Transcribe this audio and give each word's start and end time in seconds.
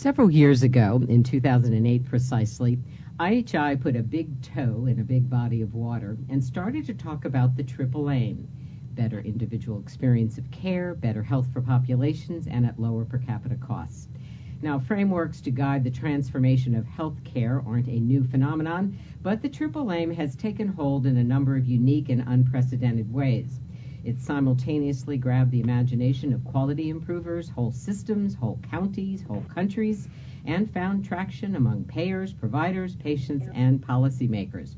Several 0.00 0.30
years 0.30 0.62
ago, 0.62 1.02
in 1.08 1.24
2008 1.24 2.04
precisely, 2.04 2.78
IHI 3.18 3.80
put 3.80 3.96
a 3.96 4.02
big 4.04 4.40
toe 4.42 4.86
in 4.86 5.00
a 5.00 5.04
big 5.04 5.28
body 5.28 5.60
of 5.60 5.74
water 5.74 6.16
and 6.28 6.44
started 6.44 6.86
to 6.86 6.94
talk 6.94 7.24
about 7.24 7.56
the 7.56 7.64
triple 7.64 8.08
aim 8.08 8.46
better 8.94 9.18
individual 9.18 9.80
experience 9.80 10.38
of 10.38 10.48
care, 10.52 10.94
better 10.94 11.24
health 11.24 11.48
for 11.52 11.60
populations, 11.60 12.46
and 12.46 12.64
at 12.64 12.78
lower 12.78 13.04
per 13.04 13.18
capita 13.18 13.56
costs. 13.56 14.08
Now, 14.62 14.78
frameworks 14.78 15.40
to 15.40 15.50
guide 15.50 15.82
the 15.82 15.90
transformation 15.90 16.76
of 16.76 16.86
health 16.86 17.24
care 17.24 17.60
aren't 17.66 17.88
a 17.88 17.98
new 17.98 18.22
phenomenon, 18.22 18.96
but 19.20 19.42
the 19.42 19.48
triple 19.48 19.90
aim 19.90 20.12
has 20.12 20.36
taken 20.36 20.68
hold 20.68 21.06
in 21.06 21.16
a 21.16 21.24
number 21.24 21.56
of 21.56 21.66
unique 21.66 22.08
and 22.08 22.22
unprecedented 22.24 23.12
ways. 23.12 23.58
It 24.04 24.20
simultaneously 24.20 25.18
grabbed 25.18 25.50
the 25.50 25.60
imagination 25.60 26.32
of 26.32 26.44
quality 26.44 26.88
improvers, 26.88 27.48
whole 27.48 27.72
systems, 27.72 28.34
whole 28.34 28.58
counties, 28.70 29.22
whole 29.22 29.42
countries, 29.42 30.08
and 30.44 30.70
found 30.70 31.04
traction 31.04 31.56
among 31.56 31.84
payers, 31.84 32.32
providers, 32.32 32.94
patients, 32.96 33.48
and 33.52 33.80
policymakers. 33.80 34.76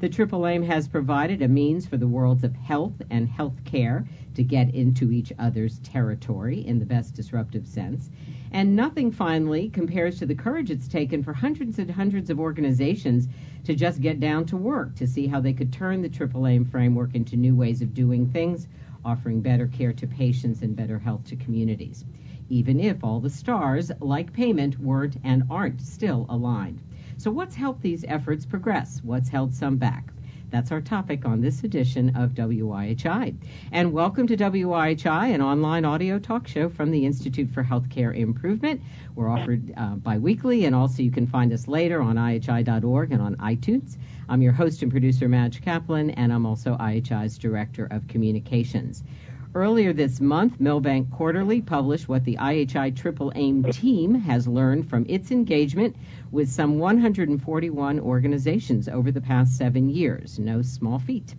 The 0.00 0.08
Triple 0.08 0.46
Aim 0.46 0.62
has 0.62 0.88
provided 0.88 1.42
a 1.42 1.48
means 1.48 1.86
for 1.86 1.98
the 1.98 2.08
worlds 2.08 2.42
of 2.42 2.56
health 2.56 3.02
and 3.10 3.28
health 3.28 3.62
care 3.66 4.06
to 4.32 4.42
get 4.42 4.74
into 4.74 5.12
each 5.12 5.30
other's 5.38 5.78
territory 5.80 6.66
in 6.66 6.78
the 6.78 6.86
best 6.86 7.14
disruptive 7.14 7.66
sense. 7.66 8.08
And 8.50 8.74
nothing, 8.74 9.10
finally, 9.10 9.68
compares 9.68 10.18
to 10.18 10.24
the 10.24 10.34
courage 10.34 10.70
it's 10.70 10.88
taken 10.88 11.22
for 11.22 11.34
hundreds 11.34 11.78
and 11.78 11.90
hundreds 11.90 12.30
of 12.30 12.40
organizations 12.40 13.28
to 13.64 13.74
just 13.74 14.00
get 14.00 14.20
down 14.20 14.46
to 14.46 14.56
work 14.56 14.94
to 14.94 15.06
see 15.06 15.26
how 15.26 15.38
they 15.38 15.52
could 15.52 15.70
turn 15.70 16.00
the 16.00 16.08
Triple 16.08 16.46
Aim 16.46 16.64
framework 16.64 17.14
into 17.14 17.36
new 17.36 17.54
ways 17.54 17.82
of 17.82 17.92
doing 17.92 18.26
things, 18.26 18.68
offering 19.04 19.42
better 19.42 19.66
care 19.66 19.92
to 19.92 20.06
patients 20.06 20.62
and 20.62 20.74
better 20.74 20.98
health 20.98 21.24
to 21.24 21.36
communities 21.36 22.06
even 22.48 22.80
if 22.80 23.04
all 23.04 23.20
the 23.20 23.30
stars, 23.30 23.92
like 24.00 24.32
payment, 24.32 24.76
weren't 24.80 25.16
and 25.22 25.44
aren't 25.48 25.80
still 25.80 26.26
aligned. 26.28 26.80
So, 27.20 27.30
what's 27.30 27.54
helped 27.54 27.82
these 27.82 28.02
efforts 28.08 28.46
progress? 28.46 29.02
What's 29.04 29.28
held 29.28 29.52
some 29.52 29.76
back? 29.76 30.10
That's 30.48 30.72
our 30.72 30.80
topic 30.80 31.26
on 31.26 31.42
this 31.42 31.64
edition 31.64 32.16
of 32.16 32.30
WIHI. 32.30 33.34
And 33.72 33.92
welcome 33.92 34.26
to 34.26 34.38
WIHI, 34.38 35.34
an 35.34 35.42
online 35.42 35.84
audio 35.84 36.18
talk 36.18 36.48
show 36.48 36.70
from 36.70 36.90
the 36.90 37.04
Institute 37.04 37.50
for 37.50 37.62
Healthcare 37.62 38.16
Improvement. 38.16 38.80
We're 39.14 39.28
offered 39.28 39.70
uh, 39.76 39.96
and 40.06 40.74
also 40.74 41.02
you 41.02 41.10
can 41.10 41.26
find 41.26 41.52
us 41.52 41.68
later 41.68 42.00
on 42.00 42.16
IHI.org 42.16 43.12
and 43.12 43.20
on 43.20 43.36
iTunes. 43.36 43.98
I'm 44.30 44.40
your 44.40 44.54
host 44.54 44.80
and 44.80 44.90
producer, 44.90 45.28
Madge 45.28 45.60
Kaplan, 45.60 46.12
and 46.12 46.32
I'm 46.32 46.46
also 46.46 46.74
IHI's 46.78 47.36
Director 47.36 47.86
of 47.90 48.08
Communications. 48.08 49.04
Earlier 49.52 49.92
this 49.92 50.20
month, 50.20 50.60
Milbank 50.60 51.10
Quarterly 51.10 51.60
published 51.60 52.08
what 52.08 52.24
the 52.24 52.36
IHI 52.36 52.94
Triple 52.94 53.32
AIM 53.34 53.64
team 53.64 54.14
has 54.14 54.46
learned 54.46 54.88
from 54.88 55.04
its 55.08 55.32
engagement 55.32 55.96
with 56.30 56.48
some 56.48 56.78
141 56.78 57.98
organizations 57.98 58.88
over 58.88 59.10
the 59.10 59.20
past 59.20 59.56
seven 59.56 59.88
years. 59.88 60.38
No 60.38 60.62
small 60.62 61.00
feat. 61.00 61.34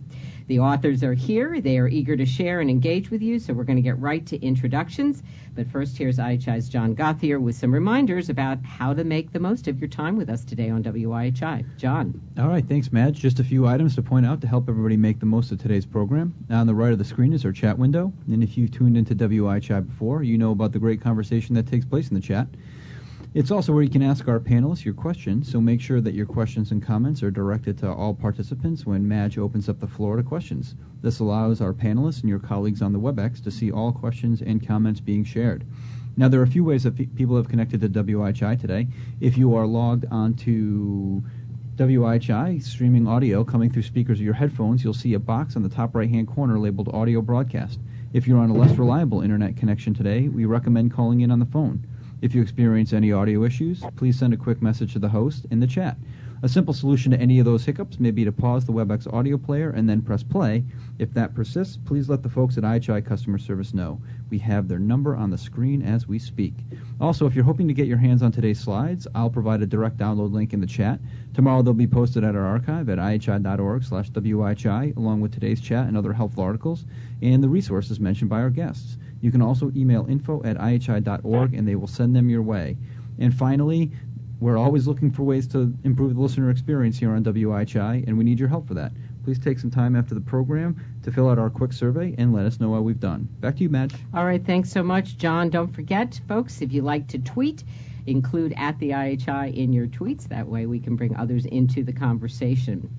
The 0.46 0.58
authors 0.58 1.02
are 1.02 1.14
here. 1.14 1.60
They 1.60 1.78
are 1.78 1.88
eager 1.88 2.16
to 2.16 2.26
share 2.26 2.60
and 2.60 2.68
engage 2.68 3.10
with 3.10 3.22
you, 3.22 3.38
so 3.38 3.52
we're 3.52 3.64
going 3.64 3.76
to 3.76 3.82
get 3.82 3.98
right 3.98 4.24
to 4.26 4.40
introductions. 4.44 5.22
But 5.54 5.68
first, 5.68 5.96
here's 5.96 6.18
IHI's 6.18 6.68
John 6.68 6.94
Gothier 6.94 7.40
with 7.40 7.56
some 7.56 7.72
reminders 7.72 8.28
about 8.28 8.64
how 8.64 8.94
to 8.94 9.04
make 9.04 9.32
the 9.32 9.40
most 9.40 9.68
of 9.68 9.78
your 9.78 9.88
time 9.88 10.16
with 10.16 10.28
us 10.28 10.44
today 10.44 10.70
on 10.70 10.82
WIHI. 10.82 11.64
John. 11.76 12.20
All 12.38 12.48
right, 12.48 12.66
thanks, 12.66 12.92
Madge. 12.92 13.18
Just 13.18 13.38
a 13.38 13.44
few 13.44 13.66
items 13.66 13.94
to 13.96 14.02
point 14.02 14.26
out 14.26 14.40
to 14.40 14.46
help 14.46 14.68
everybody 14.68 14.96
make 14.96 15.20
the 15.20 15.26
most 15.26 15.52
of 15.52 15.60
today's 15.60 15.86
program. 15.86 16.34
Now, 16.48 16.60
on 16.60 16.66
the 16.66 16.74
right 16.74 16.92
of 16.92 16.98
the 16.98 17.04
screen 17.04 17.32
is 17.32 17.44
our 17.44 17.52
chat 17.52 17.78
window, 17.78 18.12
and 18.26 18.42
if 18.42 18.56
you've 18.56 18.70
tuned 18.70 18.96
into 18.96 19.14
WIHI 19.14 19.86
before, 19.86 20.22
you 20.22 20.38
know 20.38 20.52
about 20.52 20.72
the 20.72 20.78
great 20.78 21.00
conversation 21.00 21.54
that 21.54 21.66
takes 21.66 21.84
place 21.84 22.08
in 22.08 22.14
the 22.14 22.20
chat. 22.20 22.48
It's 23.34 23.50
also 23.50 23.72
where 23.72 23.82
you 23.82 23.88
can 23.88 24.02
ask 24.02 24.28
our 24.28 24.38
panelists 24.38 24.84
your 24.84 24.92
questions, 24.92 25.50
so 25.50 25.58
make 25.58 25.80
sure 25.80 26.02
that 26.02 26.12
your 26.12 26.26
questions 26.26 26.70
and 26.70 26.82
comments 26.82 27.22
are 27.22 27.30
directed 27.30 27.78
to 27.78 27.90
all 27.90 28.12
participants 28.12 28.84
when 28.84 29.08
Madge 29.08 29.38
opens 29.38 29.70
up 29.70 29.80
the 29.80 29.86
floor 29.86 30.16
to 30.16 30.22
questions. 30.22 30.74
This 31.00 31.18
allows 31.18 31.62
our 31.62 31.72
panelists 31.72 32.20
and 32.20 32.28
your 32.28 32.38
colleagues 32.38 32.82
on 32.82 32.92
the 32.92 33.00
WebEx 33.00 33.42
to 33.44 33.50
see 33.50 33.72
all 33.72 33.90
questions 33.90 34.42
and 34.42 34.66
comments 34.66 35.00
being 35.00 35.24
shared. 35.24 35.64
Now, 36.14 36.28
there 36.28 36.40
are 36.40 36.44
a 36.44 36.46
few 36.46 36.62
ways 36.62 36.82
that 36.82 36.94
people 37.16 37.36
have 37.36 37.48
connected 37.48 37.80
to 37.80 37.88
WIHI 37.88 38.60
today. 38.60 38.86
If 39.18 39.38
you 39.38 39.54
are 39.56 39.66
logged 39.66 40.04
onto 40.10 41.22
WIHI 41.78 42.62
streaming 42.62 43.08
audio 43.08 43.44
coming 43.44 43.70
through 43.70 43.84
speakers 43.84 44.18
of 44.18 44.24
your 44.26 44.34
headphones, 44.34 44.84
you'll 44.84 44.92
see 44.92 45.14
a 45.14 45.18
box 45.18 45.56
on 45.56 45.62
the 45.62 45.70
top 45.70 45.94
right 45.94 46.10
hand 46.10 46.28
corner 46.28 46.58
labeled 46.58 46.90
Audio 46.92 47.22
Broadcast. 47.22 47.80
If 48.12 48.26
you're 48.26 48.40
on 48.40 48.50
a 48.50 48.54
less 48.54 48.76
reliable 48.76 49.22
internet 49.22 49.56
connection 49.56 49.94
today, 49.94 50.28
we 50.28 50.44
recommend 50.44 50.92
calling 50.92 51.22
in 51.22 51.30
on 51.30 51.38
the 51.38 51.46
phone. 51.46 51.86
If 52.22 52.36
you 52.36 52.40
experience 52.40 52.92
any 52.92 53.10
audio 53.10 53.42
issues, 53.42 53.82
please 53.96 54.16
send 54.16 54.32
a 54.32 54.36
quick 54.36 54.62
message 54.62 54.92
to 54.92 55.00
the 55.00 55.08
host 55.08 55.44
in 55.50 55.58
the 55.58 55.66
chat. 55.66 55.98
A 56.44 56.48
simple 56.48 56.72
solution 56.72 57.10
to 57.10 57.20
any 57.20 57.40
of 57.40 57.44
those 57.44 57.64
hiccups 57.64 57.98
may 57.98 58.12
be 58.12 58.24
to 58.24 58.30
pause 58.30 58.64
the 58.64 58.72
WebEx 58.72 59.12
audio 59.12 59.36
player 59.36 59.70
and 59.70 59.88
then 59.88 60.02
press 60.02 60.22
play. 60.22 60.64
If 61.00 61.12
that 61.14 61.34
persists, 61.34 61.76
please 61.84 62.08
let 62.08 62.22
the 62.22 62.28
folks 62.28 62.56
at 62.56 62.62
IHI 62.62 63.04
Customer 63.04 63.38
Service 63.38 63.74
know. 63.74 64.00
We 64.30 64.38
have 64.38 64.68
their 64.68 64.78
number 64.78 65.16
on 65.16 65.30
the 65.30 65.38
screen 65.38 65.82
as 65.82 66.06
we 66.06 66.20
speak. 66.20 66.54
Also, 67.00 67.26
if 67.26 67.34
you're 67.34 67.44
hoping 67.44 67.66
to 67.66 67.74
get 67.74 67.88
your 67.88 67.98
hands 67.98 68.22
on 68.22 68.30
today's 68.30 68.60
slides, 68.60 69.08
I'll 69.16 69.28
provide 69.28 69.62
a 69.62 69.66
direct 69.66 69.96
download 69.96 70.32
link 70.32 70.52
in 70.52 70.60
the 70.60 70.66
chat. 70.66 71.00
Tomorrow 71.34 71.62
they'll 71.62 71.74
be 71.74 71.88
posted 71.88 72.22
at 72.22 72.36
our 72.36 72.46
archive 72.46 72.88
at 72.88 72.98
ihi.org 72.98 73.82
slash 73.82 74.10
WIHI, 74.10 74.96
along 74.96 75.20
with 75.22 75.32
today's 75.32 75.60
chat 75.60 75.88
and 75.88 75.96
other 75.96 76.12
helpful 76.12 76.44
articles, 76.44 76.84
and 77.20 77.42
the 77.42 77.48
resources 77.48 77.98
mentioned 77.98 78.30
by 78.30 78.40
our 78.40 78.50
guests. 78.50 78.96
You 79.22 79.30
can 79.30 79.40
also 79.40 79.72
email 79.74 80.04
info 80.06 80.42
at 80.44 80.58
ihi.org 80.58 81.54
and 81.54 81.66
they 81.66 81.76
will 81.76 81.86
send 81.86 82.14
them 82.14 82.28
your 82.28 82.42
way. 82.42 82.76
And 83.18 83.34
finally, 83.34 83.92
we're 84.40 84.58
always 84.58 84.88
looking 84.88 85.12
for 85.12 85.22
ways 85.22 85.46
to 85.48 85.72
improve 85.84 86.14
the 86.14 86.20
listener 86.20 86.50
experience 86.50 86.98
here 86.98 87.12
on 87.12 87.22
WIHI, 87.22 88.08
and 88.08 88.18
we 88.18 88.24
need 88.24 88.40
your 88.40 88.48
help 88.48 88.66
for 88.66 88.74
that. 88.74 88.90
Please 89.22 89.38
take 89.38 89.60
some 89.60 89.70
time 89.70 89.94
after 89.94 90.16
the 90.16 90.20
program 90.20 90.74
to 91.04 91.12
fill 91.12 91.30
out 91.30 91.38
our 91.38 91.48
quick 91.48 91.72
survey 91.72 92.12
and 92.18 92.32
let 92.32 92.44
us 92.44 92.58
know 92.58 92.74
how 92.74 92.80
we've 92.80 92.98
done. 92.98 93.28
Back 93.38 93.56
to 93.58 93.62
you, 93.62 93.68
Madge. 93.68 93.94
All 94.12 94.26
right, 94.26 94.44
thanks 94.44 94.72
so 94.72 94.82
much, 94.82 95.16
John. 95.16 95.48
Don't 95.48 95.72
forget, 95.72 96.20
folks, 96.26 96.60
if 96.60 96.72
you 96.72 96.82
like 96.82 97.06
to 97.08 97.20
tweet, 97.20 97.62
include 98.06 98.52
at 98.56 98.80
the 98.80 98.90
IHI 98.90 99.54
in 99.54 99.72
your 99.72 99.86
tweets. 99.86 100.26
That 100.28 100.48
way 100.48 100.66
we 100.66 100.80
can 100.80 100.96
bring 100.96 101.14
others 101.14 101.46
into 101.46 101.84
the 101.84 101.92
conversation. 101.92 102.90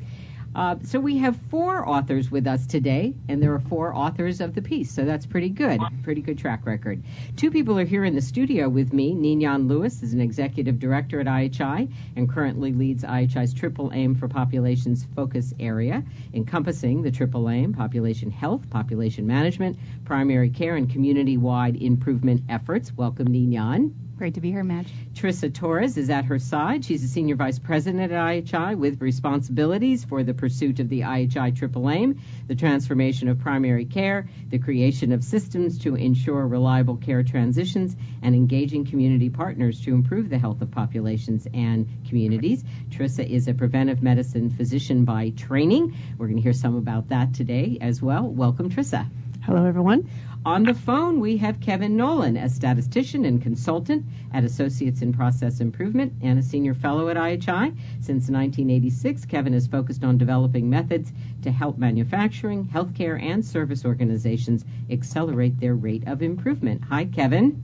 Uh, 0.56 0.76
so 0.84 1.00
we 1.00 1.18
have 1.18 1.36
four 1.50 1.88
authors 1.88 2.30
with 2.30 2.46
us 2.46 2.68
today, 2.68 3.14
and 3.28 3.42
there 3.42 3.54
are 3.54 3.60
four 3.60 3.96
authors 3.96 4.40
of 4.40 4.54
the 4.54 4.62
piece, 4.62 4.92
so 4.92 5.04
that's 5.04 5.26
pretty 5.26 5.50
good, 5.50 5.82
pretty 6.04 6.22
good 6.22 6.38
track 6.38 6.66
record. 6.66 7.04
Two 7.36 7.50
people 7.50 7.80
are 7.80 7.86
here 7.86 8.04
in 8.06 8.14
the 8.14 8.22
studio 8.22 8.70
with 8.70 8.94
me. 8.94 9.16
Ninon 9.16 9.68
Lewis 9.68 10.04
is 10.04 10.14
an 10.14 10.22
executive 10.22 10.80
director 10.80 11.20
at 11.20 11.26
IHI 11.26 11.92
and 12.16 12.30
currently 12.30 12.72
leads 12.72 13.04
IHI's 13.04 13.54
Triple 13.54 13.92
Aim 13.94 14.14
for 14.16 14.28
Populations 14.28 15.08
focus 15.16 15.54
area, 15.60 16.04
encompassing 16.34 17.02
the 17.02 17.12
Triple 17.12 17.50
Aim, 17.50 17.74
population 17.74 18.30
health, 18.30 18.70
population 18.70 19.26
management, 19.26 19.78
primary 20.06 20.50
care, 20.52 20.76
and 20.76 20.90
community-wide 20.90 21.82
improvement 21.82 22.44
efforts. 22.48 22.94
Welcome, 22.96 23.28
Ninon. 23.28 23.96
Great 24.24 24.36
to 24.36 24.40
be 24.40 24.52
here, 24.52 24.64
Madge. 24.64 24.88
Trissa 25.16 25.54
Torres 25.54 25.98
is 25.98 26.10
at 26.10 26.24
her 26.24 26.40
side. 26.40 26.86
She's 26.86 27.04
a 27.04 27.10
senior 27.10 27.36
vice 27.36 27.60
president 27.60 28.10
at 28.10 28.12
IHI 28.12 28.78
with 28.78 29.02
responsibilities 29.02 30.06
for 30.06 30.24
the 30.24 30.34
pursuit 30.34 30.80
of 30.80 30.88
the 30.88 31.02
IHI 31.02 31.54
Triple 31.58 31.90
Aim, 31.90 32.22
the 32.48 32.56
transformation 32.56 33.28
of 33.28 33.40
primary 33.40 33.84
care, 33.84 34.30
the 34.48 34.60
creation 34.60 35.12
of 35.12 35.26
systems 35.26 35.78
to 35.80 35.96
ensure 35.96 36.48
reliable 36.48 36.96
care 36.96 37.22
transitions, 37.22 37.98
and 38.22 38.34
engaging 38.34 38.86
community 38.86 39.30
partners 39.30 39.82
to 39.82 39.94
improve 39.94 40.30
the 40.30 40.40
health 40.40 40.62
of 40.62 40.72
populations 40.72 41.46
and 41.54 41.86
communities. 42.08 42.64
Trissa 42.92 43.30
is 43.30 43.50
a 43.50 43.54
preventive 43.54 44.02
medicine 44.02 44.50
physician 44.50 45.04
by 45.04 45.32
training. 45.32 45.98
We're 46.18 46.28
going 46.28 46.38
to 46.38 46.44
hear 46.44 46.54
some 46.54 46.78
about 46.78 47.10
that 47.10 47.34
today 47.34 47.78
as 47.82 48.02
well. 48.02 48.26
Welcome, 48.26 48.70
Trissa. 48.70 49.06
Hello, 49.42 49.66
everyone. 49.66 50.10
On 50.46 50.64
the 50.64 50.74
phone, 50.74 51.22
we 51.22 51.38
have 51.38 51.62
Kevin 51.62 51.96
Nolan, 51.96 52.36
a 52.36 52.50
statistician 52.50 53.24
and 53.24 53.42
consultant 53.42 54.06
at 54.34 54.44
Associates 54.44 55.02
in 55.02 55.14
Process 55.14 55.62
Improvement 55.62 56.12
and 56.22 56.38
a 56.38 56.44
senior 56.44 56.74
fellow 56.74 57.08
at 57.08 57.16
IHI. 57.16 57.74
Since 58.02 58.30
1986, 58.30 59.24
Kevin 59.24 59.54
has 59.54 59.68
focused 59.68 60.04
on 60.04 60.18
developing 60.18 60.70
methods 60.70 61.14
to 61.44 61.52
help 61.52 61.78
manufacturing, 61.78 62.66
healthcare, 62.66 63.22
and 63.22 63.46
service 63.46 63.86
organizations 63.86 64.66
accelerate 64.90 65.62
their 65.62 65.76
rate 65.76 66.06
of 66.08 66.22
improvement. 66.22 66.84
Hi, 66.90 67.06
Kevin. 67.06 67.64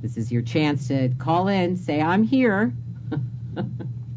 This 0.00 0.16
is 0.16 0.30
your 0.30 0.42
chance 0.42 0.86
to 0.88 1.08
call 1.18 1.48
in, 1.48 1.76
say, 1.76 2.00
I'm 2.00 2.22
here. 2.22 2.72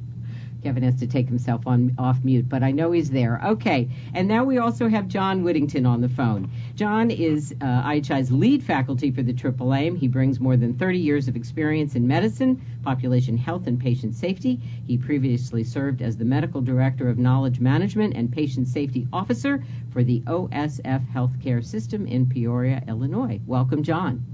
Kevin 0.63 0.83
has 0.83 0.95
to 0.99 1.07
take 1.07 1.27
himself 1.27 1.65
on 1.65 1.95
off 1.97 2.23
mute, 2.23 2.47
but 2.47 2.63
I 2.63 2.71
know 2.71 2.91
he's 2.91 3.09
there. 3.09 3.41
Okay, 3.43 3.89
and 4.13 4.27
now 4.27 4.43
we 4.43 4.57
also 4.57 4.87
have 4.87 5.07
John 5.07 5.43
Whittington 5.43 5.85
on 5.85 6.01
the 6.01 6.09
phone. 6.09 6.49
John 6.75 7.11
is 7.11 7.53
uh, 7.61 7.65
IHI's 7.65 8.31
lead 8.31 8.63
faculty 8.63 9.11
for 9.11 9.23
the 9.23 9.33
Triple 9.33 9.73
Aim. 9.73 9.95
He 9.95 10.07
brings 10.07 10.39
more 10.39 10.57
than 10.57 10.75
30 10.75 10.99
years 10.99 11.27
of 11.27 11.35
experience 11.35 11.95
in 11.95 12.07
medicine, 12.07 12.61
population 12.83 13.37
health, 13.37 13.67
and 13.67 13.79
patient 13.79 14.15
safety. 14.15 14.59
He 14.85 14.97
previously 14.97 15.63
served 15.63 16.01
as 16.01 16.17
the 16.17 16.25
medical 16.25 16.61
director 16.61 17.09
of 17.09 17.17
knowledge 17.17 17.59
management 17.59 18.15
and 18.15 18.31
patient 18.31 18.67
safety 18.67 19.07
officer 19.11 19.63
for 19.91 20.03
the 20.03 20.21
OSF 20.21 21.11
healthcare 21.11 21.63
system 21.63 22.05
in 22.05 22.27
Peoria, 22.27 22.83
Illinois. 22.87 23.39
Welcome, 23.45 23.83
John. 23.83 24.25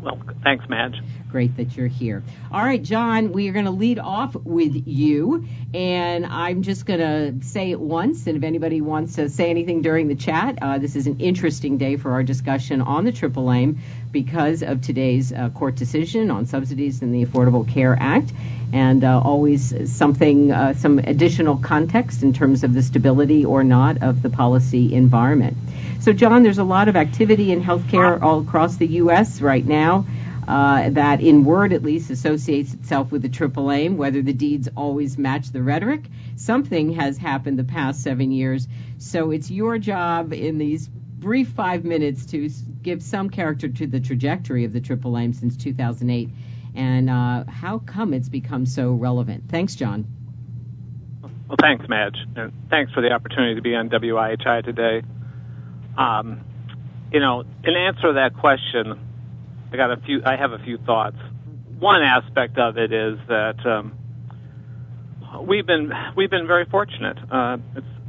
Well, 0.00 0.20
thanks, 0.44 0.64
Madge. 0.68 0.94
Great 1.28 1.58
that 1.58 1.76
you're 1.76 1.88
here. 1.88 2.22
All 2.50 2.64
right, 2.64 2.82
John, 2.82 3.32
we 3.32 3.50
are 3.50 3.52
going 3.52 3.66
to 3.66 3.70
lead 3.70 3.98
off 3.98 4.34
with 4.34 4.86
you, 4.86 5.46
and 5.74 6.24
I'm 6.24 6.62
just 6.62 6.86
going 6.86 7.00
to 7.00 7.46
say 7.46 7.70
it 7.70 7.78
once. 7.78 8.26
And 8.26 8.38
if 8.38 8.44
anybody 8.44 8.80
wants 8.80 9.16
to 9.16 9.28
say 9.28 9.50
anything 9.50 9.82
during 9.82 10.08
the 10.08 10.14
chat, 10.14 10.58
uh, 10.62 10.78
this 10.78 10.96
is 10.96 11.06
an 11.06 11.20
interesting 11.20 11.76
day 11.76 11.96
for 11.96 12.12
our 12.12 12.22
discussion 12.22 12.80
on 12.80 13.04
the 13.04 13.12
Triple 13.12 13.52
Aim 13.52 13.78
because 14.10 14.62
of 14.62 14.80
today's 14.80 15.30
uh, 15.30 15.50
court 15.50 15.74
decision 15.74 16.30
on 16.30 16.46
subsidies 16.46 17.02
in 17.02 17.12
the 17.12 17.26
Affordable 17.26 17.68
Care 17.68 17.94
Act, 18.00 18.32
and 18.72 19.04
uh, 19.04 19.20
always 19.20 19.92
something, 19.94 20.50
uh, 20.50 20.72
some 20.72 20.98
additional 20.98 21.58
context 21.58 22.22
in 22.22 22.32
terms 22.32 22.64
of 22.64 22.72
the 22.72 22.82
stability 22.82 23.44
or 23.44 23.62
not 23.62 24.02
of 24.02 24.22
the 24.22 24.30
policy 24.30 24.94
environment. 24.94 25.58
So, 26.00 26.14
John, 26.14 26.42
there's 26.42 26.56
a 26.56 26.64
lot 26.64 26.88
of 26.88 26.96
activity 26.96 27.52
in 27.52 27.62
healthcare 27.62 28.22
all 28.22 28.40
across 28.40 28.76
the 28.76 28.86
U.S. 28.86 29.42
right 29.42 29.66
now 29.66 30.06
uh, 30.48 30.88
that, 30.88 31.20
in 31.20 31.44
word 31.44 31.74
at 31.74 31.82
least, 31.82 32.08
associates 32.08 32.72
itself 32.72 33.12
with 33.12 33.20
the 33.20 33.28
triple 33.28 33.70
aim, 33.70 33.98
whether 33.98 34.22
the 34.22 34.32
deeds 34.32 34.66
always 34.74 35.18
match 35.18 35.52
the 35.52 35.62
rhetoric. 35.62 36.06
Something 36.36 36.94
has 36.94 37.18
happened 37.18 37.58
the 37.58 37.64
past 37.64 38.02
seven 38.02 38.32
years. 38.32 38.66
So 38.96 39.30
it's 39.30 39.50
your 39.50 39.76
job 39.76 40.32
in 40.32 40.56
these 40.56 40.88
brief 40.88 41.48
five 41.50 41.84
minutes 41.84 42.24
to 42.26 42.48
give 42.80 43.02
some 43.02 43.28
character 43.28 43.68
to 43.68 43.86
the 43.86 44.00
trajectory 44.00 44.64
of 44.64 44.72
the 44.72 44.80
triple 44.80 45.18
aim 45.18 45.34
since 45.34 45.54
2008 45.54 46.30
and 46.74 47.10
uh, 47.10 47.44
how 47.46 47.80
come 47.80 48.14
it's 48.14 48.30
become 48.30 48.64
so 48.64 48.92
relevant. 48.92 49.50
Thanks, 49.50 49.74
John. 49.74 50.06
Well, 51.22 51.56
thanks, 51.60 51.86
Madge, 51.88 52.16
and 52.36 52.52
thanks 52.70 52.92
for 52.92 53.02
the 53.02 53.10
opportunity 53.10 53.56
to 53.56 53.62
be 53.62 53.74
on 53.74 53.90
WIHI 53.90 54.64
today. 54.64 55.02
Um, 55.98 56.40
you 57.12 57.20
know, 57.20 57.44
in 57.64 57.74
answer 57.76 58.08
to 58.08 58.12
that 58.14 58.34
question, 58.38 59.07
I 59.72 59.76
got 59.76 59.90
a 59.90 59.96
few. 59.98 60.22
I 60.24 60.36
have 60.36 60.52
a 60.52 60.58
few 60.58 60.78
thoughts. 60.78 61.16
One 61.78 62.02
aspect 62.02 62.58
of 62.58 62.78
it 62.78 62.92
is 62.92 63.18
that 63.28 63.64
um, 63.66 63.98
we've 65.46 65.66
been 65.66 65.92
we've 66.16 66.30
been 66.30 66.46
very 66.46 66.64
fortunate. 66.64 67.18
Uh, 67.30 67.58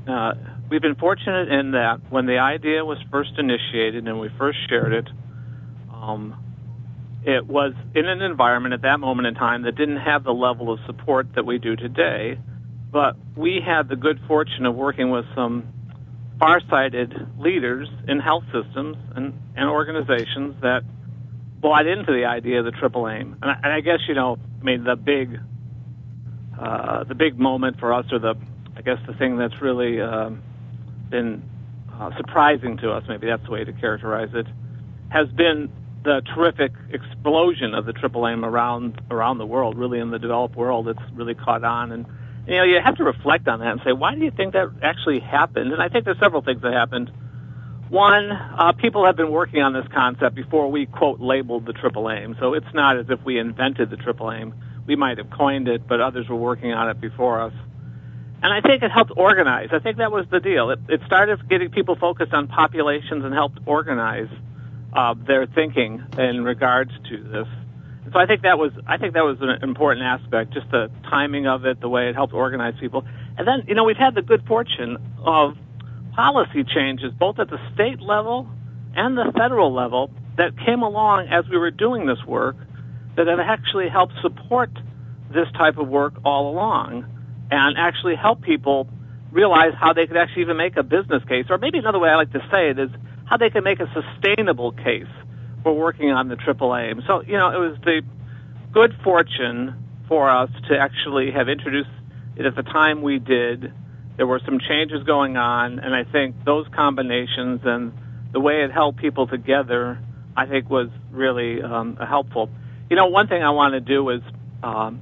uh, 0.07 0.33
we've 0.69 0.81
been 0.81 0.95
fortunate 0.95 1.49
in 1.49 1.71
that 1.71 1.99
when 2.09 2.25
the 2.25 2.37
idea 2.37 2.83
was 2.85 2.97
first 3.11 3.31
initiated 3.37 4.07
and 4.07 4.19
we 4.19 4.29
first 4.37 4.57
shared 4.69 4.93
it, 4.93 5.07
um, 5.93 6.35
it 7.25 7.45
was 7.45 7.73
in 7.93 8.05
an 8.05 8.21
environment 8.21 8.73
at 8.73 8.81
that 8.83 8.99
moment 8.99 9.27
in 9.27 9.35
time 9.35 9.63
that 9.63 9.75
didn't 9.75 9.97
have 9.97 10.23
the 10.23 10.31
level 10.31 10.71
of 10.71 10.79
support 10.85 11.27
that 11.35 11.45
we 11.45 11.57
do 11.57 11.75
today. 11.75 12.39
But 12.91 13.17
we 13.35 13.61
had 13.63 13.87
the 13.87 13.95
good 13.95 14.19
fortune 14.27 14.65
of 14.65 14.75
working 14.75 15.11
with 15.11 15.25
some 15.35 15.67
far-sighted 16.39 17.13
leaders 17.37 17.87
in 18.07 18.19
health 18.19 18.45
systems 18.45 18.97
and, 19.15 19.33
and 19.55 19.69
organizations 19.69 20.55
that 20.61 20.83
bought 21.61 21.87
into 21.87 22.11
the 22.11 22.25
idea 22.25 22.59
of 22.59 22.65
the 22.65 22.71
triple 22.71 23.07
aim. 23.07 23.37
And 23.41 23.51
I, 23.51 23.55
and 23.63 23.73
I 23.73 23.81
guess 23.81 23.99
you 24.07 24.15
know, 24.15 24.37
I 24.59 24.63
mean, 24.63 24.83
the 24.83 24.95
big, 24.95 25.39
uh, 26.59 27.03
the 27.03 27.15
big 27.15 27.39
moment 27.39 27.79
for 27.79 27.93
us, 27.93 28.05
or 28.11 28.19
the, 28.19 28.35
I 28.75 28.81
guess 28.81 28.97
the 29.07 29.13
thing 29.13 29.37
that's 29.37 29.61
really 29.61 30.01
uh, 30.01 30.31
been 31.09 31.43
uh, 31.91 32.15
surprising 32.17 32.77
to 32.77 32.91
us, 32.91 33.03
maybe 33.07 33.27
that's 33.27 33.43
the 33.45 33.51
way 33.51 33.63
to 33.63 33.73
characterize 33.73 34.29
it, 34.33 34.47
has 35.09 35.27
been 35.29 35.71
the 36.03 36.21
terrific 36.33 36.71
explosion 36.91 37.73
of 37.73 37.85
the 37.85 37.93
triple 37.93 38.25
aim 38.27 38.45
around 38.45 39.01
around 39.11 39.37
the 39.37 39.45
world. 39.45 39.77
Really, 39.77 39.99
in 39.99 40.11
the 40.11 40.19
developed 40.19 40.55
world, 40.55 40.87
it's 40.87 41.01
really 41.13 41.35
caught 41.35 41.63
on, 41.63 41.91
and 41.91 42.05
you 42.47 42.57
know, 42.57 42.63
you 42.63 42.79
have 42.83 42.95
to 42.95 43.03
reflect 43.03 43.47
on 43.47 43.59
that 43.59 43.71
and 43.71 43.81
say, 43.85 43.91
why 43.91 44.15
do 44.15 44.21
you 44.21 44.31
think 44.31 44.53
that 44.53 44.71
actually 44.81 45.19
happened? 45.19 45.71
And 45.71 45.81
I 45.81 45.89
think 45.89 46.05
there's 46.05 46.19
several 46.19 46.41
things 46.41 46.61
that 46.63 46.73
happened. 46.73 47.11
One, 47.89 48.31
uh, 48.31 48.73
people 48.73 49.05
have 49.05 49.15
been 49.15 49.31
working 49.31 49.63
on 49.63 49.73
this 49.73 49.87
concept 49.91 50.35
before 50.35 50.69
we, 50.69 50.85
quote, 50.85 51.19
labeled 51.19 51.65
the 51.65 51.73
triple 51.73 52.09
aim. 52.11 52.35
So 52.39 52.53
it's 52.53 52.71
not 52.73 52.97
as 52.97 53.07
if 53.09 53.23
we 53.25 53.39
invented 53.39 53.89
the 53.89 53.97
triple 53.97 54.31
aim. 54.31 54.53
We 54.85 54.95
might 54.95 55.17
have 55.17 55.31
coined 55.31 55.67
it, 55.67 55.87
but 55.87 55.99
others 55.99 56.29
were 56.29 56.35
working 56.35 56.71
on 56.71 56.89
it 56.89 57.01
before 57.01 57.41
us. 57.41 57.53
And 58.43 58.53
I 58.53 58.61
think 58.61 58.83
it 58.83 58.91
helped 58.91 59.11
organize. 59.17 59.69
I 59.71 59.79
think 59.79 59.97
that 59.97 60.11
was 60.11 60.25
the 60.29 60.39
deal. 60.39 60.69
It, 60.69 60.79
it 60.87 61.01
started 61.07 61.47
getting 61.49 61.71
people 61.71 61.95
focused 61.95 62.31
on 62.31 62.47
populations 62.47 63.25
and 63.25 63.33
helped 63.33 63.59
organize 63.65 64.29
uh, 64.93 65.15
their 65.27 65.47
thinking 65.47 66.03
in 66.17 66.43
regards 66.43 66.91
to 67.09 67.23
this. 67.23 67.47
So 68.13 68.19
I 68.19 68.25
think 68.25 68.43
that 68.43 68.57
was 68.57 68.71
I 68.87 68.97
think 68.97 69.13
that 69.13 69.23
was 69.23 69.37
an 69.41 69.61
important 69.61 70.03
aspect, 70.03 70.53
just 70.53 70.71
the 70.71 70.89
timing 71.03 71.47
of 71.47 71.65
it, 71.65 71.79
the 71.79 71.89
way 71.89 72.09
it 72.09 72.15
helped 72.15 72.33
organize 72.33 72.73
people. 72.79 73.05
And 73.37 73.47
then, 73.47 73.65
you 73.67 73.75
know, 73.75 73.83
we've 73.83 73.97
had 73.97 74.15
the 74.15 74.21
good 74.21 74.45
fortune 74.47 74.97
of 75.19 75.57
policy 76.19 76.65
changes, 76.65 77.13
both 77.17 77.39
at 77.39 77.49
the 77.49 77.57
state 77.73 78.01
level 78.01 78.45
and 78.93 79.17
the 79.17 79.31
federal 79.37 79.73
level, 79.73 80.11
that 80.35 80.51
came 80.65 80.81
along 80.81 81.29
as 81.29 81.47
we 81.47 81.57
were 81.57 81.71
doing 81.71 82.05
this 82.05 82.21
work 82.27 82.57
that 83.15 83.27
have 83.27 83.39
actually 83.39 83.87
helped 83.87 84.13
support 84.21 84.69
this 85.33 85.47
type 85.57 85.77
of 85.77 85.87
work 85.87 86.13
all 86.25 86.51
along 86.51 87.05
and 87.51 87.77
actually 87.77 88.15
help 88.15 88.41
people 88.41 88.89
realize 89.31 89.71
how 89.79 89.93
they 89.93 90.07
could 90.07 90.17
actually 90.17 90.41
even 90.41 90.57
make 90.57 90.75
a 90.75 90.83
business 90.83 91.23
case. 91.23 91.45
Or 91.49 91.57
maybe 91.57 91.77
another 91.77 91.99
way 91.99 92.09
I 92.09 92.15
like 92.15 92.33
to 92.33 92.45
say 92.51 92.69
it 92.69 92.79
is 92.79 92.89
how 93.23 93.37
they 93.37 93.49
can 93.49 93.63
make 93.63 93.79
a 93.79 93.87
sustainable 93.93 94.73
case 94.73 95.13
for 95.63 95.73
working 95.73 96.11
on 96.11 96.27
the 96.27 96.35
triple 96.35 96.75
aim. 96.75 97.01
So, 97.07 97.21
you 97.21 97.37
know, 97.37 97.49
it 97.49 97.59
was 97.59 97.77
the 97.85 98.01
good 98.73 98.93
fortune 99.05 99.73
for 100.09 100.29
us 100.29 100.49
to 100.67 100.77
actually 100.77 101.31
have 101.31 101.47
introduced 101.47 101.89
it 102.35 102.45
at 102.45 102.57
the 102.57 102.63
time 102.63 103.03
we 103.03 103.19
did 103.19 103.71
there 104.19 104.27
were 104.27 104.41
some 104.43 104.59
changes 104.59 105.01
going 105.03 105.37
on, 105.37 105.79
and 105.79 105.95
I 105.95 106.03
think 106.03 106.43
those 106.43 106.67
combinations 106.75 107.61
and 107.63 107.93
the 108.33 108.41
way 108.41 108.63
it 108.63 108.69
held 108.69 108.97
people 108.97 109.27
together, 109.27 109.97
I 110.35 110.45
think, 110.45 110.69
was 110.69 110.89
really 111.09 111.63
um, 111.63 111.95
helpful. 111.95 112.49
You 112.89 112.97
know, 112.97 113.05
one 113.05 113.29
thing 113.29 113.41
I 113.41 113.51
want 113.51 113.75
to 113.75 113.79
do 113.79 114.09
is 114.09 114.21
um, 114.61 114.99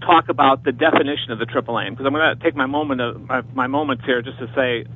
talk 0.00 0.30
about 0.30 0.64
the 0.64 0.72
definition 0.72 1.32
of 1.32 1.38
the 1.38 1.44
triple 1.44 1.78
aim 1.78 1.92
because 1.92 2.06
I'm 2.06 2.14
going 2.14 2.38
to 2.38 2.42
take 2.42 2.56
my 2.56 2.64
moment 2.64 3.02
of 3.02 3.20
my, 3.20 3.42
my 3.52 3.66
moments 3.66 4.02
here 4.06 4.22
just 4.22 4.38
to 4.38 4.46
say 4.54 4.86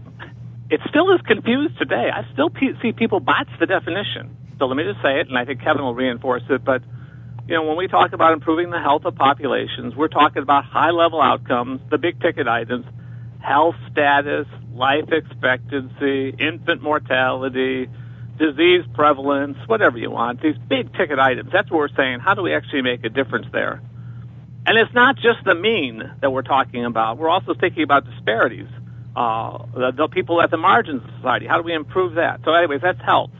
it 0.71 0.81
still 0.89 1.15
is 1.15 1.21
confused 1.21 1.77
today. 1.77 2.09
I 2.11 2.25
still 2.33 2.49
pe- 2.49 2.81
see 2.81 2.93
people 2.93 3.21
botch 3.21 3.51
the 3.61 3.67
definition. 3.67 4.35
So 4.59 4.65
let 4.65 4.79
me 4.79 4.85
just 4.85 5.03
say 5.03 5.21
it, 5.21 5.29
and 5.29 5.37
I 5.37 5.45
think 5.45 5.61
Kevin 5.61 5.83
will 5.83 5.95
reinforce 5.95 6.45
it. 6.49 6.65
But 6.65 6.81
you 7.47 7.55
know, 7.55 7.65
when 7.65 7.77
we 7.77 7.87
talk 7.87 8.15
about 8.15 8.33
improving 8.33 8.71
the 8.71 8.81
health 8.81 9.05
of 9.05 9.15
populations, 9.15 9.95
we're 9.95 10.09
talking 10.09 10.43
about 10.43 10.65
high 10.65 10.91
level 10.91 11.21
outcomes, 11.21 11.83
the 11.91 11.99
big 11.99 12.19
ticket 12.23 12.49
items 12.49 12.87
health 13.41 13.77
status, 13.91 14.47
life 14.75 15.11
expectancy, 15.11 16.31
infant 16.39 16.83
mortality, 16.83 17.89
disease 18.39 18.85
prevalence, 18.95 19.57
whatever 19.67 19.99
you 19.99 20.11
want, 20.11 20.41
these 20.41 20.57
big 20.69 20.95
ticket 20.95 21.19
items. 21.19 21.51
That's 21.53 21.71
what 21.71 21.79
we're 21.79 21.97
saying. 21.97 22.21
How 22.21 22.35
do 22.35 22.43
we 22.43 22.55
actually 22.55 22.83
make 22.83 23.05
a 23.05 23.09
difference 23.09 23.47
there? 23.53 23.83
And 24.67 24.79
it's 24.79 24.93
not 24.95 25.17
just 25.17 25.45
the 25.45 25.55
mean 25.55 26.03
that 26.21 26.31
we're 26.31 26.43
talking 26.43 26.85
about. 26.85 27.19
We're 27.19 27.31
also 27.31 27.55
thinking 27.55 27.83
about 27.83 28.05
disparities. 28.05 28.69
Uh, 29.17 29.65
the, 29.75 29.91
the 29.91 30.09
people 30.09 30.41
at 30.41 30.51
the 30.51 30.57
margins 30.57 31.03
of 31.03 31.11
society. 31.17 31.47
How 31.47 31.57
do 31.57 31.63
we 31.63 31.75
improve 31.75 32.15
that? 32.15 32.41
So, 32.45 32.53
anyways, 32.53 32.81
that's 32.81 33.01
health. 33.01 33.31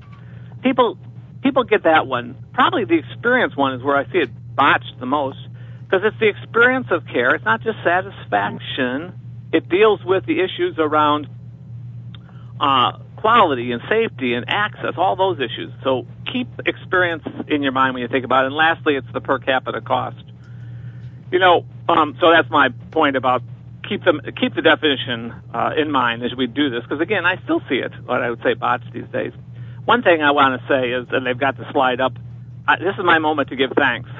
People, 0.63 0.99
people 1.43 1.65
get 1.65 1.85
that 1.85 2.07
one. 2.07 2.37
Probably 2.53 2.85
the 2.85 2.99
experience 2.99 3.57
one 3.57 3.75
is 3.75 3.83
where 3.83 3.97
I 3.97 4.05
see 4.11 4.19
it 4.19 4.31
botched 4.57 4.99
the 4.99 5.07
most 5.07 5.39
because 5.85 6.05
it's 6.05 6.19
the 6.19 6.29
experience 6.29 6.89
of 6.91 7.07
care. 7.07 7.35
It's 7.35 7.45
not 7.45 7.63
just 7.63 7.79
satisfaction 7.85 9.20
it 9.53 9.69
deals 9.69 10.05
with 10.05 10.27
the 10.27 10.41
issues 10.41 10.77
around 10.79 11.29
uh, 12.61 12.99
quality 13.17 13.73
and 13.73 13.83
safety 13.89 14.35
and 14.35 14.45
access, 14.49 14.95
all 14.97 15.17
those 15.17 15.39
issues. 15.39 15.73
So 15.83 16.07
keep 16.33 16.49
experience 16.67 17.25
in 17.49 17.63
your 17.63 17.73
mind 17.73 17.95
when 17.95 18.03
you 18.03 18.09
think 18.09 18.25
about 18.25 18.45
it. 18.45 18.49
And 18.49 18.57
lastly, 18.57 18.97
it's 18.97 19.13
the 19.13 19.21
per 19.21 19.39
capita 19.39 19.81
cost. 19.81 20.23
You 21.33 21.39
know, 21.39 21.65
um, 21.89 22.17
so 22.21 22.31
that's 22.31 22.51
my 22.51 22.71
point 22.91 23.17
about 23.17 23.43
keep 23.89 24.05
them 24.05 24.21
keep 24.39 24.55
the 24.55 24.63
definition 24.63 25.35
uh, 25.53 25.73
in 25.77 25.91
mind 25.91 26.23
as 26.23 26.35
we 26.37 26.47
do 26.47 26.71
this, 26.71 26.83
because 26.83 27.01
again, 27.01 27.25
I 27.27 27.43
still 27.45 27.61
see 27.69 27.77
it. 27.77 27.93
What 28.05 28.23
I 28.23 28.31
would 28.31 28.43
say 28.43 28.55
botched 28.55 28.93
these 28.93 29.09
days. 29.13 29.33
One 29.85 30.03
thing 30.03 30.23
I 30.23 30.31
want 30.33 30.61
to 30.61 30.69
say 30.69 30.91
is, 30.91 31.07
and 31.11 31.27
they've 31.27 31.39
got 31.39 31.57
the 31.57 31.71
slide 31.73 32.01
up. 32.01 32.13
I, 32.69 32.79
this 32.79 32.95
is 32.99 33.05
my 33.05 33.19
moment 33.19 33.49
to 33.49 33.57
give 33.57 33.73
thanks 33.77 34.11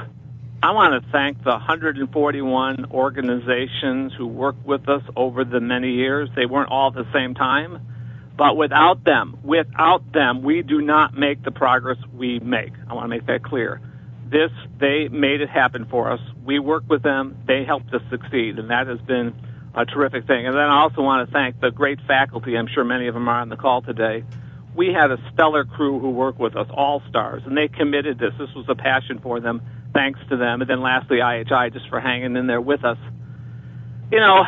I 0.63 0.73
want 0.73 1.03
to 1.03 1.11
thank 1.11 1.43
the 1.43 1.53
141 1.53 2.91
organizations 2.91 4.13
who 4.17 4.27
worked 4.27 4.67
with 4.67 4.91
us 4.91 5.03
over 5.17 5.43
the 5.43 5.59
many 5.59 5.93
years. 5.93 6.29
They 6.37 6.45
weren't 6.45 6.71
all 6.71 6.89
at 6.89 6.95
the 6.95 7.11
same 7.15 7.35
time, 7.35 7.81
but 8.37 8.59
without 8.59 9.03
them, 9.03 9.39
without 9.43 10.13
them, 10.13 10.43
we 10.43 10.61
do 10.61 10.83
not 10.83 11.17
make 11.17 11.43
the 11.43 11.51
progress 11.51 11.97
we 12.15 12.41
make. 12.41 12.73
I 12.87 12.93
want 12.93 13.05
to 13.05 13.09
make 13.09 13.27
that 13.27 13.43
clear. 13.43 13.81
This, 14.31 14.51
they 14.79 15.09
made 15.09 15.41
it 15.41 15.49
happen 15.49 15.87
for 15.87 16.13
us. 16.13 16.21
We 16.45 16.59
worked 16.59 16.91
with 16.91 17.03
them. 17.03 17.39
They 17.47 17.65
helped 17.65 17.95
us 17.95 18.03
succeed, 18.11 18.59
and 18.59 18.69
that 18.69 18.87
has 18.87 19.01
been 19.01 19.35
a 19.75 19.87
terrific 19.87 20.27
thing. 20.27 20.47
And 20.47 20.55
then 20.55 20.69
I 20.69 20.83
also 20.83 21.01
want 21.01 21.27
to 21.27 21.33
thank 21.33 21.59
the 21.61 21.71
great 21.71 22.01
faculty. 22.07 22.55
I'm 22.55 22.69
sure 22.69 22.85
many 22.85 23.07
of 23.07 23.15
them 23.15 23.27
are 23.31 23.41
on 23.41 23.49
the 23.49 23.57
call 23.57 23.81
today. 23.81 24.25
We 24.81 24.95
had 24.95 25.11
a 25.11 25.19
stellar 25.35 25.67
crew 25.67 26.01
who 26.01 26.09
worked 26.09 26.39
with 26.39 26.57
us, 26.57 26.67
all 26.71 27.03
stars, 27.11 27.43
and 27.45 27.55
they 27.55 27.69
committed 27.69 28.19
this. 28.19 28.33
This 28.39 28.49
was 28.57 28.65
a 28.67 28.75
passion 28.75 29.19
for 29.19 29.39
them 29.39 29.61
thanks 29.93 30.19
to 30.31 30.39
them. 30.39 30.63
And 30.63 30.71
then 30.71 30.81
lastly, 30.81 31.19
IHI 31.19 31.71
just 31.75 31.87
for 31.91 32.01
hanging 32.01 32.35
in 32.35 32.47
there 32.47 32.63
with 32.63 32.83
us. 32.83 32.97
You 34.11 34.21
know, 34.21 34.41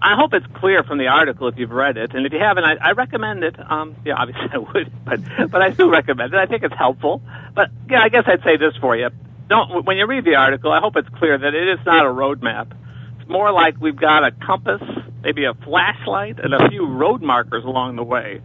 I 0.00 0.16
hope 0.16 0.32
it's 0.32 0.46
clear 0.54 0.82
from 0.82 0.96
the 0.96 1.08
article 1.08 1.46
if 1.48 1.58
you've 1.58 1.72
read 1.72 1.98
it, 1.98 2.14
and 2.14 2.24
if 2.24 2.32
you 2.32 2.38
haven't, 2.38 2.64
I, 2.64 2.76
I 2.76 2.92
recommend 2.92 3.44
it. 3.44 3.54
Um, 3.70 3.96
yeah, 4.02 4.14
obviously 4.14 4.48
I 4.50 4.56
would, 4.56 4.90
but 5.04 5.50
but 5.50 5.60
I 5.60 5.68
do 5.68 5.90
recommend 5.90 6.32
it. 6.32 6.40
I 6.40 6.46
think 6.46 6.62
it's 6.62 6.78
helpful. 6.78 7.20
But 7.54 7.68
yeah, 7.90 8.00
I 8.00 8.08
guess 8.08 8.24
I'd 8.26 8.42
say 8.44 8.56
this 8.56 8.72
for 8.80 8.96
you: 8.96 9.10
don't 9.50 9.84
when 9.84 9.98
you 9.98 10.06
read 10.06 10.24
the 10.24 10.36
article, 10.36 10.72
I 10.72 10.80
hope 10.80 10.96
it's 10.96 11.10
clear 11.18 11.36
that 11.36 11.54
it 11.54 11.68
is 11.68 11.84
not 11.84 12.06
a 12.06 12.08
roadmap. 12.08 12.72
It's 13.20 13.28
more 13.28 13.52
like 13.52 13.78
we've 13.78 13.94
got 13.94 14.24
a 14.24 14.30
compass, 14.30 14.80
maybe 15.22 15.44
a 15.44 15.52
flashlight, 15.52 16.38
and 16.42 16.54
a 16.54 16.70
few 16.70 16.86
road 16.86 17.20
markers 17.20 17.64
along 17.66 17.96
the 17.96 18.04
way. 18.04 18.40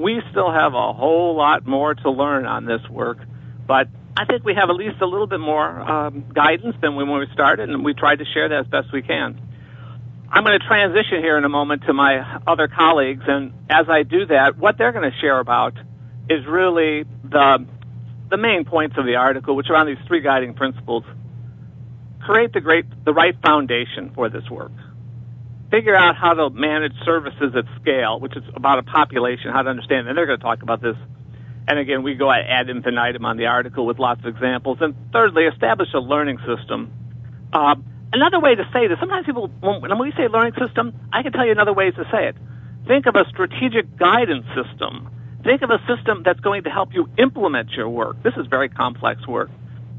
We 0.00 0.22
still 0.30 0.50
have 0.50 0.72
a 0.72 0.92
whole 0.94 1.36
lot 1.36 1.66
more 1.66 1.94
to 1.94 2.10
learn 2.10 2.46
on 2.46 2.64
this 2.64 2.80
work, 2.88 3.18
but 3.66 3.88
I 4.16 4.24
think 4.24 4.44
we 4.44 4.54
have 4.54 4.70
at 4.70 4.76
least 4.76 5.00
a 5.02 5.06
little 5.06 5.26
bit 5.26 5.40
more 5.40 5.68
um, 5.68 6.24
guidance 6.32 6.74
than 6.80 6.96
when 6.96 7.10
we 7.10 7.26
started, 7.34 7.68
and 7.68 7.84
we 7.84 7.92
tried 7.92 8.20
to 8.20 8.24
share 8.24 8.48
that 8.48 8.60
as 8.60 8.66
best 8.66 8.92
we 8.94 9.02
can. 9.02 9.38
I'm 10.30 10.42
going 10.42 10.58
to 10.58 10.66
transition 10.66 11.20
here 11.20 11.36
in 11.36 11.44
a 11.44 11.50
moment 11.50 11.82
to 11.86 11.92
my 11.92 12.40
other 12.46 12.66
colleagues, 12.66 13.24
and 13.26 13.52
as 13.68 13.90
I 13.90 14.02
do 14.04 14.24
that, 14.26 14.56
what 14.56 14.78
they're 14.78 14.92
going 14.92 15.10
to 15.10 15.18
share 15.18 15.38
about 15.38 15.74
is 16.30 16.46
really 16.46 17.04
the 17.24 17.66
the 18.30 18.36
main 18.36 18.64
points 18.64 18.96
of 18.96 19.04
the 19.04 19.16
article, 19.16 19.54
which 19.54 19.68
are 19.68 19.76
on 19.76 19.86
these 19.86 19.98
three 20.06 20.20
guiding 20.20 20.54
principles. 20.54 21.04
Create 22.20 22.52
the 22.54 22.60
great 22.60 22.86
the 23.04 23.12
right 23.12 23.34
foundation 23.42 24.12
for 24.14 24.30
this 24.30 24.48
work. 24.48 24.72
Figure 25.70 25.94
out 25.94 26.16
how 26.16 26.34
to 26.34 26.50
manage 26.50 26.94
services 27.04 27.54
at 27.56 27.64
scale, 27.80 28.18
which 28.18 28.36
is 28.36 28.42
about 28.54 28.80
a 28.80 28.82
population, 28.82 29.52
how 29.52 29.62
to 29.62 29.70
understand, 29.70 30.08
and 30.08 30.18
they're 30.18 30.26
going 30.26 30.38
to 30.38 30.44
talk 30.44 30.62
about 30.62 30.82
this. 30.82 30.96
And 31.68 31.78
again, 31.78 32.02
we 32.02 32.14
go 32.14 32.30
at 32.30 32.40
ad 32.48 32.68
infinitum 32.68 33.24
on 33.24 33.36
the 33.36 33.46
article 33.46 33.86
with 33.86 34.00
lots 34.00 34.20
of 34.20 34.26
examples. 34.26 34.78
And 34.80 34.96
thirdly, 35.12 35.44
establish 35.44 35.88
a 35.94 36.00
learning 36.00 36.38
system. 36.38 36.90
Uh, 37.52 37.76
another 38.12 38.40
way 38.40 38.56
to 38.56 38.68
say 38.72 38.88
this, 38.88 38.98
sometimes 38.98 39.26
people, 39.26 39.48
when, 39.60 39.98
we 39.98 40.10
say 40.12 40.26
learning 40.26 40.54
system, 40.58 40.92
I 41.12 41.22
can 41.22 41.32
tell 41.32 41.46
you 41.46 41.52
another 41.52 41.72
ways 41.72 41.94
to 41.94 42.04
say 42.10 42.28
it. 42.28 42.36
Think 42.88 43.06
of 43.06 43.14
a 43.14 43.24
strategic 43.28 43.96
guidance 43.96 44.46
system. 44.56 45.08
Think 45.44 45.62
of 45.62 45.70
a 45.70 45.78
system 45.86 46.22
that's 46.24 46.40
going 46.40 46.64
to 46.64 46.70
help 46.70 46.92
you 46.92 47.08
implement 47.16 47.70
your 47.70 47.88
work. 47.88 48.22
This 48.24 48.34
is 48.36 48.46
very 48.46 48.68
complex 48.68 49.24
work. 49.26 49.50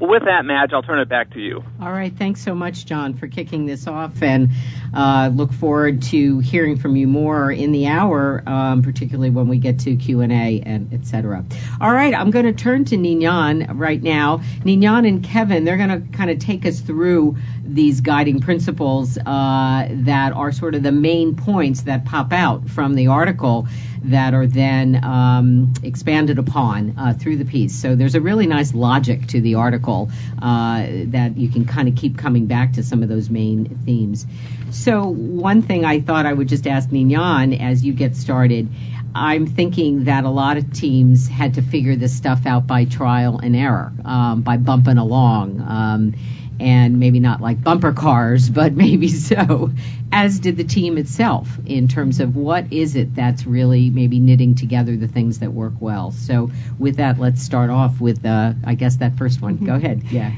Well, 0.02 0.10
with 0.10 0.24
that, 0.24 0.44
Madge, 0.44 0.72
I'll 0.72 0.82
turn 0.82 0.98
it 0.98 1.08
back 1.08 1.30
to 1.34 1.40
you. 1.40 1.62
All 1.80 1.92
right. 1.92 2.12
Thanks 2.12 2.42
so 2.42 2.56
much, 2.56 2.86
John, 2.86 3.14
for 3.14 3.28
kicking 3.28 3.66
this 3.66 3.86
off, 3.86 4.20
and 4.20 4.50
uh, 4.92 5.30
look 5.32 5.52
forward 5.52 6.02
to 6.02 6.40
hearing 6.40 6.76
from 6.76 6.96
you 6.96 7.06
more 7.06 7.52
in 7.52 7.70
the 7.70 7.86
hour, 7.86 8.42
um, 8.44 8.82
particularly 8.82 9.30
when 9.30 9.46
we 9.46 9.58
get 9.58 9.78
to 9.80 9.94
Q 9.94 10.22
and 10.22 10.32
A 10.32 10.60
and 10.66 10.92
etc. 10.92 11.44
All 11.80 11.92
right. 11.92 12.12
I'm 12.16 12.32
going 12.32 12.46
to 12.46 12.52
turn 12.52 12.84
to 12.86 12.96
Ninon 12.96 13.78
right 13.78 14.02
now. 14.02 14.42
Ninon 14.64 15.06
and 15.06 15.22
Kevin, 15.22 15.62
they're 15.62 15.76
going 15.76 16.02
to 16.02 16.16
kind 16.18 16.32
of 16.32 16.40
take 16.40 16.66
us 16.66 16.80
through 16.80 17.36
these 17.64 18.00
guiding 18.00 18.40
principles 18.40 19.16
uh, 19.18 19.88
that 19.90 20.32
are 20.32 20.52
sort 20.52 20.74
of 20.74 20.82
the 20.82 20.92
main 20.92 21.36
points 21.36 21.82
that 21.82 22.04
pop 22.04 22.32
out 22.32 22.68
from 22.68 22.94
the 22.94 23.06
article 23.06 23.66
that 24.04 24.34
are 24.34 24.46
then 24.46 25.02
um, 25.04 25.72
expanded 25.82 26.38
upon 26.38 26.94
uh, 26.98 27.14
through 27.14 27.36
the 27.36 27.44
piece. 27.44 27.74
So 27.74 27.94
there's 27.94 28.14
a 28.14 28.20
really 28.20 28.46
nice 28.46 28.74
logic 28.74 29.28
to 29.28 29.40
the 29.40 29.54
article 29.54 30.10
uh, 30.40 30.86
that 31.06 31.36
you 31.36 31.48
can 31.48 31.66
kind 31.66 31.88
of 31.88 31.94
keep 31.94 32.18
coming 32.18 32.46
back 32.46 32.74
to 32.74 32.82
some 32.82 33.02
of 33.02 33.08
those 33.08 33.30
main 33.30 33.78
themes. 33.84 34.26
So 34.70 35.06
one 35.06 35.62
thing 35.62 35.84
I 35.84 36.00
thought 36.00 36.26
I 36.26 36.32
would 36.32 36.48
just 36.48 36.66
ask 36.66 36.90
Ninon 36.90 37.60
as 37.60 37.84
you 37.84 37.92
get 37.92 38.16
started. 38.16 38.68
I'm 39.14 39.46
thinking 39.46 40.04
that 40.04 40.24
a 40.24 40.30
lot 40.30 40.56
of 40.56 40.72
teams 40.72 41.28
had 41.28 41.54
to 41.54 41.62
figure 41.62 41.96
this 41.96 42.16
stuff 42.16 42.46
out 42.46 42.66
by 42.66 42.86
trial 42.86 43.38
and 43.38 43.54
error, 43.54 43.92
um, 44.04 44.40
by 44.40 44.56
bumping 44.56 44.96
along. 44.96 45.60
Um, 45.60 46.14
and 46.62 47.00
maybe 47.00 47.18
not 47.18 47.40
like 47.40 47.62
bumper 47.62 47.92
cars, 47.92 48.48
but 48.48 48.72
maybe 48.84 49.08
so, 49.08 49.72
as 50.12 50.38
did 50.38 50.56
the 50.56 50.64
team 50.64 50.96
itself 50.96 51.48
in 51.66 51.88
terms 51.88 52.20
of 52.20 52.36
what 52.36 52.72
is 52.72 52.94
it 52.94 53.14
that's 53.14 53.44
really 53.44 53.90
maybe 53.90 54.20
knitting 54.20 54.54
together 54.54 54.96
the 54.96 55.08
things 55.08 55.40
that 55.40 55.52
work 55.52 55.74
well. 55.80 56.12
So, 56.12 56.50
with 56.78 56.96
that, 56.96 57.18
let's 57.18 57.42
start 57.42 57.70
off 57.70 58.00
with, 58.00 58.24
uh, 58.24 58.52
I 58.64 58.74
guess, 58.74 58.96
that 58.96 59.18
first 59.18 59.42
one. 59.42 59.56
Go 59.56 59.74
ahead. 59.74 60.04
Yeah. 60.04 60.32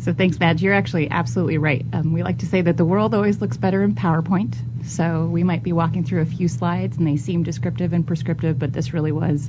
So, 0.00 0.12
thanks, 0.12 0.38
Madge. 0.38 0.62
You're 0.62 0.74
actually 0.74 1.10
absolutely 1.10 1.58
right. 1.58 1.84
Um, 1.92 2.12
we 2.12 2.22
like 2.22 2.38
to 2.40 2.46
say 2.46 2.60
that 2.60 2.76
the 2.76 2.84
world 2.84 3.14
always 3.14 3.40
looks 3.40 3.56
better 3.56 3.82
in 3.82 3.94
PowerPoint. 3.94 4.54
So, 4.84 5.24
we 5.24 5.42
might 5.42 5.62
be 5.62 5.72
walking 5.72 6.04
through 6.04 6.20
a 6.20 6.26
few 6.26 6.48
slides 6.48 6.98
and 6.98 7.06
they 7.06 7.16
seem 7.16 7.42
descriptive 7.42 7.94
and 7.94 8.06
prescriptive, 8.06 8.58
but 8.58 8.74
this 8.74 8.92
really 8.92 9.12
was 9.12 9.48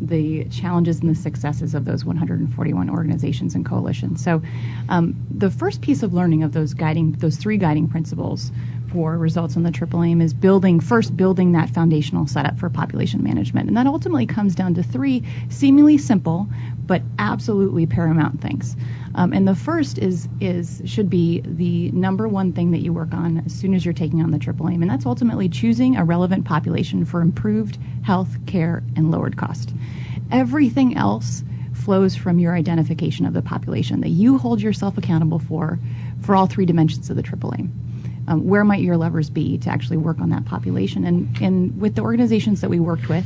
the 0.00 0.44
challenges 0.44 1.00
and 1.00 1.10
the 1.10 1.14
successes 1.14 1.74
of 1.74 1.84
those 1.84 2.04
141 2.04 2.90
organizations 2.90 3.54
and 3.54 3.64
coalitions. 3.64 4.22
So, 4.22 4.42
um, 4.88 5.14
the 5.30 5.50
first 5.50 5.80
piece 5.80 6.02
of 6.02 6.12
learning 6.12 6.42
of 6.42 6.52
those 6.52 6.74
guiding, 6.74 7.12
those 7.12 7.36
three 7.36 7.56
guiding 7.56 7.88
principles 7.88 8.52
for 8.92 9.16
results 9.16 9.56
on 9.56 9.62
the 9.62 9.70
triple 9.70 10.02
aim 10.02 10.20
is 10.20 10.32
building 10.32 10.80
first 10.80 11.16
building 11.16 11.52
that 11.52 11.70
foundational 11.70 12.26
setup 12.26 12.58
for 12.58 12.70
population 12.70 13.22
management, 13.22 13.68
and 13.68 13.76
that 13.76 13.86
ultimately 13.86 14.26
comes 14.26 14.54
down 14.54 14.74
to 14.74 14.82
three 14.82 15.24
seemingly 15.48 15.98
simple 15.98 16.48
but 16.86 17.02
absolutely 17.18 17.86
paramount 17.86 18.40
things. 18.40 18.76
Um, 19.14 19.32
and 19.32 19.48
the 19.48 19.54
first 19.54 19.98
is 19.98 20.28
is 20.40 20.82
should 20.84 21.08
be 21.08 21.40
the 21.40 21.90
number 21.90 22.28
one 22.28 22.52
thing 22.52 22.72
that 22.72 22.80
you 22.80 22.92
work 22.92 23.14
on 23.14 23.44
as 23.46 23.52
soon 23.52 23.74
as 23.74 23.84
you're 23.84 23.94
taking 23.94 24.22
on 24.22 24.30
the 24.30 24.38
triple 24.38 24.68
aim, 24.68 24.82
and 24.82 24.90
that's 24.90 25.06
ultimately 25.06 25.48
choosing 25.48 25.96
a 25.96 26.04
relevant 26.04 26.44
population 26.44 27.04
for 27.04 27.20
improved 27.20 27.78
health 28.04 28.46
care 28.46 28.82
and 28.94 29.10
lowered 29.10 29.36
cost. 29.36 29.72
Everything 30.30 30.96
else 30.96 31.42
flows 31.72 32.16
from 32.16 32.38
your 32.38 32.54
identification 32.54 33.26
of 33.26 33.32
the 33.32 33.42
population 33.42 34.00
that 34.00 34.08
you 34.08 34.38
hold 34.38 34.60
yourself 34.60 34.98
accountable 34.98 35.38
for 35.38 35.78
for 36.22 36.34
all 36.34 36.46
three 36.46 36.66
dimensions 36.66 37.10
of 37.10 37.16
the 37.16 37.22
triple 37.22 37.54
aim. 37.58 37.72
Um, 38.28 38.48
where 38.48 38.64
might 38.64 38.80
your 38.80 38.96
levers 38.96 39.30
be 39.30 39.58
to 39.58 39.70
actually 39.70 39.98
work 39.98 40.18
on 40.20 40.30
that 40.30 40.44
population? 40.46 41.04
And, 41.04 41.38
and 41.40 41.80
with 41.80 41.94
the 41.94 42.02
organizations 42.02 42.62
that 42.62 42.70
we 42.70 42.80
worked 42.80 43.08
with, 43.08 43.24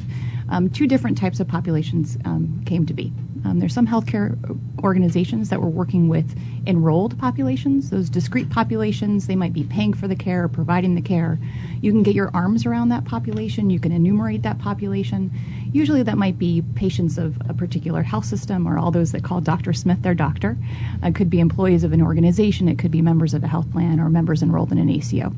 um, 0.51 0.69
two 0.69 0.87
different 0.87 1.17
types 1.17 1.41
of 1.41 1.49
populations 1.49 2.19
um, 2.25 2.63
came 2.67 2.87
to 2.87 2.93
be. 2.93 3.13
Um, 3.45 3.59
there's 3.59 3.75
some 3.75 3.87
healthcare 3.87 4.37
organizations 4.83 5.49
that 5.51 5.61
were 5.61 5.69
working 5.69 6.09
with 6.09 6.35
enrolled 6.67 7.19
populations, 7.19 7.91
those 7.91 8.11
discrete 8.11 8.51
populations. 8.51 9.27
They 9.27 9.37
might 9.37 9.53
be 9.53 9.65
paying 9.65 9.95
for 9.95 10.09
the 10.09 10.17
care 10.17 10.45
or 10.45 10.49
providing 10.49 10.95
the 10.95 11.03
care. 11.03 11.39
You 11.81 11.93
can 11.93 12.03
get 12.03 12.15
your 12.15 12.31
arms 12.33 12.67
around 12.67 12.91
that 12.91 13.05
population. 13.05 13.71
You 13.71 13.81
can 13.81 13.93
enumerate 13.93 14.43
that 14.43 14.59
population. 14.59 15.33
Usually, 15.73 16.03
that 16.03 16.19
might 16.19 16.39
be 16.39 16.63
patients 16.63 17.19
of 17.19 17.37
a 17.49 17.55
particular 17.55 18.03
health 18.03 18.25
system 18.25 18.67
or 18.67 18.79
all 18.79 18.91
those 18.91 19.13
that 19.13 19.23
call 19.23 19.41
Dr. 19.41 19.73
Smith 19.73 20.03
their 20.03 20.15
doctor. 20.15 20.57
It 21.03 21.15
could 21.15 21.31
be 21.31 21.41
employees 21.41 21.85
of 21.85 21.93
an 21.93 22.03
organization. 22.03 22.69
It 22.69 22.79
could 22.79 22.91
be 22.91 23.03
members 23.03 23.35
of 23.35 23.45
a 23.45 23.49
health 23.49 23.71
plan 23.71 24.01
or 24.01 24.11
members 24.11 24.43
enrolled 24.43 24.73
in 24.73 24.79
an 24.79 24.91
ACO. 24.91 25.33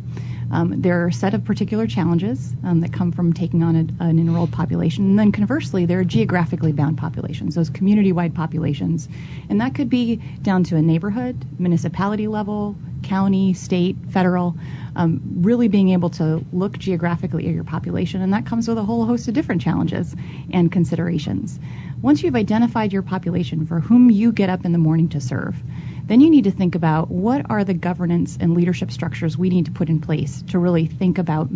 Um, 0.52 0.82
there 0.82 1.02
are 1.02 1.06
a 1.06 1.12
set 1.12 1.32
of 1.32 1.44
particular 1.44 1.86
challenges 1.86 2.52
um, 2.62 2.80
that 2.80 2.92
come 2.92 3.10
from 3.10 3.32
taking 3.32 3.62
on 3.62 3.74
a, 3.74 4.04
an 4.04 4.18
enrolled 4.18 4.52
population. 4.52 5.04
And 5.04 5.18
then 5.18 5.32
conversely, 5.32 5.86
there 5.86 6.00
are 6.00 6.04
geographically 6.04 6.72
bound 6.72 6.98
populations, 6.98 7.54
those 7.54 7.70
community 7.70 8.12
wide 8.12 8.34
populations. 8.34 9.08
And 9.48 9.62
that 9.62 9.74
could 9.74 9.88
be 9.88 10.16
down 10.42 10.64
to 10.64 10.76
a 10.76 10.82
neighborhood, 10.82 11.11
municipality 11.58 12.26
level, 12.26 12.76
county, 13.02 13.52
state, 13.54 13.96
federal, 14.10 14.56
um, 14.96 15.20
really 15.40 15.68
being 15.68 15.90
able 15.90 16.10
to 16.10 16.44
look 16.52 16.78
geographically 16.78 17.46
at 17.46 17.54
your 17.54 17.64
population. 17.64 18.22
And 18.22 18.32
that 18.32 18.46
comes 18.46 18.68
with 18.68 18.78
a 18.78 18.84
whole 18.84 19.04
host 19.04 19.28
of 19.28 19.34
different 19.34 19.62
challenges 19.62 20.14
and 20.52 20.70
considerations. 20.70 21.58
Once 22.00 22.22
you've 22.22 22.36
identified 22.36 22.92
your 22.92 23.02
population 23.02 23.66
for 23.66 23.80
whom 23.80 24.10
you 24.10 24.32
get 24.32 24.50
up 24.50 24.64
in 24.64 24.72
the 24.72 24.78
morning 24.78 25.08
to 25.10 25.20
serve, 25.20 25.56
then 26.04 26.20
you 26.20 26.30
need 26.30 26.44
to 26.44 26.50
think 26.50 26.74
about 26.74 27.10
what 27.10 27.48
are 27.48 27.64
the 27.64 27.74
governance 27.74 28.36
and 28.40 28.54
leadership 28.54 28.90
structures 28.90 29.38
we 29.38 29.50
need 29.50 29.66
to 29.66 29.70
put 29.70 29.88
in 29.88 30.00
place 30.00 30.42
to 30.48 30.58
really 30.58 30.86
think 30.86 31.18
about 31.18 31.48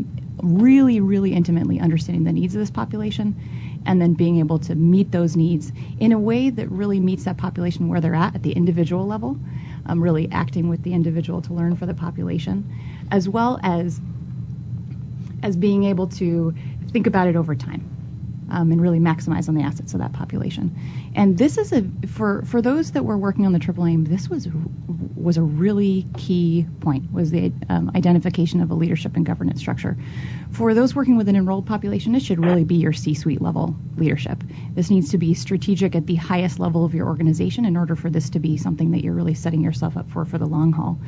really, 0.42 1.00
really 1.00 1.32
intimately 1.32 1.80
understanding 1.80 2.24
the 2.24 2.32
needs 2.32 2.54
of 2.54 2.60
this 2.60 2.70
population 2.70 3.82
and 3.86 4.00
then 4.00 4.14
being 4.14 4.38
able 4.38 4.58
to 4.58 4.74
meet 4.74 5.10
those 5.10 5.36
needs 5.36 5.72
in 5.98 6.12
a 6.12 6.18
way 6.18 6.50
that 6.50 6.70
really 6.70 7.00
meets 7.00 7.24
that 7.24 7.36
population 7.36 7.88
where 7.88 8.00
they're 8.00 8.14
at 8.14 8.34
at 8.34 8.42
the 8.42 8.52
individual 8.52 9.06
level, 9.06 9.38
um, 9.86 10.02
really 10.02 10.28
acting 10.30 10.68
with 10.68 10.82
the 10.82 10.92
individual 10.92 11.42
to 11.42 11.52
learn 11.52 11.76
for 11.76 11.86
the 11.86 11.94
population, 11.94 12.72
as 13.10 13.28
well 13.28 13.58
as 13.62 14.00
as 15.42 15.56
being 15.56 15.84
able 15.84 16.08
to 16.08 16.54
think 16.90 17.06
about 17.06 17.28
it 17.28 17.36
over 17.36 17.54
time 17.54 17.95
um, 18.50 18.72
and 18.72 18.80
really 18.80 19.00
maximize 19.00 19.48
on 19.48 19.54
the 19.54 19.62
assets 19.62 19.94
of 19.94 20.00
that 20.00 20.12
population. 20.12 20.76
And 21.14 21.36
this 21.36 21.58
is 21.58 21.72
a 21.72 21.84
for 22.06 22.42
for 22.42 22.62
those 22.62 22.92
that 22.92 23.04
were 23.04 23.18
working 23.18 23.46
on 23.46 23.52
the 23.52 23.58
triple 23.58 23.86
aim. 23.86 24.04
This 24.04 24.28
was 24.28 24.48
was 25.26 25.36
a 25.36 25.42
really 25.42 26.06
key 26.16 26.66
point 26.80 27.12
was 27.12 27.30
the 27.30 27.52
um, 27.68 27.90
identification 27.94 28.60
of 28.60 28.70
a 28.70 28.74
leadership 28.74 29.16
and 29.16 29.26
governance 29.26 29.60
structure. 29.60 29.96
For 30.52 30.72
those 30.72 30.94
working 30.94 31.16
with 31.16 31.28
an 31.28 31.34
enrolled 31.36 31.66
population, 31.66 32.12
this 32.12 32.22
should 32.22 32.38
really 32.38 32.64
be 32.64 32.76
your 32.76 32.92
C-suite 32.92 33.42
level 33.42 33.74
leadership. 33.96 34.44
This 34.72 34.88
needs 34.88 35.10
to 35.10 35.18
be 35.18 35.34
strategic 35.34 35.96
at 35.96 36.06
the 36.06 36.14
highest 36.14 36.60
level 36.60 36.84
of 36.84 36.94
your 36.94 37.08
organization 37.08 37.64
in 37.64 37.76
order 37.76 37.96
for 37.96 38.08
this 38.08 38.30
to 38.30 38.38
be 38.38 38.56
something 38.56 38.92
that 38.92 39.02
you're 39.02 39.14
really 39.14 39.34
setting 39.34 39.62
yourself 39.62 39.96
up 39.96 40.10
for 40.10 40.24
for 40.24 40.38
the 40.38 40.46
long 40.46 40.72
haul. 40.72 40.98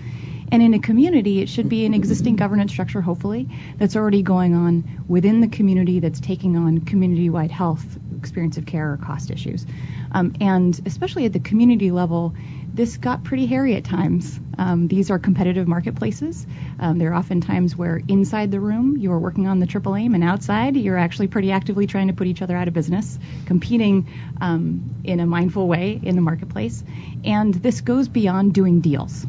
And 0.50 0.62
in 0.62 0.74
a 0.74 0.78
community, 0.78 1.40
it 1.40 1.48
should 1.48 1.68
be 1.68 1.84
an 1.84 1.94
existing 1.94 2.36
governance 2.36 2.72
structure, 2.72 3.00
hopefully, 3.00 3.48
that's 3.76 3.96
already 3.96 4.22
going 4.22 4.54
on 4.54 5.04
within 5.08 5.40
the 5.40 5.48
community 5.48 6.00
that's 6.00 6.20
taking 6.20 6.56
on 6.56 6.80
community 6.80 7.28
wide 7.30 7.50
health, 7.50 7.84
experience 8.18 8.56
of 8.56 8.66
care, 8.66 8.92
or 8.92 8.96
cost 8.96 9.30
issues. 9.30 9.66
Um, 10.10 10.34
and 10.40 10.80
especially 10.86 11.26
at 11.26 11.32
the 11.32 11.40
community 11.40 11.90
level, 11.90 12.34
this 12.72 12.96
got 12.96 13.24
pretty 13.24 13.46
hairy 13.46 13.74
at 13.76 13.84
times. 13.84 14.38
Um, 14.56 14.88
these 14.88 15.10
are 15.10 15.18
competitive 15.18 15.66
marketplaces. 15.66 16.46
Um, 16.78 16.98
there 16.98 17.10
are 17.10 17.14
often 17.14 17.40
times 17.40 17.76
where 17.76 18.00
inside 18.08 18.50
the 18.50 18.60
room 18.60 18.96
you 18.96 19.12
are 19.12 19.18
working 19.18 19.48
on 19.48 19.58
the 19.58 19.66
triple 19.66 19.96
aim, 19.96 20.14
and 20.14 20.24
outside 20.24 20.76
you're 20.76 20.98
actually 20.98 21.28
pretty 21.28 21.50
actively 21.52 21.86
trying 21.86 22.08
to 22.08 22.14
put 22.14 22.26
each 22.26 22.40
other 22.40 22.56
out 22.56 22.68
of 22.68 22.74
business, 22.74 23.18
competing 23.46 24.08
um, 24.40 25.02
in 25.04 25.20
a 25.20 25.26
mindful 25.26 25.66
way 25.66 25.98
in 26.02 26.14
the 26.14 26.22
marketplace. 26.22 26.82
And 27.24 27.52
this 27.52 27.80
goes 27.80 28.08
beyond 28.08 28.54
doing 28.54 28.80
deals. 28.80 29.26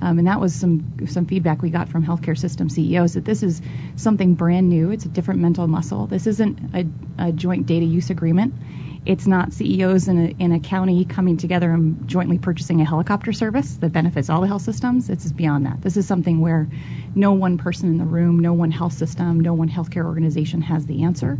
Um, 0.00 0.18
and 0.18 0.26
that 0.26 0.40
was 0.40 0.54
some 0.54 1.06
some 1.06 1.26
feedback 1.26 1.62
we 1.62 1.70
got 1.70 1.88
from 1.88 2.04
healthcare 2.04 2.36
system 2.36 2.68
CEOs 2.68 3.14
that 3.14 3.24
this 3.24 3.42
is 3.42 3.62
something 3.96 4.34
brand 4.34 4.68
new. 4.68 4.90
It's 4.90 5.04
a 5.04 5.08
different 5.08 5.40
mental 5.40 5.66
muscle. 5.66 6.06
This 6.06 6.26
isn't 6.26 6.74
a, 6.74 6.86
a 7.18 7.32
joint 7.32 7.66
data 7.66 7.86
use 7.86 8.10
agreement. 8.10 8.54
It's 9.06 9.26
not 9.26 9.52
CEOs 9.52 10.08
in 10.08 10.18
a, 10.18 10.42
in 10.42 10.52
a 10.52 10.58
county 10.58 11.04
coming 11.04 11.36
together 11.36 11.70
and 11.70 12.08
jointly 12.08 12.38
purchasing 12.38 12.80
a 12.80 12.84
helicopter 12.84 13.32
service 13.32 13.76
that 13.76 13.92
benefits 13.92 14.28
all 14.28 14.40
the 14.40 14.48
health 14.48 14.62
systems. 14.62 15.08
It's 15.08 15.30
beyond 15.30 15.66
that. 15.66 15.80
This 15.80 15.96
is 15.96 16.06
something 16.06 16.40
where 16.40 16.68
no 17.14 17.32
one 17.32 17.56
person 17.56 17.88
in 17.88 17.98
the 17.98 18.04
room, 18.04 18.40
no 18.40 18.52
one 18.52 18.72
health 18.72 18.94
system, 18.94 19.40
no 19.40 19.54
one 19.54 19.68
healthcare 19.68 20.04
organization 20.04 20.60
has 20.62 20.86
the 20.86 21.04
answer. 21.04 21.38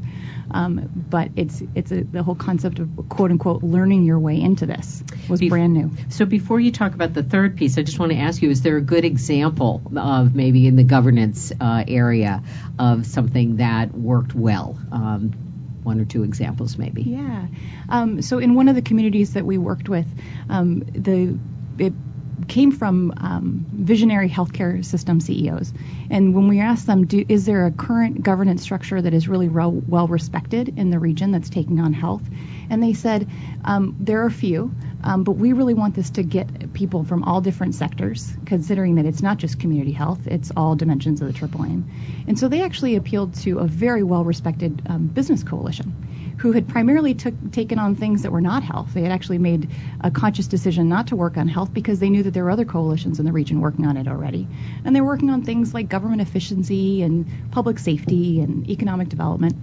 Um, 0.51 0.89
but 1.11 1.31
it's 1.35 1.61
it's 1.75 1.91
a, 1.91 2.05
the 2.05 2.23
whole 2.23 2.37
concept 2.37 2.79
of 2.79 2.89
quote 3.09 3.33
unquote 3.33 3.65
learning 3.65 4.05
your 4.05 4.19
way 4.19 4.41
into 4.41 4.67
this 4.67 5.03
was 5.29 5.41
Bef- 5.41 5.49
brand 5.49 5.75
new. 5.75 5.91
So 6.09 6.25
before 6.25 6.61
you 6.61 6.71
talk 6.71 6.95
about 6.95 7.15
the 7.15 7.25
third 7.25 7.57
piece, 7.57 7.79
I 7.79 7.83
just 7.83 7.99
want 7.99 8.13
to 8.13 8.19
ask 8.19 8.41
you: 8.41 8.51
Is 8.51 8.63
there 8.63 8.77
a 8.77 8.81
good 8.81 9.05
example 9.05 9.83
of 9.97 10.35
maybe 10.35 10.69
in 10.69 10.77
the 10.77 10.85
governance 10.85 11.53
uh, 11.61 11.85
area 11.87 12.43
of 12.79 13.07
something 13.07 13.57
that 13.57 13.93
worked 13.93 14.35
well? 14.35 14.79
Um, 14.93 15.46
one 15.87 16.01
or 16.01 16.05
two 16.05 16.25
examples, 16.25 16.77
maybe. 16.77 17.03
Yeah. 17.03 17.47
Um, 17.89 18.21
so 18.21 18.39
in 18.39 18.55
one 18.55 18.69
of 18.69 18.75
the 18.75 18.83
communities 18.83 19.35
that 19.35 19.47
we 19.47 19.57
worked 19.57 19.89
with, 19.89 20.07
um, 20.51 20.81
the 20.81 21.39
it 21.79 21.93
came 22.49 22.73
from 22.73 23.13
um, 23.17 23.67
visionary 23.73 24.29
healthcare 24.29 24.85
system 24.85 25.21
CEOs. 25.21 25.73
And 26.11 26.35
when 26.35 26.49
we 26.49 26.61
asked 26.61 26.87
them, 26.87 27.07
do, 27.07 27.25
is 27.29 27.47
there 27.47 27.67
a 27.67 27.71
current 27.71 28.23
governance 28.23 28.63
structure 28.63 29.01
that 29.01 29.15
is 29.15 29.29
really 29.29 29.49
well, 29.49 29.73
well 29.73 30.07
respected 30.07 30.79
in 30.79 30.91
the 30.91 30.99
region 30.99 31.31
that's 31.31 31.51
taking 31.51 31.81
on 31.81 31.93
health? 31.93 32.23
And 32.69 32.83
they 32.83 32.93
said, 32.93 33.29
um, 33.65 33.97
there 34.01 34.23
are 34.23 34.27
a 34.27 34.31
few, 34.31 34.75
um, 35.03 35.25
but 35.25 35.33
we 35.33 35.53
really 35.53 35.75
want 35.75 35.95
this 35.95 36.11
to 36.11 36.23
get 36.23 36.73
people 36.73 37.05
from 37.05 37.25
all 37.25 37.41
different 37.41 37.75
sectors, 37.75 38.33
considering 38.45 38.97
that 38.97 39.07
it's 39.07 39.23
not 39.23 39.39
just 39.39 39.59
community 39.59 39.93
health, 39.93 40.27
it's 40.27 40.53
all 40.57 40.75
dimensions 40.75 41.21
of 41.21 41.29
the 41.29 41.33
triple 41.33 41.65
aim. 41.65 41.91
And 42.27 42.39
so 42.39 42.49
they 42.49 42.63
actually 42.63 42.97
appealed 42.97 43.35
to 43.37 43.59
a 43.59 43.67
very 43.67 44.03
well 44.03 44.25
respected 44.25 44.83
um, 44.89 45.07
business 45.07 45.43
coalition 45.43 45.95
who 46.39 46.53
had 46.53 46.69
primarily 46.69 47.15
took, 47.15 47.35
taken 47.53 47.79
on 47.79 47.95
things 47.95 48.23
that 48.23 48.33
were 48.33 48.41
not 48.41 48.63
health. 48.63 48.93
They 48.93 49.03
had 49.03 49.13
actually 49.13 49.39
made 49.39 49.71
a 50.01 50.11
conscious 50.11 50.47
decision 50.47 50.89
not 50.89 51.09
to 51.09 51.17
work 51.17 51.37
on 51.37 51.49
health 51.49 51.73
because 51.73 51.99
they 51.99 52.11
knew 52.11 52.23
that 52.23 52.35
there 52.35 52.45
were 52.45 52.51
other 52.51 52.65
coalitions 52.65 53.19
in 53.19 53.25
the 53.25 53.33
region 53.33 53.61
working 53.61 53.87
on 53.87 53.97
it 53.97 54.07
already. 54.07 54.47
And 54.85 54.95
they 54.95 55.01
were 55.01 55.07
working 55.09 55.31
on 55.31 55.43
things 55.43 55.73
like 55.73 55.89
government 55.89 56.21
efficiency 56.21 57.03
and 57.03 57.51
public 57.51 57.79
safety 57.79 58.41
and 58.41 58.69
economic 58.69 59.09
development. 59.09 59.57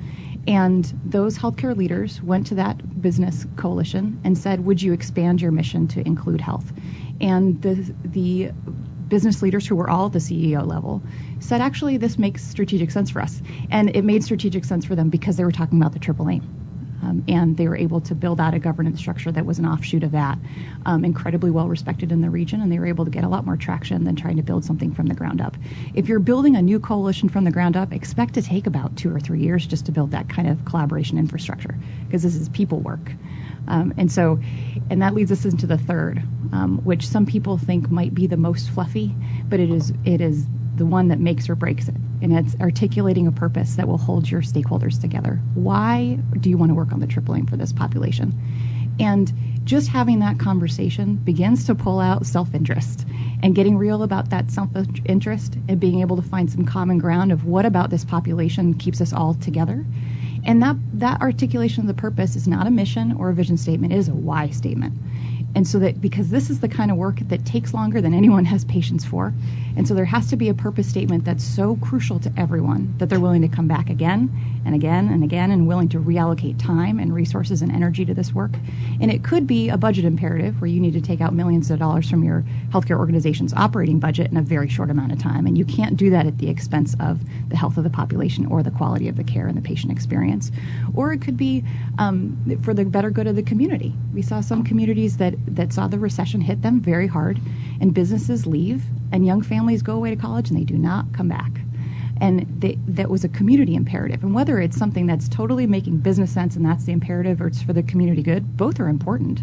And 0.48 0.84
those 1.06 1.38
healthcare 1.38 1.75
leaders 1.75 2.22
went 2.22 2.48
to 2.48 2.56
that 2.56 3.01
business 3.01 3.46
coalition 3.56 4.20
and 4.24 4.38
said, 4.38 4.60
Would 4.65 4.82
you 4.82 4.94
expand 4.94 5.42
your 5.42 5.51
mission 5.51 5.88
to 5.89 6.06
include 6.06 6.42
health? 6.42 6.72
And 7.22 7.62
the, 7.62 7.94
the 8.03 8.51
business 9.08 9.42
leaders 9.42 9.65
who 9.65 9.75
were 9.75 9.89
all 9.89 10.08
at 10.08 10.13
the 10.13 10.20
CEO 10.20 10.65
level 10.68 11.03
said, 11.39 11.62
Actually, 11.62 11.98
this 11.98 12.18
makes 12.18 12.44
strategic 12.44 12.92
sense 12.92 13.12
for 13.12 13.22
us. 13.22 13.42
And 13.70 13.96
it 13.96 14.03
made 14.03 14.24
strategic 14.24 14.65
sense 14.65 14.86
for 14.86 14.96
them 14.96 15.10
because 15.10 15.38
they 15.38 15.46
were 15.46 15.51
talking 15.51 15.80
about 15.80 15.94
the 15.94 16.00
triple 16.00 16.30
aim. 16.30 16.62
Um, 17.03 17.25
and 17.27 17.57
they 17.57 17.67
were 17.67 17.75
able 17.75 18.00
to 18.01 18.15
build 18.15 18.39
out 18.39 18.53
a 18.53 18.60
governance 18.60 19.00
structure 19.00 19.31
that 19.31 19.45
was 19.45 19.60
an 19.60 19.65
offshoot 19.65 20.03
of 20.03 20.12
that, 20.12 20.38
um, 20.86 21.03
incredibly 21.03 21.51
well 21.51 21.67
respected 21.67 22.12
in 22.13 22.22
the 22.22 22.29
region, 22.29 22.62
and 22.62 22.72
they 22.72 22.79
were 22.79 22.86
able 22.86 23.03
to 23.05 23.12
get 23.12 23.25
a 23.25 23.27
lot 23.27 23.45
more 23.45 23.57
traction 23.57 24.05
than 24.05 24.15
trying 24.15 24.38
to 24.38 24.43
build 24.43 24.63
something 24.63 24.93
from 24.93 25.07
the 25.07 25.13
ground 25.13 25.41
up. 25.41 25.57
If 25.93 26.07
you're 26.07 26.19
building 26.19 26.55
a 26.55 26.62
new 26.62 26.79
coalition 26.79 27.27
from 27.27 27.43
the 27.43 27.51
ground 27.51 27.75
up, 27.75 27.91
expect 27.91 28.36
to 28.36 28.41
take 28.41 28.67
about 28.67 28.95
two 28.95 29.13
or 29.13 29.19
three 29.19 29.41
years 29.41 29.67
just 29.67 29.88
to 29.88 29.91
build 29.91 30.12
that 30.12 30.29
kind 30.29 30.48
of 30.48 30.63
collaboration 30.63 31.17
infrastructure, 31.17 31.77
because 32.05 32.24
this 32.24 32.36
is 32.36 32.48
people 32.48 32.79
work. 32.79 33.12
Um, 33.67 33.93
and 33.98 34.12
so, 34.12 34.39
and 34.89 35.01
that 35.01 35.13
leads 35.13 35.31
us 35.31 35.45
into 35.45 35.67
the 35.67 35.77
third, 35.77 36.22
um, 36.51 36.79
which 36.83 37.07
some 37.07 37.25
people 37.25 37.57
think 37.57 37.89
might 37.89 38.13
be 38.13 38.27
the 38.27 38.38
most 38.38 38.69
fluffy, 38.69 39.13
but 39.50 39.60
it 39.60 39.69
is 39.69 39.91
it 40.05 40.21
is 40.21 40.45
the 40.75 40.86
one 40.86 41.09
that 41.09 41.19
makes 41.19 41.49
or 41.49 41.55
breaks 41.55 41.88
it. 41.88 41.95
And 42.21 42.33
it's 42.33 42.55
articulating 42.59 43.27
a 43.27 43.31
purpose 43.31 43.75
that 43.75 43.88
will 43.88 43.97
hold 43.97 44.29
your 44.29 44.41
stakeholders 44.41 44.99
together. 44.99 45.39
Why 45.53 46.17
do 46.39 46.49
you 46.49 46.57
want 46.57 46.69
to 46.69 46.75
work 46.75 46.91
on 46.91 46.99
the 46.99 47.07
triple 47.07 47.36
for 47.45 47.57
this 47.57 47.73
population? 47.73 48.33
And 48.99 49.31
just 49.63 49.88
having 49.88 50.19
that 50.19 50.39
conversation 50.39 51.15
begins 51.15 51.65
to 51.65 51.75
pull 51.75 51.99
out 51.99 52.25
self 52.25 52.53
interest 52.53 53.05
and 53.41 53.55
getting 53.55 53.77
real 53.77 54.03
about 54.03 54.29
that 54.29 54.51
self 54.51 54.69
interest 55.05 55.55
and 55.67 55.79
being 55.79 56.01
able 56.01 56.17
to 56.17 56.21
find 56.21 56.51
some 56.51 56.65
common 56.65 56.97
ground 56.97 57.31
of 57.31 57.45
what 57.45 57.65
about 57.65 57.89
this 57.89 58.05
population 58.05 58.75
keeps 58.75 59.01
us 59.01 59.13
all 59.13 59.33
together. 59.33 59.86
And 60.45 60.62
that, 60.62 60.75
that 60.99 61.21
articulation 61.21 61.81
of 61.81 61.88
the 61.88 61.93
purpose 62.01 62.36
is 62.36 62.47
not 62.47 62.67
a 62.67 62.71
mission 62.71 63.13
or 63.13 63.29
a 63.29 63.33
vision 63.33 63.57
statement, 63.57 63.93
it 63.93 63.97
is 63.97 64.09
a 64.09 64.13
why 64.13 64.49
statement. 64.49 64.93
And 65.56 65.68
so 65.68 65.80
that 65.80 66.02
because 66.02 66.30
this 66.30 66.50
is 66.50 66.60
the 66.60 66.68
kind 66.68 66.92
of 66.92 66.98
work 66.98 67.20
that 67.28 67.46
takes 67.46 67.74
longer 67.74 68.02
than 68.02 68.13
anyone 68.13 68.46
has 68.46 68.66
patience 68.66 69.06
for, 69.06 69.34
and 69.76 69.88
so 69.88 69.94
there 69.94 70.06
has 70.06 70.30
to 70.30 70.36
be 70.36 70.50
a 70.50 70.54
purpose 70.54 70.88
statement 70.88 71.26
that's 71.26 71.44
so 71.44 71.76
crucial 71.76 72.20
to 72.20 72.32
everyone 72.38 72.96
that 72.98 73.10
they're 73.10 73.20
willing 73.20 73.42
to 73.42 73.48
come 73.48 73.68
back 73.68 73.89
again 73.89 74.32
and 74.66 74.76
again 74.76 75.10
and 75.10 75.24
again 75.24 75.52
and 75.52 75.68
willing 75.68 75.89
to 75.89 76.00
reallocate 76.00 76.63
time 76.63 77.00
and 77.00 77.13
resources 77.13 77.62
and 77.62 77.72
energy 77.72 78.06
to 78.06 78.13
this 78.13 78.34
work. 78.34 78.52
And 79.02 79.12
it 79.12 79.24
could 79.24 79.48
be 79.48 79.70
a 79.70 79.78
budget 79.78 80.06
imperative 80.06 80.62
where 80.62 80.70
you 80.70 80.80
need 80.80 80.94
to 80.94 81.02
take 81.02 81.22
out 81.22 81.34
millions 81.34 81.72
of 81.72 81.80
dollars 81.80 82.10
from 82.10 82.24
your 82.24 82.44
healthcare 82.70 82.98
organization's 82.98 83.54
operating 83.54 84.00
budget 84.00 84.32
in 84.32 84.38
a 84.38 84.42
very 84.42 84.70
short 84.70 84.89
amount 84.89 85.12
of 85.12 85.20
time. 85.20 85.46
And 85.48 85.58
you 85.58 85.66
can't 85.66 85.98
do 85.98 86.12
that 86.12 86.28
at 86.28 86.38
the 86.38 86.50
expense 86.50 86.96
of 87.00 87.20
the 87.50 87.58
health 87.58 87.78
of 87.78 87.84
the 87.84 87.89
population 87.89 88.46
or 88.46 88.63
the 88.63 88.72
quality 88.72 89.08
of 89.08 89.18
the 89.18 89.24
care 89.24 89.48
and 89.48 89.58
the 89.58 89.62
patient 89.62 89.92
experience. 89.92 90.52
Or 90.96 91.12
it 91.13 91.22
could 91.22 91.38
be 91.38 91.63
um, 91.98 92.60
for 92.63 92.74
the 92.74 92.86
better 92.86 93.10
good 93.10 93.28
of 93.28 93.36
the 93.36 93.44
community. 93.44 93.94
We 94.13 94.22
saw 94.22 94.42
some 94.42 94.63
communities 94.63 95.18
that, 95.18 95.34
that 95.47 95.73
saw 95.73 95.88
the 95.88 95.99
recession 95.99 96.41
hit 96.41 96.62
them 96.62 96.82
very 96.82 97.08
hard, 97.08 97.41
and 97.79 97.93
businesses 97.93 98.45
leave, 98.45 98.86
and 99.12 99.25
young 99.25 99.41
families 99.41 99.82
go 99.82 99.95
away 99.95 100.10
to 100.10 100.15
college 100.15 100.49
and 100.49 100.60
they 100.60 100.63
do 100.63 100.77
not 100.77 101.13
come 101.13 101.27
back 101.27 101.62
and 102.17 102.62
they, 102.62 102.77
that 102.88 103.10
was 103.10 103.23
a 103.23 103.29
community 103.29 103.75
imperative. 103.75 104.23
And 104.23 104.34
whether 104.34 104.60
it's 104.60 104.77
something 104.77 105.08
that's 105.08 105.27
totally 105.27 105.67
making 105.67 105.97
business 105.97 106.32
sense 106.32 106.56
and 106.56 106.65
that's 106.65 106.86
the 106.86 106.91
imperative, 106.91 107.41
or 107.41 107.47
it's 107.47 107.62
for 107.62 107.73
the 107.73 107.84
community 107.84 108.21
good, 108.23 108.56
both 108.56 108.79
are 108.79 108.88
important, 108.88 109.41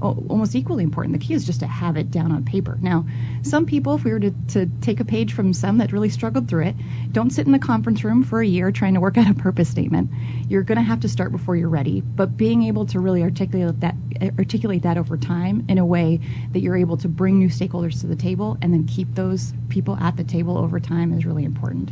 almost 0.00 0.54
equally 0.54 0.84
important. 0.84 1.18
The 1.18 1.24
key 1.24 1.34
is 1.34 1.44
just 1.44 1.60
to 1.60 1.66
have 1.66 1.96
it 1.96 2.10
down 2.10 2.32
on 2.32 2.44
paper. 2.44 2.78
Now, 2.80 3.06
some 3.42 3.66
people, 3.66 3.94
if 3.94 4.04
we 4.04 4.12
were 4.12 4.20
to, 4.20 4.34
to 4.48 4.66
take 4.80 5.00
a 5.00 5.04
page 5.04 5.32
from 5.32 5.52
some 5.52 5.78
that 5.78 5.92
really 5.92 6.08
struggled 6.08 6.48
through 6.48 6.66
it, 6.66 6.76
don't 7.12 7.30
sit 7.30 7.46
in 7.46 7.52
the 7.52 7.58
conference 7.58 8.04
room 8.04 8.22
for 8.22 8.40
a 8.40 8.46
year 8.46 8.70
trying 8.70 8.94
to 8.94 9.00
work 9.00 9.18
out 9.18 9.30
a 9.30 9.34
purpose 9.34 9.68
statement. 9.68 10.10
You're 10.48 10.62
going 10.62 10.78
to 10.78 10.82
have 10.82 11.00
to 11.00 11.08
start 11.08 11.32
before 11.32 11.56
you're 11.56 11.68
ready. 11.68 12.00
But 12.00 12.36
being 12.36 12.64
able 12.64 12.86
to 12.86 13.00
really 13.00 13.22
articulate 13.22 13.80
that, 13.80 13.94
articulate 14.38 14.82
that 14.82 14.98
over 14.98 15.16
time 15.16 15.66
in 15.68 15.78
a 15.78 15.86
way 15.86 16.20
that 16.52 16.60
you're 16.60 16.76
able 16.76 16.96
to 16.98 17.08
bring 17.08 17.38
new 17.38 17.48
stakeholders 17.48 18.00
to 18.00 18.06
the 18.06 18.16
table 18.16 18.56
and 18.62 18.72
then 18.72 18.86
keep 18.86 19.14
those 19.14 19.52
people 19.68 19.96
at 19.96 20.16
the 20.16 20.24
table 20.24 20.58
over 20.58 20.80
time 20.80 21.12
is 21.12 21.24
really 21.24 21.44
important 21.44 21.90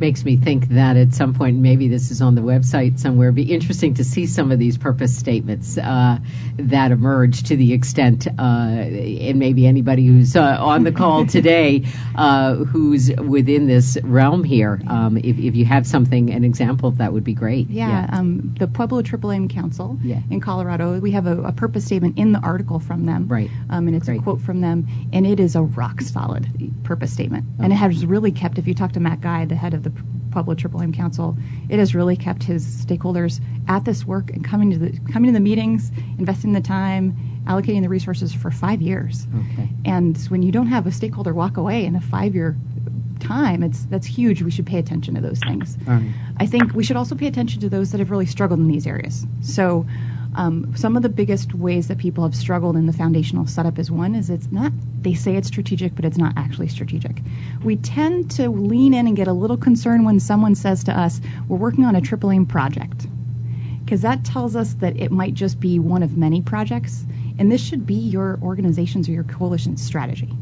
makes 0.00 0.24
me 0.24 0.36
think 0.36 0.68
that 0.68 0.96
at 0.96 1.14
some 1.14 1.34
point, 1.34 1.58
maybe 1.58 1.88
this 1.88 2.10
is 2.10 2.22
on 2.22 2.34
the 2.34 2.40
website 2.40 2.98
somewhere, 2.98 3.28
it'd 3.28 3.36
be 3.36 3.52
interesting 3.52 3.94
to 3.94 4.04
see 4.04 4.26
some 4.26 4.50
of 4.50 4.58
these 4.58 4.78
purpose 4.78 5.16
statements 5.16 5.76
uh, 5.78 6.18
that 6.56 6.90
emerge 6.90 7.44
to 7.44 7.56
the 7.56 7.72
extent, 7.72 8.26
uh, 8.26 8.30
and 8.40 9.38
maybe 9.38 9.66
anybody 9.66 10.06
who's 10.06 10.36
uh, 10.36 10.56
on 10.60 10.84
the 10.84 10.92
call 10.92 11.26
today 11.26 11.84
uh, 12.14 12.54
who's 12.54 13.10
within 13.10 13.66
this 13.66 13.98
realm 14.02 14.44
here, 14.44 14.80
um, 14.86 15.16
if, 15.16 15.38
if, 15.38 15.54
you 15.54 15.64
have 15.64 15.86
something, 15.86 16.30
an 16.30 16.44
example 16.44 16.88
of 16.88 16.98
that 16.98 17.12
would 17.12 17.24
be 17.24 17.34
great. 17.34 17.68
Yeah, 17.68 17.88
yeah. 17.88 18.18
Um, 18.18 18.54
the 18.58 18.66
Pueblo 18.66 19.02
Triple 19.02 19.32
Aim 19.32 19.48
Council 19.48 19.98
yeah. 20.02 20.20
in 20.30 20.40
Colorado, 20.40 20.98
we 20.98 21.12
have 21.12 21.26
a, 21.26 21.42
a, 21.42 21.52
purpose 21.52 21.84
statement 21.84 22.18
in 22.18 22.32
the 22.32 22.38
article 22.38 22.78
from 22.78 23.06
them. 23.06 23.28
Right. 23.28 23.50
Um, 23.68 23.86
and 23.86 23.96
it's 23.96 24.06
great. 24.06 24.20
a 24.20 24.22
quote 24.22 24.40
from 24.40 24.60
them, 24.60 24.86
and 25.12 25.26
it 25.26 25.40
is 25.40 25.56
a 25.56 25.62
rock 25.62 26.00
solid 26.00 26.48
purpose 26.84 27.12
statement. 27.12 27.44
Okay. 27.54 27.64
And 27.64 27.72
it 27.72 27.76
has 27.76 28.04
really 28.06 28.32
kept, 28.32 28.58
if 28.58 28.66
you 28.66 28.74
talk 28.74 28.92
to 28.92 29.00
Matt 29.00 29.20
Guy, 29.20 29.44
the 29.44 29.54
head 29.54 29.74
of 29.74 29.82
the 29.82 29.89
Pueblo 30.30 30.54
Triple 30.54 30.82
Aim 30.82 30.92
Council, 30.92 31.36
it 31.68 31.78
has 31.78 31.94
really 31.94 32.16
kept 32.16 32.42
his 32.42 32.64
stakeholders 32.86 33.40
at 33.68 33.84
this 33.84 34.04
work 34.04 34.30
and 34.30 34.44
coming 34.44 34.70
to 34.70 34.78
the 34.78 35.12
coming 35.12 35.28
to 35.28 35.32
the 35.32 35.40
meetings, 35.40 35.90
investing 36.18 36.52
the 36.52 36.60
time, 36.60 37.42
allocating 37.46 37.82
the 37.82 37.88
resources 37.88 38.32
for 38.32 38.50
five 38.50 38.80
years. 38.80 39.26
Okay. 39.34 39.68
And 39.84 40.16
when 40.28 40.42
you 40.42 40.52
don't 40.52 40.68
have 40.68 40.86
a 40.86 40.92
stakeholder 40.92 41.34
walk 41.34 41.56
away 41.56 41.84
in 41.84 41.96
a 41.96 42.00
five-year 42.00 42.56
time, 43.18 43.62
it's 43.62 43.84
that's 43.84 44.06
huge. 44.06 44.42
We 44.42 44.50
should 44.50 44.66
pay 44.66 44.78
attention 44.78 45.14
to 45.14 45.20
those 45.20 45.40
things. 45.40 45.76
Right. 45.84 46.12
I 46.36 46.46
think 46.46 46.74
we 46.74 46.84
should 46.84 46.96
also 46.96 47.14
pay 47.16 47.26
attention 47.26 47.60
to 47.62 47.68
those 47.68 47.92
that 47.92 47.98
have 47.98 48.10
really 48.10 48.26
struggled 48.26 48.60
in 48.60 48.68
these 48.68 48.86
areas. 48.86 49.26
So 49.42 49.86
Um, 50.34 50.76
some 50.76 50.96
of 50.96 51.02
the 51.02 51.08
biggest 51.08 51.54
ways 51.54 51.88
that 51.88 51.98
people 51.98 52.24
have 52.24 52.36
struggled 52.36 52.76
in 52.76 52.86
the 52.86 52.92
foundational 52.92 53.46
setup 53.46 53.78
is 53.78 53.90
one 53.90 54.14
is 54.14 54.30
it's 54.30 54.50
not 54.50 54.72
they 55.02 55.14
say 55.14 55.34
it's 55.34 55.48
strategic, 55.48 55.94
but 55.94 56.04
it's 56.04 56.18
not 56.18 56.34
actually 56.36 56.68
strategic. 56.68 57.20
We 57.64 57.76
tend 57.76 58.32
to 58.32 58.48
lean 58.48 58.94
in 58.94 59.06
and 59.06 59.16
get 59.16 59.28
a 59.28 59.32
little 59.32 59.56
concerned 59.56 60.04
when 60.04 60.20
someone 60.20 60.54
says 60.54 60.84
to 60.84 60.96
us, 60.96 61.20
"We're 61.48 61.56
working 61.56 61.84
on 61.84 61.96
a 61.96 62.00
triple 62.00 62.30
aim 62.30 62.46
project," 62.46 63.08
because 63.84 64.02
that 64.02 64.24
tells 64.24 64.54
us 64.56 64.74
that 64.74 64.96
it 64.96 65.10
might 65.10 65.34
just 65.34 65.58
be 65.58 65.78
one 65.78 66.02
of 66.02 66.16
many 66.16 66.42
projects, 66.42 67.04
and 67.38 67.50
this 67.50 67.62
should 67.62 67.86
be 67.86 67.94
your 67.94 68.38
organization's 68.42 69.08
or 69.08 69.12
your 69.12 69.24
coalition's 69.24 69.82
strategy, 69.82 70.32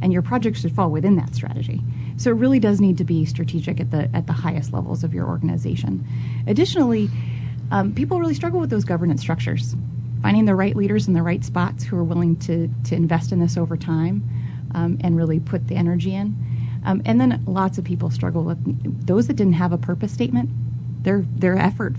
and 0.00 0.12
your 0.12 0.22
project 0.22 0.56
should 0.56 0.72
fall 0.72 0.90
within 0.90 1.16
that 1.16 1.34
strategy. 1.34 1.80
So 2.16 2.30
it 2.30 2.36
really 2.36 2.60
does 2.60 2.80
need 2.80 2.98
to 2.98 3.04
be 3.04 3.24
strategic 3.24 3.78
at 3.78 3.90
the 3.90 4.08
at 4.14 4.26
the 4.26 4.32
highest 4.32 4.72
levels 4.72 5.04
of 5.04 5.14
your 5.14 5.26
organization. 5.28 6.06
Additionally, 6.46 7.10
um, 7.72 7.94
people 7.94 8.20
really 8.20 8.34
struggle 8.34 8.60
with 8.60 8.68
those 8.68 8.84
governance 8.84 9.22
structures. 9.22 9.74
Finding 10.20 10.44
the 10.44 10.54
right 10.54 10.76
leaders 10.76 11.08
in 11.08 11.14
the 11.14 11.22
right 11.22 11.42
spots 11.42 11.82
who 11.82 11.96
are 11.96 12.04
willing 12.04 12.36
to 12.40 12.70
to 12.84 12.94
invest 12.94 13.32
in 13.32 13.40
this 13.40 13.56
over 13.56 13.76
time 13.76 14.22
um, 14.74 14.98
and 15.00 15.16
really 15.16 15.40
put 15.40 15.66
the 15.66 15.74
energy 15.74 16.14
in. 16.14 16.36
Um, 16.84 17.02
and 17.06 17.20
then 17.20 17.42
lots 17.46 17.78
of 17.78 17.84
people 17.84 18.10
struggle 18.10 18.44
with 18.44 19.06
those 19.06 19.26
that 19.28 19.34
didn't 19.34 19.54
have 19.54 19.72
a 19.72 19.78
purpose 19.78 20.12
statement. 20.12 20.50
Their 21.02 21.24
their 21.34 21.56
effort 21.56 21.94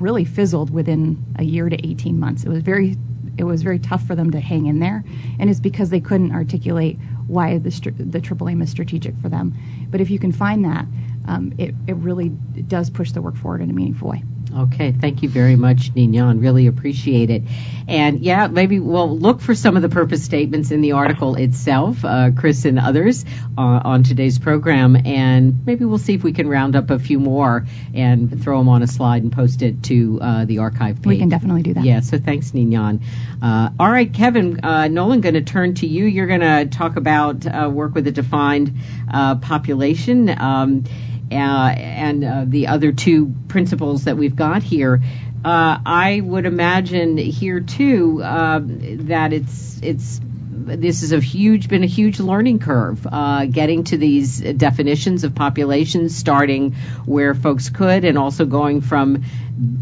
really 0.00 0.24
fizzled 0.24 0.70
within 0.70 1.24
a 1.36 1.44
year 1.44 1.68
to 1.68 1.86
18 1.88 2.18
months. 2.18 2.42
It 2.42 2.48
was 2.48 2.62
very 2.62 2.96
it 3.38 3.44
was 3.44 3.62
very 3.62 3.78
tough 3.78 4.04
for 4.06 4.16
them 4.16 4.32
to 4.32 4.40
hang 4.40 4.66
in 4.66 4.80
there, 4.80 5.04
and 5.38 5.48
it's 5.48 5.60
because 5.60 5.90
they 5.90 6.00
couldn't 6.00 6.32
articulate 6.32 6.98
why 7.28 7.58
the 7.58 7.92
the 7.96 8.20
triple 8.20 8.48
is 8.48 8.70
strategic 8.70 9.16
for 9.22 9.28
them. 9.28 9.54
But 9.88 10.00
if 10.00 10.10
you 10.10 10.18
can 10.18 10.32
find 10.32 10.64
that, 10.64 10.84
um, 11.28 11.54
it 11.58 11.76
it 11.86 11.94
really 11.94 12.30
does 12.30 12.90
push 12.90 13.12
the 13.12 13.22
work 13.22 13.36
forward 13.36 13.60
in 13.60 13.70
a 13.70 13.72
meaningful 13.72 14.10
way. 14.10 14.24
Okay, 14.52 14.92
thank 14.92 15.22
you 15.22 15.28
very 15.28 15.56
much, 15.56 15.94
Ninon. 15.94 16.40
Really 16.40 16.66
appreciate 16.66 17.30
it. 17.30 17.42
And 17.86 18.20
yeah, 18.20 18.48
maybe 18.48 18.80
we'll 18.80 19.18
look 19.18 19.40
for 19.40 19.54
some 19.54 19.76
of 19.76 19.82
the 19.82 19.88
purpose 19.88 20.24
statements 20.24 20.70
in 20.70 20.80
the 20.80 20.92
article 20.92 21.36
itself, 21.36 22.04
uh, 22.04 22.30
Chris 22.36 22.64
and 22.64 22.78
others, 22.78 23.24
uh, 23.56 23.60
on 23.60 24.02
today's 24.02 24.38
program, 24.38 24.96
and 24.96 25.64
maybe 25.66 25.84
we'll 25.84 25.98
see 25.98 26.14
if 26.14 26.24
we 26.24 26.32
can 26.32 26.48
round 26.48 26.74
up 26.74 26.90
a 26.90 26.98
few 26.98 27.20
more 27.20 27.66
and 27.94 28.42
throw 28.42 28.58
them 28.58 28.68
on 28.68 28.82
a 28.82 28.86
slide 28.86 29.22
and 29.22 29.32
post 29.32 29.62
it 29.62 29.82
to 29.84 30.18
uh, 30.20 30.44
the 30.44 30.58
archive 30.58 30.96
page. 30.96 31.06
We 31.06 31.18
can 31.18 31.28
definitely 31.28 31.62
do 31.62 31.74
that. 31.74 31.84
Yeah, 31.84 32.00
so 32.00 32.18
thanks, 32.18 32.52
Ninon. 32.52 33.02
Uh, 33.42 33.70
all 33.78 33.90
right, 33.90 34.12
Kevin, 34.12 34.64
uh, 34.64 34.88
Nolan, 34.88 35.20
going 35.20 35.34
to 35.34 35.42
turn 35.42 35.74
to 35.74 35.86
you. 35.86 36.06
You're 36.06 36.26
going 36.26 36.40
to 36.40 36.66
talk 36.66 36.96
about 36.96 37.46
uh, 37.46 37.70
work 37.72 37.94
with 37.94 38.06
a 38.06 38.12
defined 38.12 38.74
population. 39.08 40.28
Um, 40.28 40.84
uh, 41.30 41.34
and 41.34 42.24
uh, 42.24 42.44
the 42.46 42.68
other 42.68 42.92
two 42.92 43.34
principles 43.48 44.04
that 44.04 44.16
we've 44.16 44.36
got 44.36 44.62
here, 44.62 45.00
uh, 45.44 45.78
I 45.86 46.20
would 46.22 46.46
imagine 46.46 47.16
here 47.16 47.60
too 47.60 48.22
um, 48.22 49.06
that 49.08 49.32
it's 49.32 49.80
it's 49.82 50.20
this 50.66 51.02
is 51.02 51.12
a 51.12 51.20
huge 51.20 51.68
been 51.68 51.82
a 51.82 51.86
huge 51.86 52.20
learning 52.20 52.58
curve 52.58 53.06
uh, 53.10 53.46
getting 53.46 53.84
to 53.84 53.96
these 53.96 54.40
definitions 54.40 55.24
of 55.24 55.34
populations 55.34 56.16
starting 56.16 56.72
where 57.06 57.34
folks 57.34 57.70
could 57.70 58.04
and 58.04 58.18
also 58.18 58.44
going 58.44 58.80
from 58.80 59.24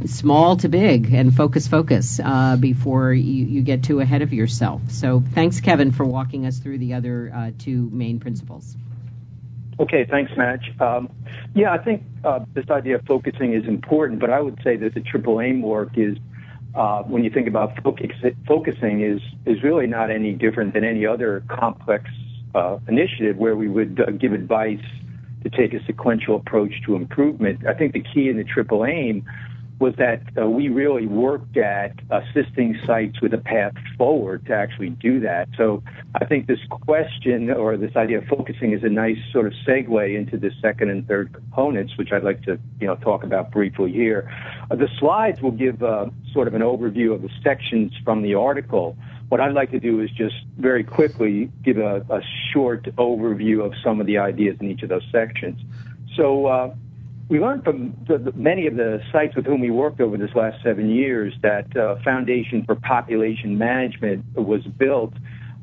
small 0.07 0.57
to 0.57 0.69
big 0.69 1.13
and 1.13 1.35
focus 1.35 1.67
focus 1.67 2.21
uh, 2.23 2.57
before 2.57 3.13
you, 3.13 3.45
you, 3.45 3.63
get 3.63 3.85
too 3.85 4.01
ahead 4.01 4.23
of 4.23 4.33
yourself. 4.33 4.81
So 4.91 5.23
thanks 5.35 5.61
kevin 5.61 5.91
for 5.91 6.05
walking 6.05 6.47
us 6.47 6.59
through 6.59 6.79
the 6.79 6.95
other 6.95 7.33
uh, 7.35 7.51
two 7.59 7.89
main 7.93 8.21
principles 8.21 8.77
Okay, 9.81 10.05
thanks, 10.11 10.33
Madge. 10.37 10.73
Um, 10.81 11.09
yeah, 11.55 11.73
I 11.73 11.79
think 11.79 12.03
uh, 12.25 12.41
this 12.55 12.69
idea 12.69 12.97
of 12.97 13.03
focusing 13.07 13.55
is 13.55 13.65
important, 13.67 14.21
but 14.21 14.31
I 14.31 14.41
would 14.41 14.59
say 14.65 14.77
that 14.77 14.95
the 14.95 15.01
triple 15.01 15.41
aim 15.41 15.63
work 15.63 15.91
is, 15.97 16.17
uh, 16.75 17.03
when 17.03 17.23
you 17.23 17.31
think 17.31 17.47
about 17.47 17.81
focus, 17.83 18.11
focusing, 18.47 19.03
is 19.03 19.21
is 19.47 19.63
really 19.63 19.87
not 19.87 20.11
any 20.11 20.33
different 20.33 20.75
than 20.75 20.85
any 20.85 21.07
other 21.07 21.45
complex 21.49 22.11
uh, 22.55 22.79
initiative 22.89 23.37
where 23.37 23.57
we 23.57 23.69
would 23.69 24.01
uh, 24.01 24.11
give 24.11 24.33
advice 24.33 24.85
to 25.45 25.51
take 25.51 25.73
a 25.73 25.85
sequential 25.87 26.37
approach 26.37 26.73
to 26.85 26.97
improvement. 26.97 27.65
I 27.67 27.75
think 27.75 27.93
the 27.93 28.03
key 28.03 28.29
in 28.29 28.37
the 28.37 28.45
triple 28.45 28.85
aim 28.85 29.25
was 29.79 29.95
that 29.97 30.23
uh, 30.37 30.49
we 30.49 30.69
really 30.69 31.07
worked 31.07 31.57
at 31.57 31.93
assisting 32.11 32.77
sites 32.85 33.21
with 33.21 33.33
a 33.33 33.39
path 33.39 33.75
forward 33.97 34.45
to 34.47 34.53
actually 34.53 34.91
do 34.91 35.21
that. 35.21 35.49
So 35.57 35.83
I 36.17 36.25
think 36.25 36.49
this 36.49 36.59
question 36.69 37.51
or 37.51 37.77
this 37.77 37.95
idea 37.95 38.19
of 38.19 38.25
focusing 38.25 38.73
is 38.73 38.83
a 38.83 38.89
nice 38.89 39.19
sort 39.33 39.47
of 39.47 39.53
segue 39.67 40.17
into 40.17 40.37
the 40.37 40.51
second 40.61 40.91
and 40.91 41.07
third 41.07 41.33
components, 41.33 41.97
which 41.97 42.11
I'd 42.13 42.25
like 42.25 42.43
to 42.45 42.59
you 42.81 42.87
know 42.89 42.97
talk 42.97 43.23
about 43.23 43.53
briefly 43.53 43.93
here. 43.93 44.29
Uh, 44.71 44.75
the 44.75 44.89
slides 44.99 45.41
will 45.41 45.53
give 45.53 45.83
uh, 45.83 46.07
sort 46.33 46.49
of 46.49 46.55
an 46.55 46.63
overview 46.63 47.15
of 47.15 47.23
the 47.23 47.31
sections 47.43 47.93
from 48.05 48.23
the 48.23 48.35
article. 48.35 48.97
What 49.29 49.41
I'd 49.41 49.55
like 49.55 49.71
to 49.73 49.81
do 49.81 50.01
is 50.01 50.11
just 50.11 50.37
very 50.57 50.83
quickly 50.83 51.51
give 51.63 51.79
a, 51.79 52.05
a 52.11 52.21
short 52.53 52.85
overview 52.97 53.65
of 53.65 53.75
some 53.85 54.01
of 54.01 54.07
the 54.07 54.19
ideas 54.19 54.57
in 54.61 54.71
each 54.71 54.83
of 54.83 54.89
those 54.89 55.07
sections. 55.13 55.61
So 56.17 56.47
uh, 56.47 56.75
we 57.29 57.41
learned 57.41 57.63
from 57.63 57.95
the, 58.09 58.19
the, 58.19 58.33
many 58.33 58.67
of 58.67 58.77
the 58.77 59.01
sites 59.13 59.37
with 59.37 59.45
whom 59.45 59.61
we 59.61 59.71
worked 59.71 60.01
over 60.01 60.17
this 60.17 60.31
last 60.35 60.63
seven 60.63 60.89
years 60.91 61.35
that 61.43 61.77
uh, 61.77 61.97
foundation 62.03 62.65
for 62.65 62.75
population 62.75 63.59
management 63.59 64.25
was 64.35 64.63
built. 64.79 65.13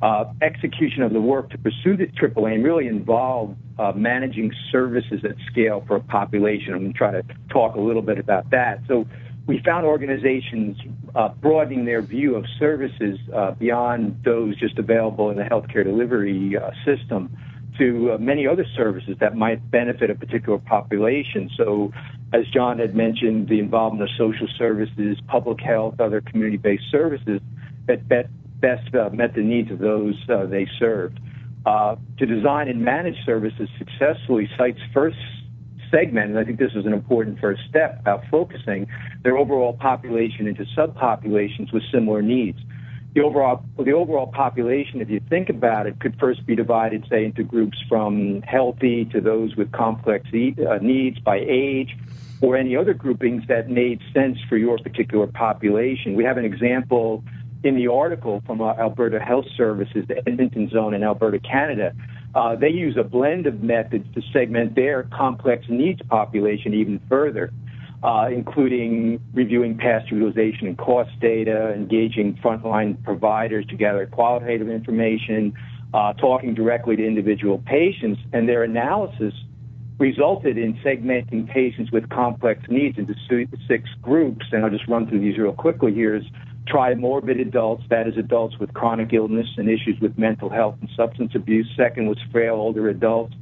Uh, 0.01 0.25
execution 0.41 1.01
of 1.01 1.13
the 1.13 1.21
work 1.21 1.49
to 1.49 1.58
pursue 1.58 1.95
the 1.97 2.06
triple 2.17 2.47
aim 2.47 2.62
really 2.62 2.86
involved 2.86 3.56
uh, 3.80 3.91
managing 3.93 4.51
services 4.71 5.21
at 5.23 5.36
scale 5.49 5.84
for 5.88 5.95
a 5.95 6.01
population. 6.01 6.73
I'm 6.73 6.82
going 6.82 6.91
to 6.91 6.97
try 6.97 7.12
to 7.12 7.23
talk 7.49 7.75
a 7.75 7.80
little 7.80 8.01
bit 8.01 8.19
about 8.19 8.51
that. 8.51 8.82
So 8.88 9.08
we 9.47 9.62
found 9.65 9.86
organizations 9.86 10.78
uh, 11.15 11.30
broadening 11.30 11.86
their 11.86 12.01
view 12.01 12.36
of 12.36 12.45
services 12.60 13.17
uh, 13.34 13.51
beyond 13.51 14.21
those 14.25 14.60
just 14.60 14.78
available 14.78 15.32
in 15.32 15.38
the 15.38 15.43
healthcare 15.43 15.84
delivery 15.84 16.56
uh, 16.58 16.71
system 16.84 17.36
to 17.77 18.13
uh, 18.13 18.17
many 18.17 18.47
other 18.47 18.65
services 18.75 19.17
that 19.19 19.35
might 19.35 19.71
benefit 19.71 20.09
a 20.09 20.15
particular 20.15 20.57
population. 20.57 21.49
So, 21.57 21.91
as 22.33 22.45
John 22.53 22.79
had 22.79 22.95
mentioned, 22.95 23.47
the 23.47 23.59
involvement 23.59 24.03
of 24.03 24.09
social 24.17 24.47
services, 24.57 25.17
public 25.27 25.61
health, 25.61 25.99
other 25.99 26.21
community-based 26.21 26.91
services 26.91 27.41
that 27.88 28.07
best 28.07 28.95
uh, 28.95 29.09
met 29.11 29.35
the 29.35 29.41
needs 29.41 29.71
of 29.71 29.79
those 29.79 30.15
uh, 30.29 30.45
they 30.45 30.67
served. 30.79 31.19
To 31.65 32.25
design 32.25 32.67
and 32.67 32.83
manage 32.83 33.17
services 33.25 33.69
successfully, 33.77 34.49
sites 34.57 34.79
first 34.93 35.17
segment, 35.91 36.31
and 36.31 36.39
I 36.39 36.43
think 36.43 36.59
this 36.59 36.71
is 36.75 36.85
an 36.85 36.93
important 36.93 37.39
first 37.39 37.61
step 37.69 37.99
about 37.99 38.23
focusing 38.31 38.88
their 39.23 39.38
overall 39.38 39.73
population 39.73 40.47
into 40.47 40.65
subpopulations 40.77 41.73
with 41.73 41.83
similar 41.91 42.21
needs 42.21 42.59
the 43.15 43.21
overall 43.21 43.63
the 43.78 43.93
overall 43.93 44.28
population, 44.28 44.99
if 45.01 45.10
you 45.10 45.21
think 45.30 45.49
about 45.49 45.88
it, 45.88 45.99
could 46.01 46.19
first 46.19 46.45
be 46.45 46.56
divided, 46.56 47.06
say, 47.10 47.23
into 47.23 47.43
groups 47.43 47.78
from 47.88 48.41
healthy 48.41 49.06
to 49.06 49.21
those 49.21 49.56
with 49.56 49.71
complex 49.71 50.28
uh, 50.28 50.78
needs 50.82 51.19
by 51.19 51.38
age, 51.47 51.95
or 52.41 52.58
any 52.58 52.75
other 52.75 52.93
groupings 52.93 53.43
that 53.47 53.69
made 53.69 54.01
sense 54.13 54.38
for 54.49 54.58
your 54.58 54.78
particular 54.80 55.28
population. 55.28 56.15
We 56.15 56.25
have 56.25 56.38
an 56.38 56.43
example 56.43 57.23
in 57.63 57.75
the 57.75 57.88
article 57.88 58.43
from 58.45 58.60
uh, 58.62 58.73
Alberta 58.73 59.19
Health 59.19 59.45
Services, 59.56 60.06
the 60.10 60.17
Edmonton 60.17 60.69
Zone 60.69 60.93
in 60.93 61.01
Alberta, 61.01 61.39
Canada. 61.39 61.93
Uh, 62.36 62.58
they 62.58 62.69
use 62.69 62.97
a 62.97 63.04
blend 63.04 63.47
of 63.47 63.63
methods 63.63 64.13
to 64.13 64.21
segment 64.34 64.75
their 64.75 65.04
complex 65.04 65.65
needs 65.69 66.01
population 66.10 66.73
even 66.73 66.99
further 67.08 67.49
uh, 68.03 68.27
including 68.31 69.19
reviewing 69.34 69.77
past 69.77 70.12
utilization 70.12 70.67
and 70.67 70.77
cost 70.77 71.12
data, 71.19 71.73
engaging 71.73 72.38
frontline 72.43 73.01
providers 73.03 73.65
to 73.67 73.75
gather 73.75 74.05
qualitative 74.05 74.69
information, 74.69 75.53
uh, 75.93 76.13
talking 76.13 76.53
directly 76.53 76.95
to 76.95 77.05
individual 77.05 77.60
patients, 77.65 78.19
and 78.34 78.47
their 78.47 78.63
analysis 78.63 79.34
resulted 79.97 80.58
in 80.58 80.73
segmenting 80.84 81.47
patients 81.47 81.91
with 81.91 82.10
complex 82.10 82.62
needs 82.69 82.97
into 82.97 83.15
six 83.67 83.89
groups. 84.01 84.45
And 84.51 84.65
I'll 84.65 84.71
just 84.71 84.88
run 84.88 85.08
through 85.08 85.21
these 85.21 85.38
real 85.38 85.53
quickly 85.53 85.93
here. 85.93 86.15
Is 86.15 86.25
trimorbid 86.67 87.39
adults, 87.39 87.84
that 87.89 88.08
is 88.08 88.17
adults 88.17 88.58
with 88.60 88.73
chronic 88.73 89.13
illness 89.13 89.47
and 89.58 89.69
issues 89.69 89.99
with 90.01 90.17
mental 90.17 90.49
health 90.49 90.75
and 90.81 90.89
substance 90.95 91.34
abuse. 91.36 91.69
Second 91.77 92.08
was 92.08 92.17
frail 92.31 92.55
older 92.55 92.89
adults 92.89 93.36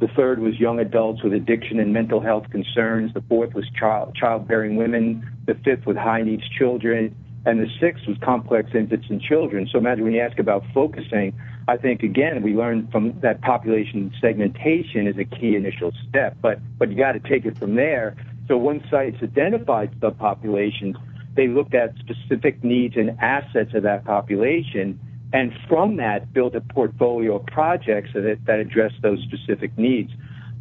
the 0.00 0.08
third 0.08 0.38
was 0.38 0.58
young 0.58 0.80
adults 0.80 1.22
with 1.22 1.34
addiction 1.34 1.78
and 1.78 1.92
mental 1.92 2.20
health 2.20 2.48
concerns. 2.50 3.12
The 3.12 3.20
fourth 3.28 3.52
was 3.52 3.66
child, 3.78 4.16
childbearing 4.16 4.76
women. 4.76 5.28
The 5.46 5.54
fifth 5.54 5.84
was 5.84 5.96
high 5.96 6.22
needs 6.22 6.42
children. 6.48 7.14
And 7.44 7.60
the 7.60 7.68
sixth 7.78 8.06
was 8.08 8.16
complex 8.22 8.70
infants 8.74 9.06
and 9.10 9.20
children. 9.20 9.68
So 9.70 9.78
imagine 9.78 10.04
when 10.04 10.14
you 10.14 10.20
ask 10.20 10.38
about 10.38 10.64
focusing, 10.72 11.38
I 11.68 11.76
think 11.76 12.02
again 12.02 12.42
we 12.42 12.54
learned 12.54 12.90
from 12.90 13.18
that 13.20 13.42
population 13.42 14.12
segmentation 14.20 15.06
is 15.06 15.18
a 15.18 15.24
key 15.24 15.54
initial 15.54 15.92
step, 16.08 16.36
but 16.42 16.58
but 16.78 16.90
you 16.90 16.96
got 16.96 17.12
to 17.12 17.20
take 17.20 17.44
it 17.44 17.58
from 17.58 17.76
there. 17.76 18.16
So 18.48 18.56
once 18.56 18.82
sites 18.90 19.16
identified 19.22 19.98
subpopulations, 20.00 20.96
they 21.34 21.48
looked 21.48 21.74
at 21.74 21.94
specific 21.98 22.64
needs 22.64 22.96
and 22.96 23.18
assets 23.20 23.72
of 23.74 23.84
that 23.84 24.04
population 24.04 24.98
and 25.32 25.52
from 25.68 25.96
that 25.96 26.32
build 26.32 26.54
a 26.54 26.60
portfolio 26.60 27.36
of 27.36 27.46
projects 27.46 28.10
that, 28.14 28.38
that 28.46 28.58
address 28.58 28.92
those 29.02 29.20
specific 29.22 29.76
needs. 29.78 30.10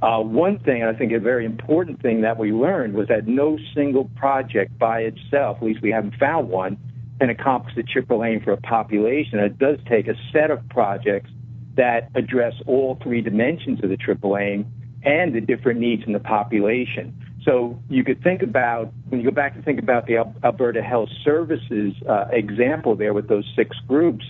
Uh, 0.01 0.19
one 0.19 0.60
thing, 0.60 0.84
I 0.84 0.93
think 0.93 1.12
a 1.12 1.19
very 1.19 1.45
important 1.45 2.01
thing 2.01 2.21
that 2.21 2.38
we 2.38 2.53
learned 2.53 2.93
was 2.93 3.08
that 3.10 3.27
no 3.27 3.58
single 3.75 4.05
project 4.15 4.77
by 4.79 5.01
itself, 5.01 5.58
at 5.58 5.63
least 5.63 5.82
we 5.82 5.91
haven't 5.91 6.15
found 6.15 6.49
one, 6.49 6.77
can 7.19 7.29
accomplish 7.29 7.75
the 7.75 7.84
triple 7.84 8.23
aim 8.23 8.41
for 8.41 8.53
a 8.53 8.58
population. 8.58 9.39
It 9.39 9.60
does 9.60 9.77
take 9.89 10.08
a 10.08 10.15
set 10.32 10.51
of 10.51 10.67
projects 10.69 11.29
that 11.75 12.10
address 12.15 12.53
all 12.65 12.97
three 13.03 13.21
dimensions 13.21 13.84
of 13.84 13.89
the 13.89 13.97
triple 13.97 14.38
aim 14.38 14.65
and 15.03 15.36
the 15.36 15.41
different 15.41 15.79
needs 15.79 16.03
in 16.05 16.13
the 16.13 16.19
population. 16.19 17.13
So 17.43 17.79
you 17.89 18.03
could 18.03 18.21
think 18.23 18.41
about, 18.41 18.91
when 19.10 19.21
you 19.21 19.29
go 19.29 19.36
back 19.36 19.55
and 19.55 19.63
think 19.63 19.79
about 19.79 20.08
the 20.08 20.25
Alberta 20.43 20.82
Health 20.82 21.10
Services 21.23 21.93
uh, 22.08 22.25
example 22.32 22.95
there 22.95 23.13
with 23.13 23.27
those 23.27 23.45
six 23.55 23.75
groups, 23.88 24.25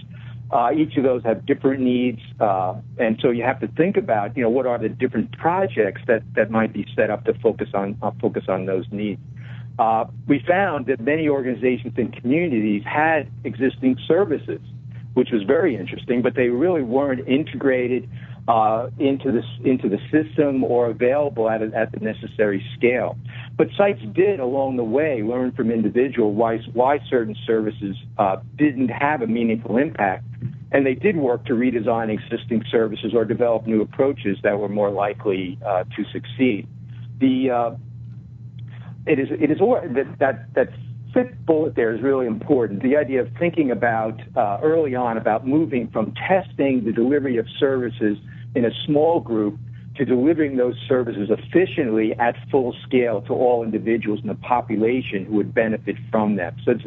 uh, 0.51 0.71
each 0.75 0.97
of 0.97 1.03
those 1.03 1.23
have 1.23 1.45
different 1.45 1.81
needs, 1.81 2.19
uh, 2.39 2.73
and 2.97 3.19
so 3.21 3.29
you 3.29 3.43
have 3.43 3.59
to 3.59 3.67
think 3.67 3.97
about, 3.97 4.35
you 4.35 4.41
know, 4.41 4.49
what 4.49 4.65
are 4.65 4.79
the 4.79 4.89
different 4.89 5.31
projects 5.37 6.01
that, 6.07 6.23
that 6.35 6.49
might 6.49 6.73
be 6.73 6.85
set 6.95 7.09
up 7.11 7.23
to 7.25 7.33
focus 7.35 7.69
on 7.73 7.97
uh, 8.01 8.11
focus 8.19 8.45
on 8.47 8.65
those 8.65 8.85
needs. 8.91 9.21
Uh, 9.77 10.05
we 10.27 10.43
found 10.47 10.87
that 10.87 10.99
many 10.99 11.29
organizations 11.29 11.93
and 11.97 12.11
communities 12.19 12.83
had 12.83 13.29
existing 13.43 13.97
services, 14.07 14.59
which 15.13 15.29
was 15.31 15.43
very 15.43 15.75
interesting, 15.75 16.21
but 16.21 16.35
they 16.35 16.49
really 16.49 16.81
weren't 16.81 17.25
integrated 17.27 18.09
uh, 18.49 18.89
into 18.97 19.31
the 19.31 19.43
into 19.63 19.87
the 19.87 19.99
system 20.11 20.63
or 20.63 20.87
available 20.87 21.47
at, 21.49 21.61
a, 21.61 21.71
at 21.75 21.91
the 21.91 21.99
necessary 21.99 22.65
scale. 22.75 23.15
But 23.55 23.67
sites 23.77 24.01
did 24.13 24.39
along 24.39 24.77
the 24.77 24.83
way 24.83 25.21
learn 25.21 25.51
from 25.51 25.69
individual 25.69 26.33
why 26.33 26.57
why 26.73 26.99
certain 27.09 27.35
services 27.45 27.95
uh, 28.17 28.37
didn't 28.57 28.89
have 28.89 29.21
a 29.21 29.27
meaningful 29.27 29.77
impact, 29.77 30.25
and 30.71 30.83
they 30.83 30.95
did 30.95 31.15
work 31.15 31.45
to 31.45 31.53
redesign 31.53 32.09
existing 32.09 32.63
services 32.71 33.13
or 33.13 33.23
develop 33.23 33.67
new 33.67 33.83
approaches 33.83 34.39
that 34.41 34.57
were 34.57 34.69
more 34.69 34.89
likely 34.89 35.59
uh, 35.63 35.83
to 35.95 36.03
succeed. 36.11 36.67
The 37.19 37.51
uh, 37.51 37.71
it 39.05 39.19
is 39.19 39.27
it 39.29 39.51
is 39.51 39.59
that 39.59 40.15
that 40.17 40.53
that 40.55 40.69
fifth 41.13 41.35
bullet 41.45 41.75
there 41.75 41.93
is 41.93 42.01
really 42.01 42.25
important. 42.25 42.81
The 42.81 42.97
idea 42.97 43.21
of 43.21 43.29
thinking 43.37 43.69
about 43.69 44.19
uh, 44.35 44.57
early 44.63 44.95
on 44.95 45.17
about 45.17 45.45
moving 45.45 45.87
from 45.89 46.15
testing 46.27 46.83
the 46.83 46.91
delivery 46.91 47.37
of 47.37 47.45
services 47.59 48.17
in 48.55 48.65
a 48.65 48.71
small 48.85 49.19
group 49.19 49.57
to 49.95 50.05
delivering 50.05 50.55
those 50.55 50.75
services 50.87 51.29
efficiently 51.29 52.13
at 52.19 52.35
full 52.49 52.73
scale 52.87 53.21
to 53.21 53.33
all 53.33 53.63
individuals 53.63 54.21
in 54.21 54.27
the 54.27 54.35
population 54.35 55.25
who 55.25 55.33
would 55.33 55.53
benefit 55.53 55.97
from 56.09 56.37
them. 56.37 56.55
So 56.63 56.71
it's 56.71 56.85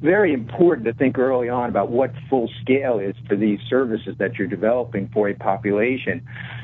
very 0.00 0.32
important 0.32 0.86
to 0.86 0.92
think 0.92 1.18
early 1.18 1.48
on 1.48 1.68
about 1.68 1.90
what 1.90 2.12
full 2.30 2.48
scale 2.60 3.00
is 3.00 3.16
for 3.28 3.34
these 3.34 3.58
services 3.68 4.14
that 4.18 4.36
you're 4.36 4.46
developing 4.46 5.08
for 5.12 5.28
a 5.28 5.34
population. 5.34 6.22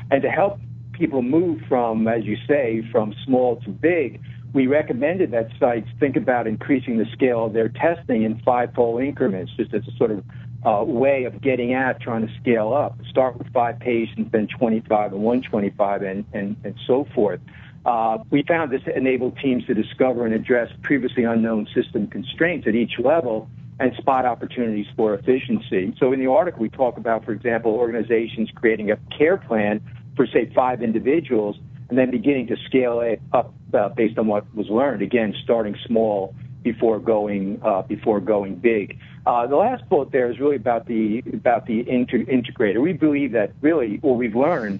And 0.09 0.21
to 0.21 0.29
help 0.29 0.59
people 0.93 1.21
move 1.21 1.61
from, 1.67 2.07
as 2.07 2.23
you 2.23 2.37
say, 2.47 2.81
from 2.91 3.13
small 3.25 3.57
to 3.61 3.69
big, 3.69 4.21
we 4.53 4.67
recommended 4.67 5.31
that 5.31 5.49
sites 5.59 5.87
think 5.99 6.15
about 6.15 6.47
increasing 6.47 6.97
the 6.97 7.05
scale 7.11 7.45
of 7.45 7.53
their 7.53 7.69
testing 7.69 8.23
in 8.23 8.41
five-fold 8.45 9.03
increments, 9.03 9.51
just 9.57 9.73
as 9.73 9.83
a 9.87 9.97
sort 9.97 10.11
of 10.11 10.23
uh, 10.65 10.83
way 10.85 11.23
of 11.23 11.41
getting 11.41 11.73
at 11.73 12.01
trying 12.01 12.27
to 12.27 12.33
scale 12.41 12.73
up. 12.73 12.97
Start 13.09 13.37
with 13.37 13.51
five 13.53 13.79
patients, 13.79 14.29
then 14.31 14.47
25 14.47 15.13
and 15.13 15.21
125, 15.21 16.01
and, 16.01 16.25
and, 16.33 16.55
and 16.63 16.75
so 16.85 17.07
forth. 17.15 17.39
Uh, 17.85 18.17
we 18.29 18.43
found 18.43 18.71
this 18.71 18.81
enabled 18.93 19.37
teams 19.41 19.65
to 19.65 19.73
discover 19.73 20.25
and 20.25 20.33
address 20.33 20.69
previously 20.83 21.23
unknown 21.23 21.67
system 21.73 22.07
constraints 22.07 22.67
at 22.67 22.75
each 22.75 22.99
level 22.99 23.49
and 23.79 23.95
spot 23.95 24.25
opportunities 24.25 24.85
for 24.97 25.13
efficiency. 25.13 25.95
So 25.97 26.11
in 26.11 26.19
the 26.19 26.27
article, 26.27 26.61
we 26.61 26.69
talk 26.69 26.97
about, 26.97 27.23
for 27.23 27.31
example, 27.31 27.71
organizations 27.71 28.49
creating 28.53 28.91
a 28.91 28.97
care 29.17 29.37
plan 29.37 29.81
for, 30.15 30.27
say, 30.27 30.51
five 30.53 30.83
individuals 30.83 31.55
and 31.87 31.97
then 31.97 32.11
beginning 32.11 32.47
to 32.47 32.57
scale 32.65 32.99
it 32.99 33.21
up 33.31 33.53
uh, 33.73 33.89
based 33.89 34.17
on 34.17 34.27
what 34.27 34.53
was 34.53 34.67
learned. 34.67 35.01
Again, 35.01 35.33
starting 35.43 35.75
small 35.87 36.35
before 36.61 36.99
going 36.99 37.61
uh, 37.63 37.81
before 37.83 38.19
going 38.19 38.55
big. 38.55 38.99
Uh, 39.25 39.45
the 39.47 39.55
last 39.55 39.87
bullet 39.89 40.11
there 40.11 40.31
is 40.31 40.39
really 40.39 40.55
about 40.55 40.87
the 40.87 41.21
about 41.33 41.65
the 41.65 41.87
inter- 41.89 42.19
integrator. 42.19 42.81
We 42.81 42.93
believe 42.93 43.33
that 43.33 43.51
really 43.61 43.97
what 43.97 44.17
we've 44.17 44.35
learned 44.35 44.79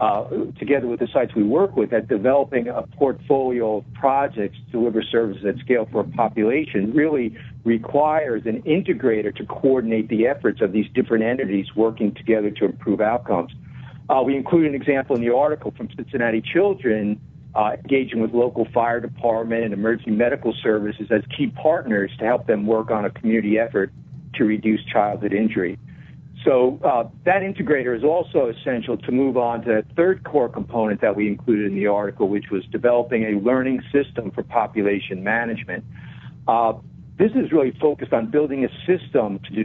uh, 0.00 0.24
together 0.58 0.86
with 0.86 1.00
the 1.00 1.06
sites 1.12 1.34
we 1.34 1.44
work 1.44 1.76
with 1.76 1.90
that 1.90 2.08
developing 2.08 2.68
a 2.68 2.82
portfolio 2.82 3.78
of 3.78 3.84
projects 3.94 4.56
to 4.66 4.72
deliver 4.72 5.02
services 5.02 5.44
at 5.44 5.58
scale 5.58 5.88
for 5.92 6.00
a 6.00 6.04
population 6.04 6.92
really 6.92 7.36
requires 7.64 8.42
an 8.46 8.60
integrator 8.62 9.34
to 9.34 9.46
coordinate 9.46 10.08
the 10.08 10.26
efforts 10.26 10.60
of 10.60 10.72
these 10.72 10.86
different 10.94 11.22
entities 11.22 11.66
working 11.76 12.12
together 12.14 12.50
to 12.50 12.64
improve 12.64 13.00
outcomes. 13.00 13.52
Uh, 14.08 14.22
we 14.24 14.36
include 14.36 14.66
an 14.66 14.74
example 14.74 15.14
in 15.16 15.22
the 15.22 15.32
article 15.32 15.72
from 15.76 15.88
Cincinnati 15.96 16.42
Children 16.42 17.20
engaging 17.56 18.20
with 18.20 18.32
local 18.32 18.66
fire 18.72 19.00
department 19.00 19.64
and 19.64 19.72
emergency 19.72 20.10
medical 20.10 20.54
services 20.62 21.06
as 21.10 21.22
key 21.36 21.48
partners 21.48 22.10
to 22.18 22.24
help 22.24 22.46
them 22.46 22.66
work 22.66 22.90
on 22.90 23.04
a 23.04 23.10
community 23.10 23.58
effort 23.58 23.92
to 24.34 24.44
reduce 24.44 24.80
childhood 24.84 25.32
injury. 25.32 25.78
So 26.44 26.78
uh, 26.84 27.08
that 27.24 27.42
integrator 27.42 27.96
is 27.96 28.04
also 28.04 28.50
essential 28.50 28.98
to 28.98 29.12
move 29.12 29.36
on 29.36 29.62
to 29.62 29.66
the 29.66 29.94
third 29.94 30.24
core 30.24 30.48
component 30.48 31.00
that 31.00 31.16
we 31.16 31.28
included 31.28 31.66
in 31.66 31.74
the 31.74 31.86
article, 31.86 32.28
which 32.28 32.50
was 32.50 32.64
developing 32.66 33.24
a 33.24 33.38
learning 33.40 33.82
system 33.92 34.30
for 34.30 34.42
population 34.42 35.24
management. 35.24 35.84
Uh, 36.46 36.74
this 37.18 37.30
is 37.32 37.50
really 37.52 37.72
focused 37.80 38.12
on 38.12 38.30
building 38.30 38.64
a 38.64 38.68
system 38.84 39.38
to, 39.54 39.64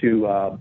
to, 0.00 0.26
uh, 0.26 0.56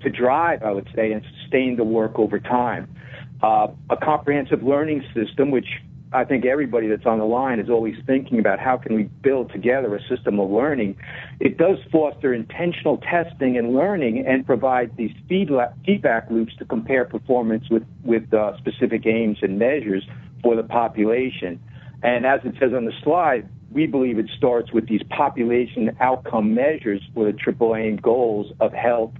to 0.00 0.10
drive, 0.10 0.62
I 0.62 0.72
would 0.72 0.88
say, 0.96 1.12
and 1.12 1.22
sustain 1.42 1.76
the 1.76 1.84
work 1.84 2.18
over 2.18 2.40
time. 2.40 2.92
Uh, 3.40 3.68
a 3.90 3.96
comprehensive 3.96 4.64
learning 4.64 5.04
system, 5.14 5.52
which 5.52 5.68
I 6.12 6.24
think 6.24 6.46
everybody 6.46 6.88
that's 6.88 7.04
on 7.04 7.18
the 7.18 7.26
line 7.26 7.60
is 7.60 7.68
always 7.68 7.96
thinking 8.06 8.38
about 8.38 8.58
how 8.58 8.78
can 8.78 8.94
we 8.94 9.04
build 9.04 9.52
together 9.52 9.94
a 9.94 10.00
system 10.08 10.40
of 10.40 10.50
learning. 10.50 10.96
It 11.38 11.58
does 11.58 11.78
foster 11.92 12.32
intentional 12.32 12.98
testing 12.98 13.58
and 13.58 13.74
learning 13.74 14.26
and 14.26 14.46
provide 14.46 14.96
these 14.96 15.12
feedback 15.28 16.30
loops 16.30 16.56
to 16.58 16.64
compare 16.64 17.04
performance 17.04 17.68
with, 17.70 17.84
with 18.04 18.32
uh, 18.32 18.56
specific 18.56 19.06
aims 19.06 19.38
and 19.42 19.58
measures 19.58 20.06
for 20.42 20.56
the 20.56 20.62
population. 20.62 21.60
And 22.02 22.24
as 22.24 22.40
it 22.44 22.54
says 22.58 22.72
on 22.74 22.86
the 22.86 22.92
slide, 23.02 23.48
we 23.70 23.86
believe 23.86 24.18
it 24.18 24.30
starts 24.36 24.72
with 24.72 24.88
these 24.88 25.02
population 25.10 25.94
outcome 26.00 26.54
measures 26.54 27.02
for 27.12 27.26
the 27.26 27.32
triple 27.32 27.76
aim 27.76 27.96
goals 27.96 28.50
of 28.60 28.72
health, 28.72 29.12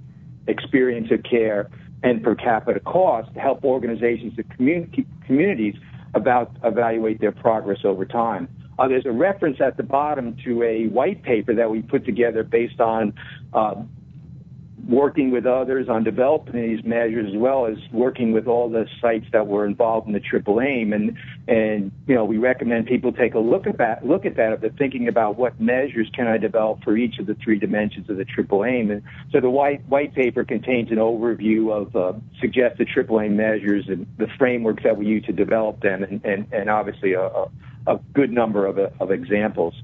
experience 0.46 1.10
of 1.10 1.22
care, 1.22 1.68
and 2.02 2.22
per 2.22 2.34
capita 2.34 2.80
cost 2.80 3.34
to 3.34 3.40
help 3.40 3.64
organizations 3.64 4.32
and 4.38 5.06
communities 5.26 5.74
about 6.14 6.50
evaluate 6.64 7.20
their 7.20 7.32
progress 7.32 7.78
over 7.84 8.04
time. 8.04 8.48
Uh, 8.78 8.86
there's 8.86 9.06
a 9.06 9.12
reference 9.12 9.60
at 9.60 9.76
the 9.76 9.82
bottom 9.82 10.36
to 10.44 10.62
a 10.62 10.86
white 10.88 11.22
paper 11.22 11.54
that 11.54 11.70
we 11.70 11.82
put 11.82 12.04
together 12.04 12.44
based 12.44 12.80
on 12.80 13.12
uh, 13.52 13.74
working 14.88 15.30
with 15.30 15.44
others 15.44 15.86
on 15.88 16.02
developing 16.02 16.54
these 16.54 16.82
measures 16.82 17.30
as 17.30 17.36
well 17.36 17.66
as 17.66 17.76
working 17.92 18.32
with 18.32 18.46
all 18.46 18.70
the 18.70 18.86
sites 19.02 19.26
that 19.32 19.46
were 19.46 19.66
involved 19.66 20.06
in 20.06 20.14
the 20.14 20.20
triple 20.20 20.62
aim 20.62 20.94
and 20.94 21.14
and 21.46 21.92
you 22.06 22.14
know 22.14 22.24
we 22.24 22.38
recommend 22.38 22.86
people 22.86 23.12
take 23.12 23.34
a 23.34 23.38
look 23.38 23.66
at 23.66 23.76
that 23.76 24.04
look 24.06 24.24
at 24.24 24.36
that 24.36 24.54
if 24.54 24.60
they're 24.62 24.70
thinking 24.70 25.06
about 25.06 25.36
what 25.36 25.60
measures 25.60 26.08
can 26.14 26.26
I 26.26 26.38
develop 26.38 26.82
for 26.82 26.96
each 26.96 27.18
of 27.18 27.26
the 27.26 27.34
three 27.34 27.58
dimensions 27.58 28.08
of 28.08 28.16
the 28.16 28.24
triple 28.24 28.64
aim 28.64 28.90
and 28.90 29.02
so 29.30 29.40
the 29.40 29.50
white 29.50 29.86
white 29.88 30.14
paper 30.14 30.42
contains 30.42 30.90
an 30.90 30.96
overview 30.96 31.70
of 31.70 31.94
uh, 31.94 32.18
suggested 32.40 32.88
triple 32.88 33.20
aim 33.20 33.36
measures 33.36 33.84
and 33.88 34.06
the 34.16 34.28
frameworks 34.38 34.84
that 34.84 34.96
we 34.96 35.04
use 35.04 35.24
to 35.26 35.32
develop 35.32 35.82
them 35.82 36.02
and 36.02 36.24
and, 36.24 36.50
and 36.50 36.70
obviously 36.70 37.12
a, 37.12 37.26
a, 37.26 37.50
a 37.86 38.00
good 38.14 38.32
number 38.32 38.64
of, 38.64 38.78
of 38.78 39.10
examples. 39.10 39.74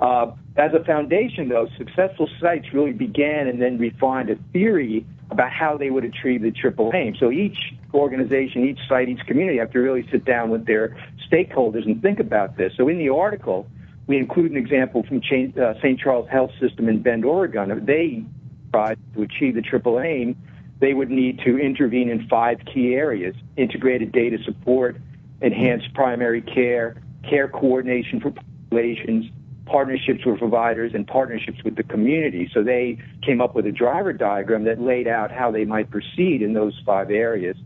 Uh, 0.00 0.32
as 0.56 0.72
a 0.74 0.84
foundation, 0.84 1.48
though, 1.48 1.68
successful 1.78 2.28
sites 2.40 2.66
really 2.72 2.92
began 2.92 3.46
and 3.46 3.60
then 3.60 3.78
refined 3.78 4.30
a 4.30 4.36
theory 4.52 5.06
about 5.30 5.50
how 5.50 5.76
they 5.76 5.90
would 5.90 6.04
achieve 6.04 6.42
the 6.42 6.50
triple 6.50 6.92
aim. 6.94 7.14
So 7.18 7.30
each 7.30 7.58
organization, 7.94 8.66
each 8.66 8.78
site, 8.88 9.08
each 9.08 9.24
community 9.26 9.58
have 9.58 9.72
to 9.72 9.78
really 9.78 10.06
sit 10.10 10.24
down 10.24 10.50
with 10.50 10.66
their 10.66 10.96
stakeholders 11.30 11.84
and 11.84 12.00
think 12.00 12.20
about 12.20 12.56
this. 12.56 12.72
So 12.76 12.88
in 12.88 12.98
the 12.98 13.08
article, 13.08 13.66
we 14.06 14.18
include 14.18 14.52
an 14.52 14.56
example 14.56 15.02
from 15.02 15.22
St. 15.22 15.58
Uh, 15.58 15.74
Charles 15.98 16.28
Health 16.28 16.52
System 16.60 16.88
in 16.88 17.02
Bend, 17.02 17.24
Oregon. 17.24 17.70
If 17.70 17.84
they 17.86 18.24
tried 18.72 18.98
to 19.14 19.22
achieve 19.22 19.54
the 19.54 19.62
triple 19.62 20.00
aim, 20.00 20.36
they 20.78 20.94
would 20.94 21.10
need 21.10 21.40
to 21.40 21.58
intervene 21.58 22.08
in 22.10 22.28
five 22.28 22.58
key 22.72 22.94
areas: 22.94 23.34
integrated 23.56 24.12
data 24.12 24.38
support, 24.44 24.96
enhanced 25.40 25.92
primary 25.94 26.42
care, 26.42 26.96
care 27.28 27.48
coordination 27.48 28.20
for 28.20 28.30
populations, 28.30 29.26
partnerships 29.66 30.24
with 30.24 30.38
providers 30.38 30.92
and 30.94 31.06
partnerships 31.06 31.58
with 31.64 31.76
the 31.76 31.82
community. 31.82 32.48
So 32.54 32.62
they 32.62 32.98
came 33.22 33.40
up 33.40 33.54
with 33.54 33.66
a 33.66 33.72
driver 33.72 34.12
diagram 34.12 34.64
that 34.64 34.80
laid 34.80 35.08
out 35.08 35.30
how 35.30 35.50
they 35.50 35.64
might 35.64 35.90
proceed 35.90 36.40
in 36.40 36.54
those 36.54 36.80
five 36.86 37.10
areas. 37.10 37.56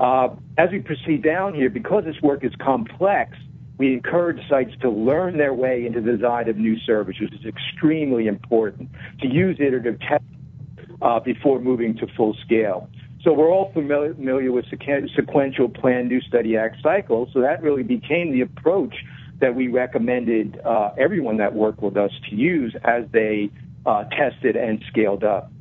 Uh, 0.00 0.28
as 0.58 0.70
we 0.72 0.80
proceed 0.80 1.22
down 1.22 1.54
here, 1.54 1.70
because 1.70 2.04
this 2.04 2.20
work 2.22 2.44
is 2.44 2.52
complex, 2.60 3.36
we 3.78 3.92
encourage 3.92 4.38
sites 4.48 4.72
to 4.80 4.90
learn 4.90 5.36
their 5.36 5.54
way 5.54 5.84
into 5.86 6.00
the 6.00 6.12
design 6.12 6.48
of 6.48 6.56
new 6.56 6.78
services, 6.80 7.30
which 7.30 7.40
is 7.40 7.46
extremely 7.46 8.26
important, 8.26 8.88
to 9.20 9.28
use 9.28 9.56
iterative 9.60 9.98
testing 10.00 10.98
uh, 11.02 11.20
before 11.20 11.60
moving 11.60 11.96
to 11.98 12.06
full 12.16 12.36
scale. 12.44 12.88
So 13.22 13.32
we're 13.32 13.50
all 13.50 13.72
familiar 13.72 14.52
with 14.52 14.66
sequential 14.68 15.68
plan, 15.68 16.08
do, 16.08 16.20
study, 16.20 16.56
act 16.56 16.76
cycles. 16.82 17.30
So 17.32 17.40
that 17.40 17.62
really 17.62 17.82
became 17.82 18.32
the 18.32 18.42
approach 18.42 18.94
that 19.44 19.54
we 19.54 19.68
recommended 19.68 20.58
uh, 20.64 20.92
everyone 20.96 21.36
that 21.36 21.54
worked 21.54 21.82
with 21.82 21.98
us 21.98 22.10
to 22.30 22.34
use 22.34 22.74
as 22.82 23.04
they 23.12 23.50
uh, 23.84 24.04
tested 24.04 24.56
and 24.56 24.82
scaled 24.88 25.22
up. 25.22 25.52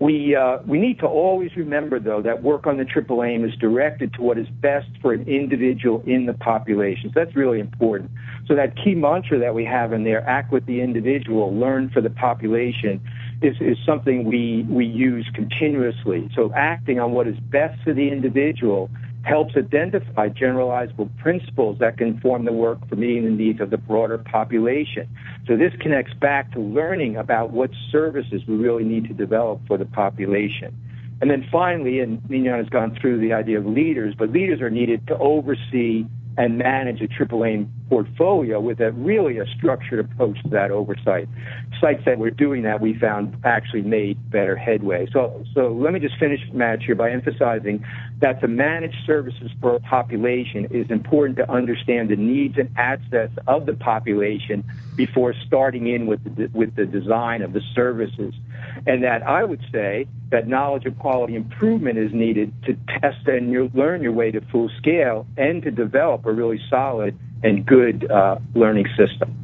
We, 0.00 0.34
uh, 0.34 0.60
we 0.66 0.80
need 0.80 0.98
to 1.00 1.06
always 1.06 1.54
remember, 1.54 2.00
though, 2.00 2.22
that 2.22 2.42
work 2.42 2.66
on 2.66 2.78
the 2.78 2.86
triple 2.86 3.22
aim 3.22 3.44
is 3.44 3.54
directed 3.56 4.14
to 4.14 4.22
what 4.22 4.38
is 4.38 4.46
best 4.48 4.88
for 5.02 5.12
an 5.12 5.28
individual 5.28 6.02
in 6.06 6.24
the 6.24 6.32
population. 6.32 7.10
So 7.12 7.20
that's 7.22 7.36
really 7.36 7.60
important. 7.60 8.10
So 8.48 8.54
that 8.54 8.74
key 8.82 8.94
mantra 8.94 9.38
that 9.40 9.54
we 9.54 9.66
have 9.66 9.92
in 9.92 10.04
there, 10.04 10.26
act 10.26 10.50
with 10.50 10.64
the 10.64 10.80
individual, 10.80 11.54
learn 11.54 11.90
for 11.90 12.00
the 12.00 12.10
population, 12.10 13.02
is, 13.42 13.54
is 13.60 13.76
something 13.84 14.24
we, 14.24 14.66
we 14.66 14.86
use 14.86 15.28
continuously. 15.34 16.30
So 16.34 16.52
acting 16.56 16.98
on 16.98 17.12
what 17.12 17.28
is 17.28 17.36
best 17.38 17.82
for 17.84 17.92
the 17.92 18.08
individual 18.08 18.90
helps 19.22 19.56
identify 19.56 20.28
generalizable 20.28 21.08
principles 21.18 21.78
that 21.78 21.96
can 21.96 22.18
form 22.20 22.44
the 22.44 22.52
work 22.52 22.86
for 22.88 22.96
meeting 22.96 23.24
the 23.24 23.30
needs 23.30 23.60
of 23.60 23.70
the 23.70 23.78
broader 23.78 24.18
population. 24.18 25.08
So 25.46 25.56
this 25.56 25.72
connects 25.80 26.12
back 26.14 26.52
to 26.52 26.60
learning 26.60 27.16
about 27.16 27.50
what 27.50 27.70
services 27.90 28.42
we 28.46 28.56
really 28.56 28.84
need 28.84 29.06
to 29.08 29.14
develop 29.14 29.60
for 29.66 29.78
the 29.78 29.86
population. 29.86 30.76
And 31.20 31.30
then 31.30 31.46
finally, 31.52 32.00
and 32.00 32.20
Ninon 32.28 32.58
has 32.58 32.68
gone 32.68 32.98
through 33.00 33.20
the 33.20 33.32
idea 33.32 33.58
of 33.58 33.66
leaders, 33.66 34.14
but 34.18 34.30
leaders 34.30 34.60
are 34.60 34.70
needed 34.70 35.06
to 35.06 35.16
oversee 35.18 36.04
and 36.36 36.58
manage 36.58 37.00
a 37.00 37.06
triple 37.06 37.44
aim 37.44 37.70
portfolio 37.88 38.58
with 38.58 38.80
a 38.80 38.90
really 38.92 39.38
a 39.38 39.46
structured 39.46 40.00
approach 40.00 40.42
to 40.42 40.48
that 40.48 40.70
oversight. 40.70 41.28
Sites 41.80 42.02
that 42.06 42.18
were 42.18 42.30
doing 42.30 42.62
that 42.62 42.80
we 42.80 42.98
found 42.98 43.36
actually 43.44 43.82
made 43.82 44.18
better 44.30 44.56
headway. 44.56 45.06
So 45.12 45.44
so 45.54 45.68
let 45.68 45.92
me 45.92 46.00
just 46.00 46.18
finish 46.18 46.40
Madge 46.52 46.84
here 46.86 46.94
by 46.94 47.10
emphasizing 47.10 47.84
that 48.22 48.40
to 48.40 48.46
manage 48.46 48.94
services 49.04 49.50
for 49.60 49.74
a 49.74 49.80
population 49.80 50.68
is 50.70 50.88
important 50.90 51.36
to 51.36 51.50
understand 51.50 52.08
the 52.08 52.16
needs 52.16 52.56
and 52.56 52.70
assets 52.78 53.32
of 53.48 53.66
the 53.66 53.74
population 53.74 54.62
before 54.94 55.34
starting 55.44 55.88
in 55.88 56.06
with 56.06 56.22
the, 56.36 56.48
with 56.54 56.74
the 56.76 56.86
design 56.86 57.42
of 57.42 57.52
the 57.52 57.60
services. 57.74 58.32
And 58.86 59.02
that 59.02 59.24
I 59.24 59.42
would 59.42 59.60
say 59.72 60.06
that 60.30 60.46
knowledge 60.46 60.86
of 60.86 60.96
quality 61.00 61.34
improvement 61.34 61.98
is 61.98 62.12
needed 62.12 62.52
to 62.64 62.76
test 63.00 63.26
and 63.26 63.74
learn 63.74 64.02
your 64.02 64.12
way 64.12 64.30
to 64.30 64.40
full 64.52 64.70
scale 64.78 65.26
and 65.36 65.60
to 65.64 65.72
develop 65.72 66.24
a 66.24 66.32
really 66.32 66.60
solid 66.70 67.18
and 67.42 67.66
good 67.66 68.08
uh, 68.08 68.38
learning 68.54 68.86
system. 68.96 69.36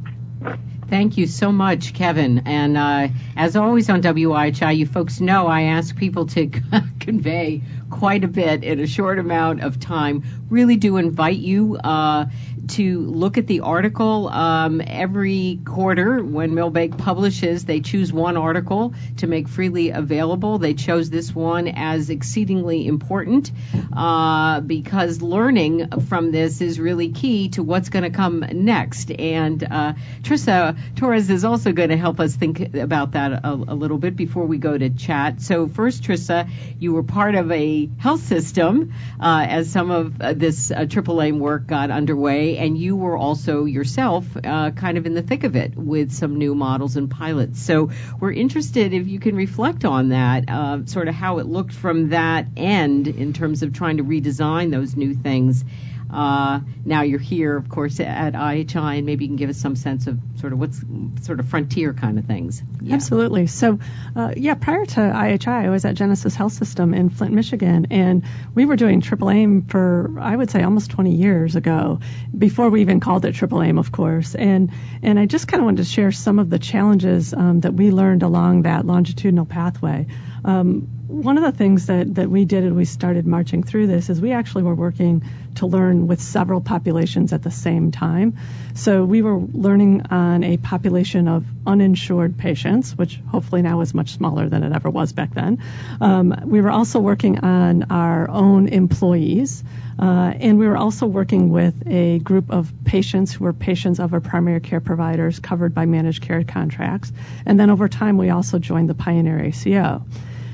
Thank 0.89 1.17
you 1.19 1.27
so 1.27 1.51
much, 1.51 1.93
Kevin. 1.93 2.39
And 2.47 2.75
uh, 2.75 3.09
as 3.37 3.55
always 3.55 3.91
on 3.91 4.01
WIHI, 4.01 4.75
you 4.75 4.87
folks 4.87 5.21
know 5.21 5.45
I 5.45 5.63
ask 5.63 5.95
people 5.95 6.25
to 6.27 6.47
convey 6.99 7.61
quite 7.91 8.23
a 8.23 8.27
bit 8.27 8.63
in 8.63 8.79
a 8.79 8.87
short 8.87 9.19
amount 9.19 9.61
of 9.61 9.79
time. 9.79 10.23
Really 10.49 10.77
do 10.77 10.97
invite 10.97 11.37
you 11.37 11.75
uh, 11.75 12.25
to 12.69 13.01
look 13.01 13.37
at 13.37 13.47
the 13.47 13.61
article 13.61 14.27
um, 14.27 14.81
every 14.85 15.59
quarter 15.65 16.23
when 16.23 16.53
Milbank 16.53 16.97
publishes. 16.97 17.65
They 17.65 17.81
choose 17.81 18.13
one 18.13 18.37
article 18.37 18.93
to 19.17 19.27
make 19.27 19.47
freely 19.47 19.89
available. 19.89 20.59
They 20.59 20.73
chose 20.73 21.09
this 21.09 21.33
one 21.33 21.67
as 21.67 22.09
exceedingly 22.09 22.87
important 22.87 23.51
uh, 23.95 24.61
because 24.61 25.21
learning 25.21 26.01
from 26.01 26.31
this 26.31 26.61
is 26.61 26.79
really 26.79 27.11
key 27.11 27.49
to 27.49 27.63
what's 27.63 27.89
going 27.89 28.03
to 28.03 28.15
come 28.15 28.45
next. 28.51 29.11
And 29.11 29.63
uh, 29.63 29.93
Trissa 30.21 30.77
Torres 30.95 31.29
is 31.29 31.45
also 31.45 31.71
going 31.71 31.89
to 31.89 31.97
help 31.97 32.19
us 32.19 32.35
think 32.35 32.75
about 32.75 33.13
that 33.13 33.31
a, 33.31 33.53
a, 33.53 33.75
little 33.75 33.97
bit 33.97 34.15
before 34.15 34.45
we 34.45 34.57
go 34.57 34.77
to 34.77 34.89
chat. 34.89 35.41
So 35.41 35.67
first, 35.67 36.03
Trissa, 36.03 36.49
you 36.79 36.93
were 36.93 37.03
part 37.03 37.35
of 37.35 37.51
a 37.51 37.89
health 37.97 38.21
system 38.21 38.93
uh, 39.19 39.45
as 39.49 39.71
some 39.71 39.91
of 39.91 40.21
uh, 40.21 40.33
this 40.33 40.71
uh, 40.71 40.85
aim 41.21 41.39
work 41.39 41.65
got 41.65 41.91
underway 41.91 42.57
and 42.59 42.77
you 42.77 42.95
were 42.95 43.17
also 43.17 43.65
yourself 43.65 44.25
uh, 44.43 44.71
kind 44.71 44.97
of 44.97 45.05
in 45.05 45.13
the 45.13 45.21
thick 45.21 45.43
of 45.43 45.55
it 45.55 45.75
with 45.75 46.11
some 46.11 46.37
new 46.37 46.53
models 46.53 46.95
and 46.97 47.09
pilots. 47.09 47.61
So 47.61 47.89
we're 48.19 48.33
interested 48.33 48.93
if 48.93 49.07
you 49.07 49.19
can 49.19 49.35
reflect 49.35 49.85
on 49.85 50.09
that, 50.09 50.49
uh, 50.49 50.85
sort 50.85 51.07
of 51.07 51.15
how 51.15 51.39
it 51.39 51.45
looked 51.45 51.73
from 51.73 52.09
that 52.09 52.47
end 52.57 53.07
in 53.07 53.33
terms 53.33 53.63
of 53.63 53.73
trying 53.73 53.97
to 53.97 54.03
redesign 54.03 54.71
those 54.71 54.95
new 54.95 55.13
things 55.15 55.63
uh, 56.11 56.61
now 56.85 57.03
you're 57.03 57.19
here, 57.19 57.55
of 57.55 57.69
course, 57.69 57.99
at 57.99 58.33
IHI, 58.33 58.97
and 58.97 59.05
maybe 59.05 59.25
you 59.25 59.29
can 59.29 59.35
give 59.35 59.49
us 59.49 59.57
some 59.57 59.75
sense 59.75 60.07
of 60.07 60.17
sort 60.37 60.53
of 60.53 60.59
what's 60.59 60.81
sort 61.21 61.39
of 61.39 61.47
frontier 61.47 61.93
kind 61.93 62.17
of 62.17 62.25
things. 62.25 62.63
Yeah. 62.81 62.95
Absolutely. 62.95 63.47
So, 63.47 63.79
uh, 64.15 64.33
yeah, 64.35 64.55
prior 64.55 64.85
to 64.85 64.99
IHI, 64.99 65.65
I 65.65 65.69
was 65.69 65.85
at 65.85 65.95
Genesys 65.95 66.35
Health 66.35 66.53
System 66.53 66.93
in 66.93 67.09
Flint, 67.09 67.33
Michigan, 67.33 67.87
and 67.91 68.23
we 68.55 68.65
were 68.65 68.75
doing 68.75 69.01
triple 69.01 69.29
aim 69.29 69.65
for 69.67 70.17
I 70.19 70.35
would 70.35 70.49
say 70.49 70.63
almost 70.63 70.91
20 70.91 71.15
years 71.15 71.55
ago, 71.55 71.99
before 72.35 72.69
we 72.69 72.81
even 72.81 72.99
called 72.99 73.25
it 73.25 73.35
triple 73.35 73.61
aim, 73.61 73.77
of 73.77 73.91
course. 73.91 74.35
And 74.35 74.71
and 75.03 75.19
I 75.19 75.25
just 75.25 75.47
kind 75.47 75.61
of 75.61 75.65
wanted 75.65 75.83
to 75.83 75.89
share 75.89 76.11
some 76.11 76.39
of 76.39 76.49
the 76.49 76.59
challenges 76.59 77.33
um, 77.33 77.61
that 77.61 77.73
we 77.73 77.91
learned 77.91 78.23
along 78.23 78.63
that 78.63 78.85
longitudinal 78.85 79.45
pathway. 79.45 80.07
Um, 80.43 80.98
one 81.09 81.39
of 81.39 81.43
the 81.43 81.51
things 81.51 81.87
that, 81.87 82.15
that 82.15 82.29
we 82.29 82.45
did 82.45 82.63
as 82.63 82.71
we 82.71 82.85
started 82.85 83.25
marching 83.25 83.63
through 83.63 83.87
this 83.87 84.11
is 84.11 84.21
we 84.21 84.31
actually 84.31 84.61
were 84.61 84.75
working 84.75 85.23
to 85.55 85.65
learn 85.65 86.05
with 86.05 86.21
several 86.21 86.61
populations 86.61 87.33
at 87.33 87.41
the 87.41 87.49
same 87.49 87.91
time. 87.91 88.37
So 88.75 89.03
we 89.03 89.23
were 89.23 89.39
learning 89.39 90.03
on 90.11 90.43
a 90.43 90.57
population 90.57 91.27
of 91.27 91.45
uninsured 91.65 92.37
patients, 92.37 92.95
which 92.95 93.19
hopefully 93.27 93.63
now 93.63 93.81
is 93.81 93.95
much 93.95 94.11
smaller 94.11 94.47
than 94.47 94.61
it 94.61 94.71
ever 94.71 94.91
was 94.91 95.11
back 95.11 95.33
then. 95.33 95.63
Um, 95.99 96.43
we 96.45 96.61
were 96.61 96.69
also 96.69 96.99
working 96.99 97.39
on 97.39 97.91
our 97.91 98.29
own 98.29 98.67
employees. 98.67 99.63
Uh, 99.97 100.31
and 100.39 100.59
we 100.59 100.67
were 100.67 100.77
also 100.77 101.07
working 101.07 101.49
with 101.49 101.73
a 101.87 102.19
group 102.19 102.51
of 102.51 102.71
patients 102.85 103.33
who 103.33 103.45
were 103.45 103.53
patients 103.53 103.99
of 103.99 104.13
our 104.13 104.21
primary 104.21 104.61
care 104.61 104.79
providers 104.79 105.39
covered 105.39 105.73
by 105.73 105.87
managed 105.87 106.21
care 106.21 106.43
contracts. 106.43 107.11
And 107.47 107.59
then 107.59 107.71
over 107.71 107.89
time, 107.89 108.17
we 108.17 108.29
also 108.29 108.59
joined 108.59 108.89
the 108.89 108.93
Pioneer 108.93 109.39
ACO. 109.43 110.05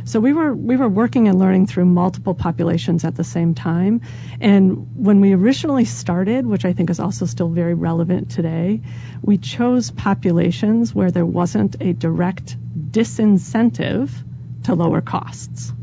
So 0.06 0.20
we 0.20 0.34
were 0.34 0.54
we 0.54 0.78
were 0.78 0.88
working 0.88 1.28
and 1.28 1.40
learning 1.40 1.66
through 1.66 1.86
multiple 1.86 2.36
populations 2.36 3.04
at 3.04 3.16
the 3.16 3.24
same 3.24 3.56
time. 3.56 4.02
And 4.40 4.96
when 4.96 5.20
we 5.20 5.34
originally 5.34 5.86
started, 5.86 6.46
which 6.46 6.64
I 6.64 6.74
think 6.74 6.92
is 6.92 7.00
also 7.00 7.26
still 7.26 7.50
very 7.50 7.74
relevant 7.74 8.30
today, 8.30 8.82
we 9.24 9.40
chose 9.40 9.90
populations 9.90 10.94
where 10.94 11.10
there 11.10 11.26
wasn't 11.26 11.82
a 11.82 11.94
direct 11.94 12.56
disincentive 12.92 14.12
to 14.66 14.76
lower 14.76 15.02
costs. 15.02 15.74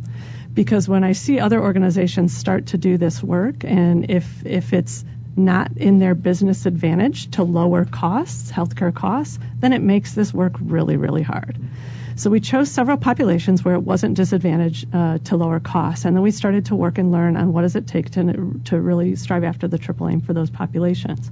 Because 0.54 0.88
when 0.88 1.02
I 1.02 1.12
see 1.12 1.40
other 1.40 1.60
organizations 1.60 2.36
start 2.36 2.66
to 2.66 2.78
do 2.78 2.98
this 2.98 3.20
work, 3.24 3.64
and 3.64 4.08
if 4.08 4.46
if 4.46 4.72
it's 4.72 5.04
not 5.34 5.78
in 5.78 5.98
their 5.98 6.14
business 6.14 6.64
advantage 6.66 7.32
to 7.32 7.42
lower 7.42 7.84
costs, 7.84 8.52
healthcare 8.52 8.94
costs, 8.94 9.38
then 9.58 9.72
it 9.72 9.82
makes 9.82 10.14
this 10.14 10.32
work 10.32 10.54
really, 10.60 10.96
really 10.96 11.22
hard. 11.22 11.58
So 12.22 12.30
we 12.30 12.38
chose 12.38 12.70
several 12.70 12.98
populations 12.98 13.64
where 13.64 13.74
it 13.74 13.80
wasn't 13.80 14.14
disadvantaged 14.14 14.86
uh, 14.94 15.18
to 15.24 15.36
lower 15.36 15.58
costs, 15.58 16.04
and 16.04 16.14
then 16.14 16.22
we 16.22 16.30
started 16.30 16.66
to 16.66 16.76
work 16.76 16.98
and 16.98 17.10
learn 17.10 17.36
on 17.36 17.52
what 17.52 17.62
does 17.62 17.74
it 17.74 17.88
take 17.88 18.10
to 18.10 18.60
to 18.66 18.80
really 18.80 19.16
strive 19.16 19.42
after 19.42 19.66
the 19.66 19.76
triple 19.76 20.08
aim 20.08 20.20
for 20.20 20.32
those 20.32 20.48
populations. 20.48 21.28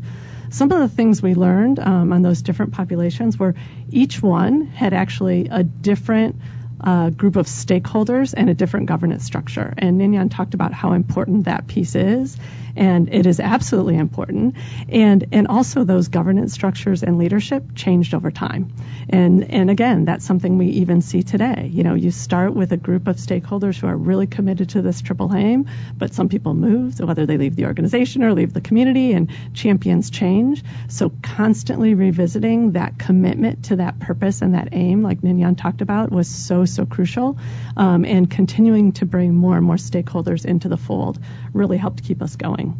Some 0.48 0.72
of 0.72 0.80
the 0.80 0.88
things 0.88 1.22
we 1.22 1.34
learned 1.34 1.78
um, 1.78 2.12
on 2.12 2.22
those 2.22 2.42
different 2.42 2.72
populations 2.72 3.38
were 3.38 3.54
each 3.90 4.20
one 4.20 4.62
had 4.62 4.92
actually 4.92 5.46
a 5.48 5.62
different 5.62 6.34
uh, 6.82 7.10
group 7.10 7.36
of 7.36 7.46
stakeholders 7.46 8.34
and 8.36 8.50
a 8.50 8.54
different 8.54 8.86
governance 8.86 9.24
structure. 9.24 9.74
And 9.76 9.98
Ninon 9.98 10.30
talked 10.30 10.54
about 10.54 10.72
how 10.72 10.92
important 10.92 11.44
that 11.44 11.66
piece 11.66 11.94
is 11.94 12.36
and 12.76 13.12
it 13.12 13.26
is 13.26 13.40
absolutely 13.40 13.96
important. 13.96 14.56
And 14.88 15.26
and 15.32 15.48
also 15.48 15.84
those 15.84 16.08
governance 16.08 16.52
structures 16.52 17.02
and 17.02 17.18
leadership 17.18 17.74
changed 17.74 18.14
over 18.14 18.30
time. 18.30 18.72
And 19.08 19.50
and 19.50 19.70
again, 19.70 20.04
that's 20.04 20.24
something 20.24 20.58
we 20.58 20.66
even 20.66 21.02
see 21.02 21.22
today. 21.22 21.70
You 21.72 21.82
know, 21.82 21.94
you 21.94 22.10
start 22.10 22.54
with 22.54 22.72
a 22.72 22.76
group 22.76 23.08
of 23.08 23.16
stakeholders 23.16 23.78
who 23.78 23.86
are 23.86 23.96
really 23.96 24.26
committed 24.26 24.70
to 24.70 24.82
this 24.82 25.00
triple 25.02 25.34
aim, 25.34 25.68
but 25.96 26.14
some 26.14 26.28
people 26.28 26.54
move, 26.54 26.94
so 26.94 27.06
whether 27.06 27.26
they 27.26 27.36
leave 27.36 27.56
the 27.56 27.66
organization 27.66 28.22
or 28.22 28.32
leave 28.32 28.52
the 28.52 28.60
community, 28.60 29.12
and 29.12 29.30
champions 29.54 30.10
change. 30.10 30.62
So 30.88 31.12
constantly 31.22 31.94
revisiting 31.94 32.72
that 32.72 32.98
commitment 32.98 33.64
to 33.66 33.76
that 33.76 33.98
purpose 33.98 34.42
and 34.42 34.54
that 34.54 34.68
aim, 34.72 35.02
like 35.02 35.22
Ninon 35.22 35.56
talked 35.56 35.80
about, 35.80 36.10
was 36.10 36.28
so 36.28 36.64
so 36.70 36.86
crucial. 36.86 37.38
Um, 37.76 38.04
and 38.04 38.30
continuing 38.30 38.92
to 38.92 39.06
bring 39.06 39.34
more 39.34 39.56
and 39.56 39.64
more 39.64 39.76
stakeholders 39.76 40.44
into 40.44 40.68
the 40.68 40.76
fold 40.76 41.18
really 41.52 41.76
helped 41.76 42.04
keep 42.04 42.22
us 42.22 42.36
going. 42.36 42.78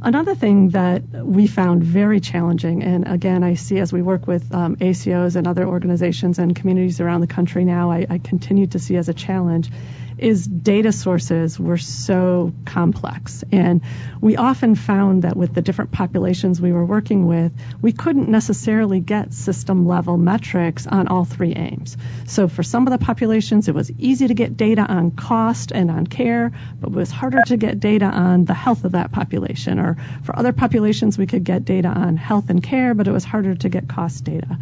Another 0.00 0.36
thing 0.36 0.70
that 0.70 1.02
we 1.12 1.48
found 1.48 1.82
very 1.82 2.20
challenging, 2.20 2.84
and 2.84 3.08
again, 3.08 3.42
I 3.42 3.54
see 3.54 3.78
as 3.78 3.92
we 3.92 4.00
work 4.00 4.28
with 4.28 4.54
um, 4.54 4.76
ACOs 4.76 5.34
and 5.34 5.48
other 5.48 5.66
organizations 5.66 6.38
and 6.38 6.54
communities 6.54 7.00
around 7.00 7.20
the 7.20 7.26
country 7.26 7.64
now, 7.64 7.90
I, 7.90 8.06
I 8.08 8.18
continue 8.18 8.68
to 8.68 8.78
see 8.78 8.96
as 8.96 9.08
a 9.08 9.14
challenge, 9.14 9.70
is 10.18 10.46
data 10.46 10.92
sources 10.92 11.58
were 11.58 11.78
so 11.78 12.52
complex. 12.64 13.44
And 13.52 13.82
we 14.20 14.36
often 14.36 14.74
found 14.74 15.22
that 15.22 15.36
with 15.36 15.54
the 15.54 15.62
different 15.62 15.92
populations 15.92 16.60
we 16.60 16.72
were 16.72 16.84
working 16.84 17.26
with, 17.26 17.52
we 17.80 17.92
couldn't 17.92 18.28
necessarily 18.28 19.00
get 19.00 19.32
system 19.32 19.86
level 19.86 20.16
metrics 20.16 20.86
on 20.86 21.08
all 21.08 21.24
three 21.24 21.54
aims. 21.54 21.96
So 22.26 22.48
for 22.48 22.62
some 22.62 22.86
of 22.86 22.92
the 22.92 23.04
populations, 23.04 23.68
it 23.68 23.74
was 23.74 23.90
easy 23.98 24.28
to 24.28 24.34
get 24.34 24.56
data 24.56 24.82
on 24.82 25.10
cost 25.12 25.72
and 25.72 25.90
on 25.90 26.06
care, 26.06 26.52
but 26.80 26.90
it 26.90 26.96
was 26.96 27.10
harder 27.10 27.42
to 27.46 27.56
get 27.56 27.80
data 27.80 28.06
on 28.06 28.44
the 28.44 28.54
health 28.54 28.84
of 28.84 28.92
that 28.92 29.12
population. 29.12 29.78
Or 29.78 29.96
for 30.24 30.38
other 30.38 30.52
populations, 30.52 31.16
we 31.16 31.26
could 31.26 31.44
get 31.44 31.64
data 31.64 31.88
on 31.88 32.16
health 32.16 32.50
and 32.50 32.62
care, 32.62 32.94
but 32.94 33.06
it 33.06 33.12
was 33.12 33.24
harder 33.24 33.54
to 33.54 33.68
get 33.68 33.88
cost 33.88 34.24
data. 34.24 34.58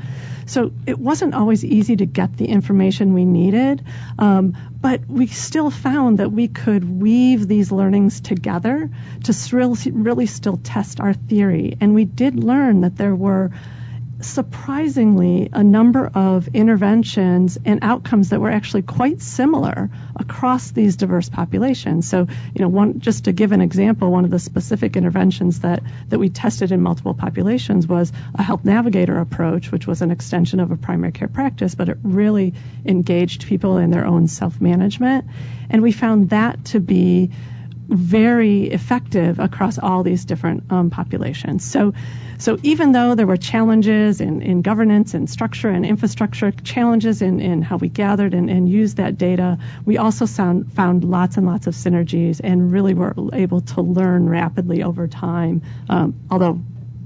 So 0.47 0.71
it 0.87 0.99
wasn't 0.99 1.35
always 1.35 1.65
easy 1.65 1.97
to 1.97 2.07
get 2.07 2.37
the 2.37 2.47
information 2.47 3.15
we 3.15 3.25
needed, 3.25 3.85
um, 4.19 4.57
but 4.87 5.05
we 5.09 5.27
still 5.27 5.69
found 5.69 6.19
that 6.19 6.31
we 6.31 6.47
could 6.47 6.89
weave 6.89 7.49
these 7.49 7.73
learnings 7.73 8.21
together 8.21 8.89
to 9.25 9.33
really, 9.93 10.27
still 10.27 10.61
test 10.63 11.01
our 11.01 11.13
theory. 11.13 11.77
And 11.81 11.93
we 11.93 12.05
did 12.05 12.37
learn 12.37 12.83
that 12.83 12.95
there 12.95 13.17
were 13.17 13.51
surprisingly 14.21 15.49
a 15.53 15.63
number 15.63 16.07
of 16.07 16.49
interventions 16.49 17.59
and 17.65 17.81
outcomes 17.83 18.31
that 18.31 18.41
were 18.41 18.51
actually 18.51 18.83
quite 18.83 19.21
similar 19.21 19.91
across 20.17 20.71
these 20.71 20.97
diverse 20.97 21.29
populations. 21.29 22.09
So, 22.09 22.27
you 22.55 22.63
know, 22.63 22.69
one 22.69 23.01
just 23.01 23.25
to 23.25 23.33
give 23.33 23.53
an 23.53 23.61
example, 23.61 24.11
one 24.11 24.25
of 24.25 24.31
the 24.31 24.39
specific 24.39 24.97
interventions 24.97 25.61
that 25.61 25.83
that 26.09 26.19
we 26.19 26.31
tested 26.31 26.73
in 26.73 26.81
multiple 26.81 27.15
populations 27.15 27.87
was 27.87 28.13
a 28.35 28.43
health 28.43 28.65
navigator 28.65 29.19
approach, 29.19 29.71
which 29.71 29.87
was 29.87 30.03
an 30.03 30.11
extension 30.11 30.61
of 30.61 30.71
a 30.71 30.77
primary 30.77 31.13
care 31.13 31.29
practice, 31.29 31.75
but 31.75 31.89
it 31.89 31.99
really 32.03 32.55
engaged 32.85 33.47
people 33.47 33.77
in 33.77 33.91
their 33.91 34.07
own 34.07 34.29
self-management, 34.29 35.27
and 35.69 35.83
we 35.83 35.93
found 35.93 36.31
that 36.31 36.65
to 36.67 36.81
be 36.81 37.31
very 37.89 38.65
effective 38.65 39.39
across 39.39 39.79
all 39.79 40.03
these 40.03 40.25
different 40.25 40.65
um, 40.71 40.91
populations. 40.91 41.65
So, 41.65 41.95
so 42.39 42.59
even 42.63 42.93
though 42.93 43.15
there 43.15 43.27
were 43.27 43.37
challenges 43.37 44.21
in, 44.21 44.43
in 44.43 44.63
governance 44.63 45.15
and 45.15 45.29
structure 45.29 45.69
and 45.69 45.87
infrastructure, 45.87 46.51
challenges 46.51 47.23
in, 47.23 47.41
in 47.41 47.63
how 47.63 47.77
we 47.77 47.89
gathered 47.89 48.35
and, 48.35 48.51
and 48.51 48.69
used 48.69 48.99
that 48.99 49.17
data, 49.17 49.59
we 49.85 49.99
also 49.99 50.27
found, 50.27 50.73
found 50.73 51.05
lots 51.05 51.37
and 51.37 51.47
lots 51.47 51.67
of 51.67 51.75
synergies 51.75 52.41
and 52.43 52.71
really 52.73 52.95
were 52.95 53.15
able 53.33 53.61
to 53.61 53.81
learn 53.81 54.29
rapidly 54.29 54.83
over 54.83 55.09
time, 55.09 55.63
um, 55.89 56.15
although 56.31 56.61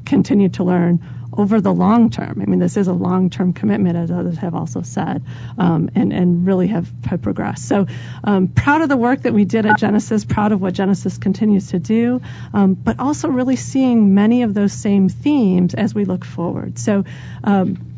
continue 0.05 0.49
to 0.49 0.65
learn 0.65 1.05
over 1.33 1.61
the 1.61 1.73
long 1.73 2.11
term. 2.11 2.41
I 2.43 2.45
mean, 2.47 2.59
this 2.59 2.77
is 2.77 2.89
a 2.89 2.93
long 2.93 3.31
term 3.31 3.53
commitment, 3.53 3.97
as 3.97 4.11
others 4.11 4.39
have 4.39 4.55
also 4.55 4.83
said, 4.83 5.23
um, 5.59 5.91
and, 5.95 6.13
and 6.13 6.47
really 6.47 6.69
have, 6.69 6.89
have 7.07 7.23
progressed. 7.23 7.67
So, 7.67 7.87
um, 8.25 8.49
proud 8.49 8.83
of 8.83 8.89
the 8.89 8.97
work 8.97 9.23
that 9.23 9.33
we 9.33 9.45
did 9.45 9.67
at 9.67 9.79
Genesys, 9.79 10.29
proud 10.29 10.53
of 10.53 10.61
what 10.61 10.75
Genesys 10.75 11.21
continues 11.21 11.69
to 11.69 11.79
do, 11.79 12.21
um, 12.53 12.75
but 12.75 12.99
also 12.99 13.29
really 13.29 13.57
seeing 13.57 14.15
many 14.15 14.43
of 14.43 14.55
those 14.55 14.73
same 14.73 15.09
themes 15.09 15.75
as 15.75 15.95
we 15.95 16.05
look 16.05 16.25
forward. 16.25 16.79
So, 16.79 17.05
um, 17.45 17.91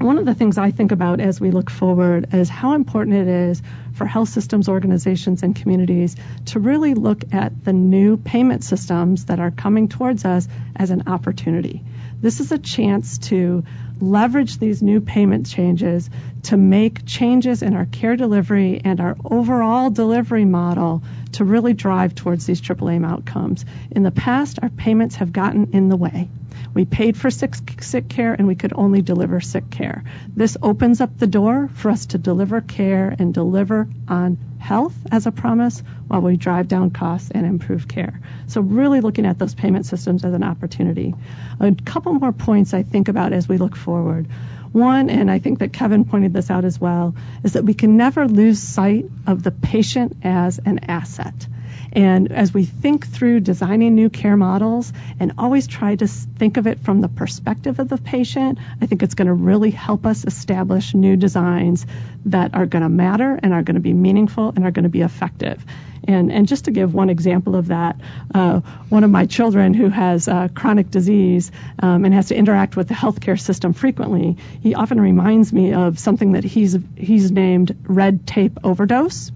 one 0.00 0.16
of 0.16 0.26
the 0.26 0.34
things 0.34 0.58
I 0.58 0.70
think 0.70 0.92
about 0.92 1.18
as 1.18 1.40
we 1.40 1.50
look 1.50 1.70
forward 1.70 2.32
is 2.32 2.48
how 2.48 2.74
important 2.74 3.16
it 3.16 3.26
is 3.26 3.60
for 3.94 4.06
health 4.06 4.28
systems 4.28 4.68
organizations 4.68 5.42
and 5.42 5.56
communities 5.56 6.14
to 6.46 6.60
really 6.60 6.94
look 6.94 7.34
at 7.34 7.64
the 7.64 7.72
new 7.72 8.16
payment 8.16 8.62
systems 8.62 9.24
that 9.24 9.40
are 9.40 9.50
coming 9.50 9.88
towards 9.88 10.24
us 10.24 10.46
as 10.76 10.90
an 10.90 11.08
opportunity. 11.08 11.82
This 12.20 12.40
is 12.40 12.50
a 12.50 12.58
chance 12.58 13.18
to 13.28 13.62
leverage 14.00 14.58
these 14.58 14.82
new 14.82 15.00
payment 15.00 15.46
changes 15.46 16.10
to 16.44 16.56
make 16.56 17.06
changes 17.06 17.62
in 17.62 17.74
our 17.74 17.86
care 17.86 18.16
delivery 18.16 18.80
and 18.84 19.00
our 19.00 19.16
overall 19.24 19.90
delivery 19.90 20.44
model 20.44 21.02
to 21.32 21.44
really 21.44 21.74
drive 21.74 22.14
towards 22.14 22.46
these 22.46 22.60
triple 22.60 22.90
aim 22.90 23.04
outcomes. 23.04 23.64
In 23.90 24.02
the 24.02 24.10
past, 24.10 24.58
our 24.62 24.68
payments 24.68 25.16
have 25.16 25.32
gotten 25.32 25.70
in 25.72 25.88
the 25.88 25.96
way. 25.96 26.28
We 26.74 26.84
paid 26.84 27.16
for 27.16 27.30
sick, 27.30 27.54
sick 27.80 28.08
care 28.08 28.34
and 28.34 28.46
we 28.46 28.54
could 28.54 28.72
only 28.74 29.02
deliver 29.02 29.40
sick 29.40 29.70
care. 29.70 30.04
This 30.34 30.56
opens 30.62 31.00
up 31.00 31.18
the 31.18 31.26
door 31.26 31.68
for 31.74 31.90
us 31.90 32.06
to 32.06 32.18
deliver 32.18 32.60
care 32.60 33.14
and 33.18 33.32
deliver 33.34 33.88
on 34.06 34.38
health 34.58 34.94
as 35.10 35.26
a 35.26 35.32
promise 35.32 35.82
while 36.08 36.20
we 36.20 36.36
drive 36.36 36.68
down 36.68 36.90
costs 36.90 37.30
and 37.30 37.46
improve 37.46 37.88
care. 37.88 38.20
So 38.46 38.60
really 38.60 39.00
looking 39.00 39.26
at 39.26 39.38
those 39.38 39.54
payment 39.54 39.86
systems 39.86 40.24
as 40.24 40.34
an 40.34 40.42
opportunity. 40.42 41.14
A 41.60 41.74
couple 41.84 42.12
more 42.14 42.32
points 42.32 42.74
I 42.74 42.82
think 42.82 43.08
about 43.08 43.32
as 43.32 43.48
we 43.48 43.58
look 43.58 43.76
forward. 43.76 44.26
One, 44.72 45.08
and 45.08 45.30
I 45.30 45.38
think 45.38 45.60
that 45.60 45.72
Kevin 45.72 46.04
pointed 46.04 46.32
this 46.32 46.50
out 46.50 46.64
as 46.64 46.78
well, 46.78 47.14
is 47.42 47.54
that 47.54 47.64
we 47.64 47.74
can 47.74 47.96
never 47.96 48.28
lose 48.28 48.58
sight 48.58 49.06
of 49.26 49.42
the 49.42 49.50
patient 49.50 50.16
as 50.22 50.58
an 50.58 50.80
asset. 50.88 51.46
And 51.92 52.30
as 52.32 52.52
we 52.52 52.64
think 52.64 53.06
through 53.06 53.40
designing 53.40 53.94
new 53.94 54.10
care 54.10 54.36
models 54.36 54.92
and 55.18 55.32
always 55.38 55.66
try 55.66 55.96
to 55.96 56.06
think 56.06 56.56
of 56.56 56.66
it 56.66 56.80
from 56.80 57.00
the 57.00 57.08
perspective 57.08 57.78
of 57.78 57.88
the 57.88 57.98
patient, 57.98 58.58
I 58.80 58.86
think 58.86 59.02
it's 59.02 59.14
going 59.14 59.28
to 59.28 59.34
really 59.34 59.70
help 59.70 60.06
us 60.06 60.24
establish 60.24 60.94
new 60.94 61.16
designs 61.16 61.86
that 62.26 62.54
are 62.54 62.66
going 62.66 62.82
to 62.82 62.88
matter 62.88 63.38
and 63.42 63.52
are 63.52 63.62
going 63.62 63.76
to 63.76 63.80
be 63.80 63.92
meaningful 63.92 64.50
and 64.54 64.64
are 64.64 64.70
going 64.70 64.84
to 64.84 64.88
be 64.88 65.02
effective. 65.02 65.64
And, 66.08 66.32
and 66.32 66.48
just 66.48 66.64
to 66.64 66.70
give 66.70 66.94
one 66.94 67.10
example 67.10 67.54
of 67.54 67.68
that, 67.68 68.00
uh, 68.34 68.60
one 68.88 69.04
of 69.04 69.10
my 69.10 69.26
children 69.26 69.74
who 69.74 69.90
has 69.90 70.26
uh, 70.26 70.48
chronic 70.54 70.90
disease 70.90 71.52
um, 71.80 72.06
and 72.06 72.14
has 72.14 72.28
to 72.28 72.34
interact 72.34 72.76
with 72.76 72.88
the 72.88 72.94
healthcare 72.94 73.38
system 73.38 73.74
frequently, 73.74 74.38
he 74.62 74.74
often 74.74 74.98
reminds 75.00 75.52
me 75.52 75.74
of 75.74 75.98
something 75.98 76.32
that 76.32 76.44
he's 76.44 76.78
he's 76.96 77.30
named 77.30 77.76
red 77.82 78.26
tape 78.26 78.58
overdose. 78.64 79.30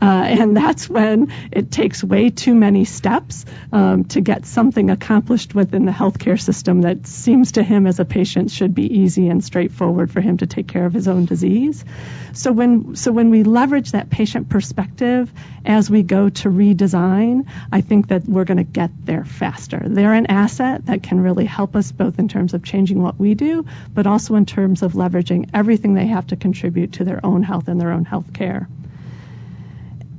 Uh, 0.00 0.04
and 0.04 0.56
that's 0.56 0.88
when 0.88 1.32
it 1.50 1.72
takes 1.72 2.04
way 2.04 2.30
too 2.30 2.54
many 2.54 2.84
steps 2.84 3.44
um, 3.72 4.04
to 4.04 4.20
get 4.20 4.46
something 4.46 4.90
accomplished 4.90 5.54
within 5.54 5.86
the 5.86 5.92
healthcare 5.92 6.40
system 6.40 6.82
that 6.82 7.06
seems 7.06 7.52
to 7.52 7.62
him 7.62 7.86
as 7.86 7.98
a 7.98 8.04
patient 8.04 8.50
should 8.50 8.74
be 8.74 9.00
easy 9.00 9.28
and 9.28 9.42
straightforward 9.42 10.10
for 10.10 10.20
him 10.20 10.36
to 10.36 10.46
take 10.46 10.68
care 10.68 10.86
of 10.86 10.92
his 10.92 11.08
own 11.08 11.24
disease. 11.24 11.84
So 12.32 12.52
when 12.52 12.96
so 12.96 13.12
when 13.12 13.30
we 13.30 13.42
leverage 13.42 13.92
that 13.92 14.10
patient 14.10 14.48
perspective 14.48 15.32
as 15.64 15.90
we 15.90 16.02
go 16.02 16.17
to 16.26 16.48
redesign, 16.48 17.46
I 17.70 17.80
think 17.80 18.08
that 18.08 18.24
we're 18.24 18.44
going 18.44 18.58
to 18.58 18.64
get 18.64 18.90
there 19.04 19.24
faster. 19.24 19.80
They're 19.84 20.12
an 20.14 20.26
asset 20.26 20.86
that 20.86 21.02
can 21.02 21.20
really 21.20 21.44
help 21.44 21.76
us 21.76 21.92
both 21.92 22.18
in 22.18 22.28
terms 22.28 22.54
of 22.54 22.64
changing 22.64 23.00
what 23.00 23.18
we 23.18 23.34
do, 23.34 23.64
but 23.94 24.06
also 24.06 24.34
in 24.34 24.44
terms 24.44 24.82
of 24.82 24.94
leveraging 24.94 25.50
everything 25.54 25.94
they 25.94 26.06
have 26.06 26.26
to 26.28 26.36
contribute 26.36 26.94
to 26.94 27.04
their 27.04 27.24
own 27.24 27.42
health 27.42 27.68
and 27.68 27.80
their 27.80 27.92
own 27.92 28.04
health 28.04 28.32
care. 28.32 28.68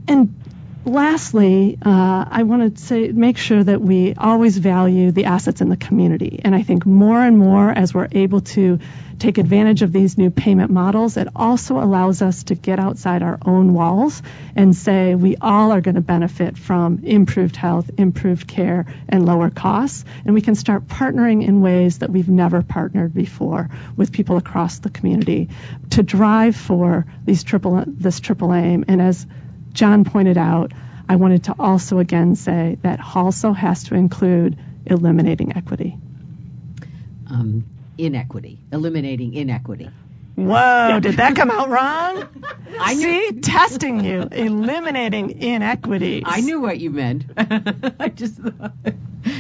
And 0.08 0.34
lastly, 0.86 1.78
uh, 1.82 2.26
I 2.30 2.44
want 2.44 2.76
to 2.76 2.82
say 2.82 3.10
make 3.10 3.38
sure 3.38 3.64
that 3.64 3.82
we 3.82 4.14
always 4.16 4.58
value 4.58 5.12
the 5.12 5.26
assets 5.26 5.62
in 5.62 5.70
the 5.70 5.78
community. 5.78 6.42
And 6.44 6.56
I 6.56 6.64
think 6.64 6.86
more 6.86 7.22
and 7.22 7.38
more 7.38 7.70
as 7.70 7.94
we're 7.94 8.08
able 8.12 8.42
to 8.42 8.80
take 9.20 9.38
advantage 9.38 9.82
of 9.82 9.92
these 9.92 10.18
new 10.18 10.30
payment 10.30 10.72
models, 10.72 11.18
it 11.18 11.28
also 11.36 11.78
allows 11.80 12.22
us 12.22 12.44
to 12.44 12.56
get 12.56 12.80
outside 12.80 13.22
our 13.22 13.38
own 13.46 13.74
walls 13.74 14.22
and 14.56 14.76
say 14.76 15.14
we 15.14 15.36
all 15.36 15.72
are 15.72 15.82
going 15.82 15.96
to 15.96 16.02
benefit 16.02 16.58
from 16.58 17.00
improved 17.04 17.56
health, 17.56 17.92
improved 17.98 18.48
care, 18.48 18.86
and 19.10 19.26
lower 19.26 19.50
costs. 19.50 20.06
And 20.26 20.34
we 20.34 20.42
can 20.42 20.56
start 20.56 20.88
partnering 20.88 21.46
in 21.46 21.62
ways 21.62 22.00
that 22.00 22.10
we've 22.10 22.30
never 22.30 22.62
partnered 22.62 23.14
before 23.14 23.70
with 23.98 24.14
people 24.14 24.38
across 24.38 24.80
the 24.80 24.90
community 24.90 25.50
to 25.92 26.04
drive 26.04 26.56
for 26.56 27.06
these 27.26 27.44
triple 27.44 27.84
this 27.86 28.20
triple 28.22 28.54
aim. 28.54 28.86
And 28.88 29.02
as 29.02 29.28
John 29.80 30.04
pointed 30.04 30.38
out, 30.38 30.74
I 31.08 31.16
wanted 31.16 31.46
to 31.46 31.56
also 31.58 32.00
again 32.00 32.36
say 32.36 32.78
that 32.82 33.00
also 33.16 33.54
has 33.54 33.86
to 33.86 33.96
include 33.96 34.60
eliminating 34.86 35.56
equity. 35.56 35.98
Um, 37.32 37.64
inequity, 37.98 38.60
eliminating 38.74 39.34
inequity. 39.34 39.90
Whoa, 40.36 41.00
did 41.02 41.16
that 41.16 41.38
come 41.38 41.50
out 41.50 41.70
wrong? 41.70 42.28
I 42.80 42.94
See, 42.94 43.40
testing 43.40 44.04
you, 44.04 44.28
eliminating 44.30 45.42
inequity. 45.42 46.24
I 46.26 46.42
knew 46.42 46.60
what 46.60 46.78
you 46.78 46.90
meant. 46.90 47.24
I 47.38 48.10
just 48.10 48.36
thought 48.36 48.74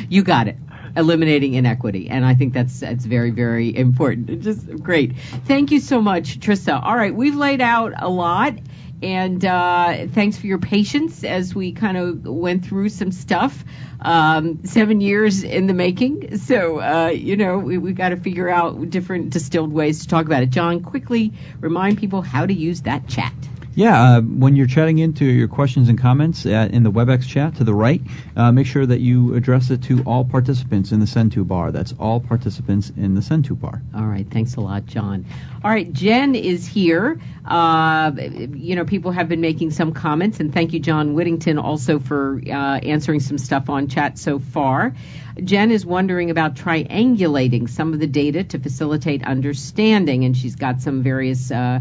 you 0.07 0.23
got 0.23 0.47
it. 0.47 0.55
Eliminating 0.95 1.55
inequity, 1.55 2.09
and 2.09 2.25
I 2.25 2.35
think 2.35 2.53
that's 2.53 2.79
that's 2.79 3.03
very 3.03 3.31
very 3.31 3.75
important. 3.75 4.41
Just 4.41 4.81
great. 4.81 5.17
Thank 5.17 5.71
you 5.71 5.81
so 5.81 6.01
much, 6.01 6.39
Trissa. 6.39 6.81
All 6.81 6.95
right, 6.95 7.13
we've 7.13 7.35
laid 7.35 7.59
out 7.59 7.91
a 7.97 8.07
lot, 8.07 8.57
and 9.01 9.43
uh, 9.43 10.07
thanks 10.07 10.37
for 10.37 10.47
your 10.47 10.57
patience 10.57 11.23
as 11.23 11.55
we 11.55 11.71
kind 11.71 11.97
of 11.97 12.25
went 12.25 12.65
through 12.65 12.89
some 12.89 13.11
stuff. 13.11 13.63
Um, 14.01 14.63
seven 14.63 15.01
years 15.01 15.43
in 15.43 15.67
the 15.67 15.73
making, 15.73 16.37
so 16.37 16.79
uh, 16.79 17.07
you 17.07 17.35
know 17.35 17.57
we, 17.57 17.77
we 17.77 17.91
got 17.91 18.09
to 18.09 18.17
figure 18.17 18.47
out 18.47 18.89
different 18.89 19.31
distilled 19.31 19.73
ways 19.73 20.01
to 20.01 20.07
talk 20.07 20.25
about 20.25 20.43
it. 20.43 20.51
John, 20.51 20.81
quickly 20.81 21.33
remind 21.59 21.97
people 21.97 22.21
how 22.21 22.45
to 22.45 22.53
use 22.53 22.83
that 22.83 23.07
chat. 23.09 23.33
Yeah, 23.75 24.17
uh, 24.17 24.21
when 24.21 24.55
you're 24.55 24.67
chatting 24.67 24.99
into 24.99 25.25
your 25.25 25.47
questions 25.47 25.89
and 25.89 25.97
comments 25.97 26.45
at, 26.45 26.71
in 26.71 26.83
the 26.83 26.91
WebEx 26.91 27.27
chat 27.27 27.55
to 27.57 27.63
the 27.63 27.73
right, 27.73 28.01
uh, 28.35 28.51
make 28.51 28.67
sure 28.67 28.85
that 28.85 28.99
you 28.99 29.35
address 29.35 29.69
it 29.69 29.83
to 29.83 30.03
all 30.03 30.25
participants 30.25 30.91
in 30.91 30.99
the 30.99 31.07
Send 31.07 31.31
to 31.33 31.45
bar. 31.45 31.71
That's 31.71 31.93
all 31.99 32.19
participants 32.19 32.91
in 32.97 33.13
the 33.13 33.21
Send 33.21 33.45
to 33.45 33.55
bar. 33.55 33.81
All 33.95 34.05
right, 34.05 34.27
thanks 34.29 34.55
a 34.55 34.61
lot, 34.61 34.85
John. 34.87 35.25
All 35.63 35.69
right, 35.71 35.91
Jen 35.91 36.35
is 36.35 36.67
here. 36.67 37.21
Uh, 37.45 38.11
you 38.17 38.75
know, 38.75 38.85
people 38.85 39.11
have 39.11 39.29
been 39.29 39.41
making 39.41 39.71
some 39.71 39.93
comments, 39.93 40.39
and 40.39 40.53
thank 40.53 40.73
you, 40.73 40.79
John 40.79 41.13
Whittington, 41.13 41.57
also 41.57 41.99
for 41.99 42.41
uh, 42.45 42.51
answering 42.51 43.19
some 43.19 43.37
stuff 43.37 43.69
on 43.69 43.87
chat 43.87 44.17
so 44.17 44.39
far. 44.39 44.95
Jen 45.43 45.71
is 45.71 45.85
wondering 45.85 46.31
about 46.31 46.55
triangulating 46.55 47.69
some 47.69 47.93
of 47.93 47.99
the 47.99 48.07
data 48.07 48.43
to 48.43 48.59
facilitate 48.59 49.23
understanding, 49.23 50.25
and 50.25 50.35
she's 50.35 50.55
got 50.55 50.81
some 50.81 51.01
various 51.01 51.49
uh, 51.51 51.79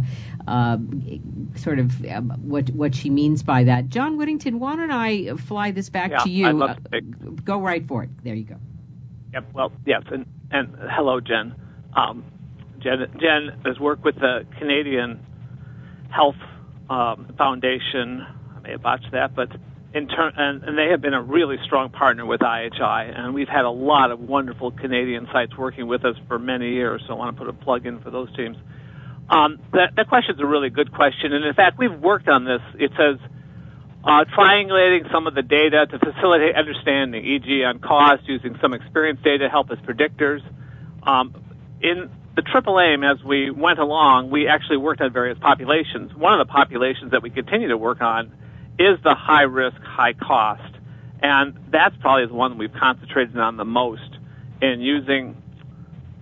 uh, 0.48 0.78
sort 1.56 1.78
of 1.78 2.04
uh, 2.04 2.20
what 2.20 2.70
what 2.70 2.94
she 2.94 3.10
means 3.10 3.42
by 3.42 3.64
that. 3.64 3.88
John 3.88 4.16
Whittington, 4.16 4.58
why 4.58 4.76
don't 4.76 4.90
I 4.90 5.34
fly 5.36 5.70
this 5.72 5.90
back 5.90 6.10
Yeah, 6.10 6.18
to 6.18 6.30
you? 6.30 6.46
I'd 6.46 6.54
love 6.54 6.70
Uh, 6.70 6.74
to 6.74 6.88
take- 7.00 7.44
go 7.44 7.60
right 7.60 7.86
for 7.86 8.04
it. 8.04 8.10
There 8.24 8.34
you 8.34 8.44
go. 8.44 8.56
Yep. 9.34 9.44
Well, 9.52 9.72
yes, 9.86 10.02
and 10.10 10.26
and 10.50 10.74
hello, 10.90 11.20
Jen. 11.20 11.54
Um, 11.94 12.24
Jen 12.80 13.06
Jen 13.20 13.52
has 13.64 13.78
worked 13.78 14.04
with 14.04 14.14
the 14.16 14.46
Canadian 14.58 15.20
Health 16.10 16.36
um, 16.88 17.34
Foundation. 17.36 18.26
I 18.56 18.60
may 18.60 18.70
have 18.72 18.82
botched 18.82 19.10
that, 19.12 19.34
but 19.34 19.50
in 19.94 20.06
turn, 20.08 20.32
and, 20.36 20.62
and 20.64 20.78
they 20.78 20.88
have 20.90 21.00
been 21.00 21.14
a 21.14 21.22
really 21.22 21.56
strong 21.64 21.88
partner 21.90 22.24
with 22.26 22.40
IHI, 22.40 23.18
and 23.18 23.34
we've 23.34 23.48
had 23.48 23.64
a 23.64 23.70
lot 23.70 24.10
of 24.10 24.20
wonderful 24.20 24.70
Canadian 24.70 25.26
sites 25.32 25.56
working 25.56 25.86
with 25.86 26.04
us 26.04 26.16
for 26.28 26.38
many 26.38 26.72
years. 26.72 27.02
So 27.06 27.14
I 27.14 27.16
want 27.16 27.36
to 27.36 27.38
put 27.44 27.48
a 27.48 27.52
plug 27.54 27.86
in 27.86 27.98
for 28.00 28.10
those 28.10 28.34
teams. 28.36 28.56
Um, 29.30 29.58
that 29.72 29.94
that 29.96 30.24
is 30.30 30.40
a 30.40 30.46
really 30.46 30.70
good 30.70 30.92
question, 30.92 31.32
and 31.32 31.44
in 31.44 31.54
fact, 31.54 31.78
we've 31.78 31.98
worked 32.00 32.28
on 32.28 32.44
this. 32.44 32.62
It 32.78 32.92
says 32.96 33.18
uh, 34.02 34.24
triangulating 34.24 35.10
some 35.12 35.26
of 35.26 35.34
the 35.34 35.42
data 35.42 35.86
to 35.86 35.98
facilitate 35.98 36.56
understanding, 36.56 37.24
e.g., 37.24 37.64
on 37.64 37.78
cost, 37.78 38.22
using 38.26 38.56
some 38.62 38.72
experience 38.72 39.20
data 39.22 39.44
to 39.44 39.50
help 39.50 39.70
as 39.70 39.78
predictors. 39.80 40.40
Um, 41.02 41.34
in 41.82 42.10
the 42.36 42.42
triple 42.42 42.80
aim, 42.80 43.04
as 43.04 43.22
we 43.22 43.50
went 43.50 43.78
along, 43.78 44.30
we 44.30 44.48
actually 44.48 44.78
worked 44.78 45.02
on 45.02 45.12
various 45.12 45.38
populations. 45.38 46.14
One 46.14 46.40
of 46.40 46.46
the 46.46 46.50
populations 46.50 47.10
that 47.10 47.22
we 47.22 47.28
continue 47.28 47.68
to 47.68 47.76
work 47.76 48.00
on 48.00 48.32
is 48.78 48.98
the 49.04 49.14
high 49.14 49.42
risk, 49.42 49.76
high 49.82 50.14
cost, 50.14 50.74
and 51.20 51.58
that's 51.70 51.96
probably 51.96 52.26
the 52.26 52.34
one 52.34 52.56
we've 52.56 52.72
concentrated 52.72 53.36
on 53.36 53.56
the 53.56 53.64
most 53.64 54.16
in 54.62 54.80
using 54.80 55.36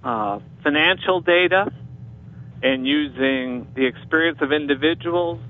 uh, 0.02 0.40
financial 0.62 1.20
data 1.20 1.70
and 2.62 2.86
using 2.86 3.66
the 3.74 3.86
experience 3.86 4.38
of 4.40 4.52
individuals 4.52 5.40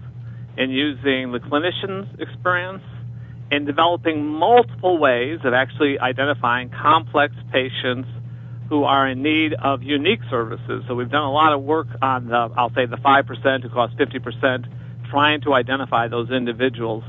and 0.57 0.73
using 0.73 1.33
the 1.33 1.39
clinician's 1.39 2.09
experience 2.21 2.83
and 3.51 3.67
developing 3.67 4.27
multiple 4.27 4.99
ways 4.99 5.39
of 5.45 5.55
actually 5.55 5.99
identifying 5.99 6.71
complex 6.71 7.35
patients 7.53 8.09
who 8.69 8.83
are 8.85 9.09
in 9.09 9.23
need 9.23 9.55
of 9.55 9.83
unique 9.83 10.21
services. 10.29 10.83
So 10.89 10.95
we've 10.95 11.11
done 11.11 11.23
a 11.23 11.31
lot 11.31 11.53
of 11.53 11.63
work 11.63 11.87
on 12.03 12.29
the, 12.29 12.51
I'll 12.57 12.75
say 12.75 12.87
the 12.87 12.97
5% 12.97 13.63
who 13.63 13.69
cost 13.69 13.97
50%, 13.97 14.67
trying 15.11 15.43
to 15.43 15.55
identify 15.55 16.09
those 16.09 16.31
individuals. 16.31 17.05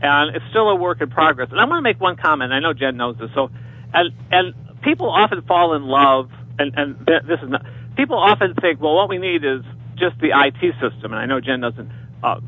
And 0.00 0.34
it's 0.34 0.44
still 0.48 0.70
a 0.70 0.74
work 0.74 1.02
in 1.02 1.10
progress. 1.10 1.50
And 1.50 1.60
I 1.60 1.64
want 1.64 1.78
to 1.78 1.82
make 1.82 2.00
one 2.00 2.16
comment. 2.16 2.52
I 2.52 2.60
know 2.60 2.72
Jen 2.72 2.96
knows 2.96 3.16
this. 3.18 3.30
So, 3.34 3.50
and, 3.92 4.12
and 4.30 4.54
people 4.80 5.10
often 5.10 5.42
fall 5.42 5.74
in 5.74 5.82
love, 5.82 6.30
and, 6.58 6.74
and 6.76 7.06
this 7.06 7.40
is 7.42 7.48
not, 7.48 7.66
people 7.96 8.18
often 8.18 8.54
think, 8.54 8.80
well, 8.80 8.94
what 8.94 9.08
we 9.08 9.18
need 9.18 9.44
is 9.44 9.62
just 9.96 10.18
the 10.20 10.30
IT 10.34 10.74
system. 10.80 11.12
And 11.12 11.16
I 11.16 11.26
know 11.26 11.40
Jen 11.40 11.60
doesn't, 11.60 11.90
uh, 12.22 12.40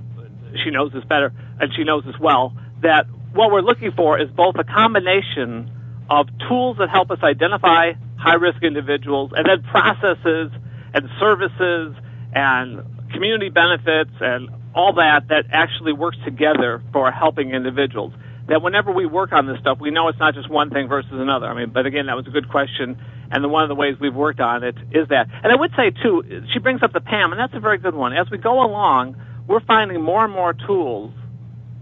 she 0.65 0.71
knows 0.71 0.93
this 0.93 1.05
better, 1.05 1.33
and 1.61 1.73
she 1.75 1.85
knows 1.85 2.05
this 2.05 2.19
well, 2.19 2.57
that 2.83 3.07
what 3.33 3.51
we're 3.51 3.61
looking 3.61 3.93
for 3.93 4.19
is 4.21 4.29
both 4.31 4.57
a 4.59 4.65
combination 4.65 5.71
of 6.09 6.29
tools 6.49 6.79
that 6.79 6.89
help 6.89 7.11
us 7.11 7.19
identify 7.23 7.93
high 8.19 8.35
risk 8.35 8.63
individuals 8.63 9.33
and 9.35 9.47
then 9.47 9.63
processes 9.63 10.51
and 10.95 11.09
services 11.21 11.95
and 12.35 13.11
community 13.13 13.51
benefits 13.51 14.11
and 14.21 14.49
all 14.75 14.95
that 14.95 15.29
that 15.29 15.47
actually 15.51 15.93
works 15.93 16.17
together 16.25 16.83
for 16.93 17.11
helping 17.11 17.51
individuals. 17.51 18.13
That 18.49 18.63
whenever 18.63 18.93
we 18.93 19.07
work 19.07 19.33
on 19.33 19.47
this 19.47 19.59
stuff, 19.61 19.79
we 19.81 19.91
know 19.91 20.09
it's 20.09 20.19
not 20.19 20.35
just 20.35 20.49
one 20.49 20.71
thing 20.71 20.87
versus 20.89 21.13
another. 21.13 21.47
I 21.47 21.55
mean, 21.55 21.71
but 21.71 21.87
again, 21.87 22.07
that 22.07 22.17
was 22.17 22.27
a 22.27 22.31
good 22.31 22.49
question, 22.49 22.97
and 23.31 23.43
the, 23.43 23.49
one 23.49 23.63
of 23.63 23.69
the 23.69 23.75
ways 23.75 23.97
we've 24.01 24.15
worked 24.15 24.41
on 24.41 24.63
it 24.63 24.77
is 24.93 25.09
that. 25.09 25.29
And 25.43 25.53
I 25.53 25.57
would 25.57 25.73
say 25.77 25.91
too, 25.91 26.45
she 26.53 26.59
brings 26.59 26.83
up 26.83 26.93
the 26.93 27.01
PAM, 27.01 27.33
and 27.33 27.41
that's 27.41 27.55
a 27.55 27.61
very 27.61 27.79
good 27.79 27.95
one. 27.95 28.13
As 28.13 28.31
we 28.31 28.39
go 28.39 28.65
along, 28.65 29.17
we're 29.47 29.61
finding 29.61 30.01
more 30.03 30.25
and 30.25 30.33
more 30.33 30.53
tools 30.53 31.13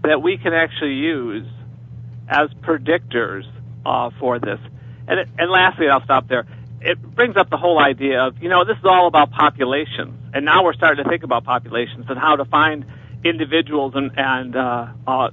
that 0.03 0.21
we 0.21 0.37
can 0.37 0.53
actually 0.53 0.93
use 0.93 1.47
as 2.27 2.49
predictors 2.61 3.43
uh, 3.85 4.09
for 4.19 4.39
this. 4.39 4.59
And, 5.07 5.19
it, 5.19 5.29
and 5.37 5.51
lastly, 5.51 5.87
I'll 5.89 6.03
stop 6.03 6.27
there. 6.27 6.45
It 6.81 7.01
brings 7.01 7.35
up 7.37 7.49
the 7.49 7.57
whole 7.57 7.79
idea 7.79 8.21
of, 8.21 8.41
you 8.41 8.49
know, 8.49 8.65
this 8.65 8.77
is 8.77 8.85
all 8.85 9.07
about 9.07 9.31
populations. 9.31 10.13
And 10.33 10.45
now 10.45 10.63
we're 10.63 10.73
starting 10.73 11.03
to 11.03 11.09
think 11.09 11.23
about 11.23 11.43
populations 11.43 12.05
and 12.09 12.19
how 12.19 12.35
to 12.35 12.45
find 12.45 12.85
individuals 13.23 13.93
and, 13.95 14.11
and 14.15 14.55
uh, 14.55 14.87
uh, 15.07 15.11
uh, 15.11 15.29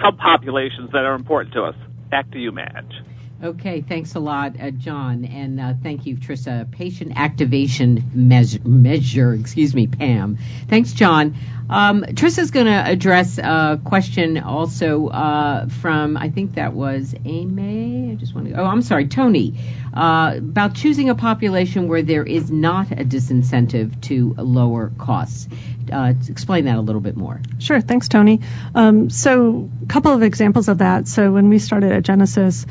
subpopulations 0.00 0.92
that 0.92 1.04
are 1.04 1.14
important 1.14 1.54
to 1.54 1.64
us. 1.64 1.74
Back 2.10 2.30
to 2.32 2.38
you, 2.38 2.52
Madge. 2.52 2.94
Okay, 3.42 3.82
thanks 3.82 4.16
a 4.16 4.18
lot, 4.18 4.60
uh, 4.60 4.72
John, 4.72 5.24
and 5.24 5.60
uh, 5.60 5.74
thank 5.80 6.06
you, 6.06 6.16
Trissa. 6.16 6.68
Patient 6.72 7.12
activation 7.14 8.10
measure, 8.12 8.58
measure, 8.64 9.32
excuse 9.32 9.76
me, 9.76 9.86
Pam. 9.86 10.38
Thanks, 10.66 10.92
John. 10.92 11.36
Um, 11.70 12.02
Trissa's 12.02 12.50
going 12.50 12.66
to 12.66 12.72
address 12.72 13.38
a 13.38 13.80
question 13.84 14.38
also 14.38 15.06
uh, 15.06 15.68
from, 15.68 16.16
I 16.16 16.30
think 16.30 16.54
that 16.54 16.72
was 16.72 17.14
Amy. 17.24 18.10
I 18.10 18.14
just 18.16 18.34
want 18.34 18.48
to. 18.48 18.54
Oh, 18.54 18.64
I'm 18.64 18.82
sorry, 18.82 19.06
Tony, 19.06 19.54
uh, 19.94 20.34
about 20.38 20.74
choosing 20.74 21.08
a 21.08 21.14
population 21.14 21.86
where 21.86 22.02
there 22.02 22.24
is 22.24 22.50
not 22.50 22.90
a 22.90 23.04
disincentive 23.04 24.00
to 24.02 24.34
lower 24.36 24.90
costs. 24.98 25.46
Uh, 25.92 26.12
explain 26.28 26.64
that 26.64 26.76
a 26.76 26.80
little 26.80 27.00
bit 27.00 27.16
more. 27.16 27.40
Sure. 27.60 27.80
Thanks, 27.80 28.08
Tony. 28.08 28.40
Um, 28.74 29.10
so, 29.10 29.70
a 29.80 29.86
couple 29.86 30.12
of 30.12 30.24
examples 30.24 30.68
of 30.68 30.78
that. 30.78 31.06
So, 31.06 31.30
when 31.30 31.48
we 31.48 31.60
started 31.60 31.92
at 31.92 32.02
Genesys, 32.02 32.66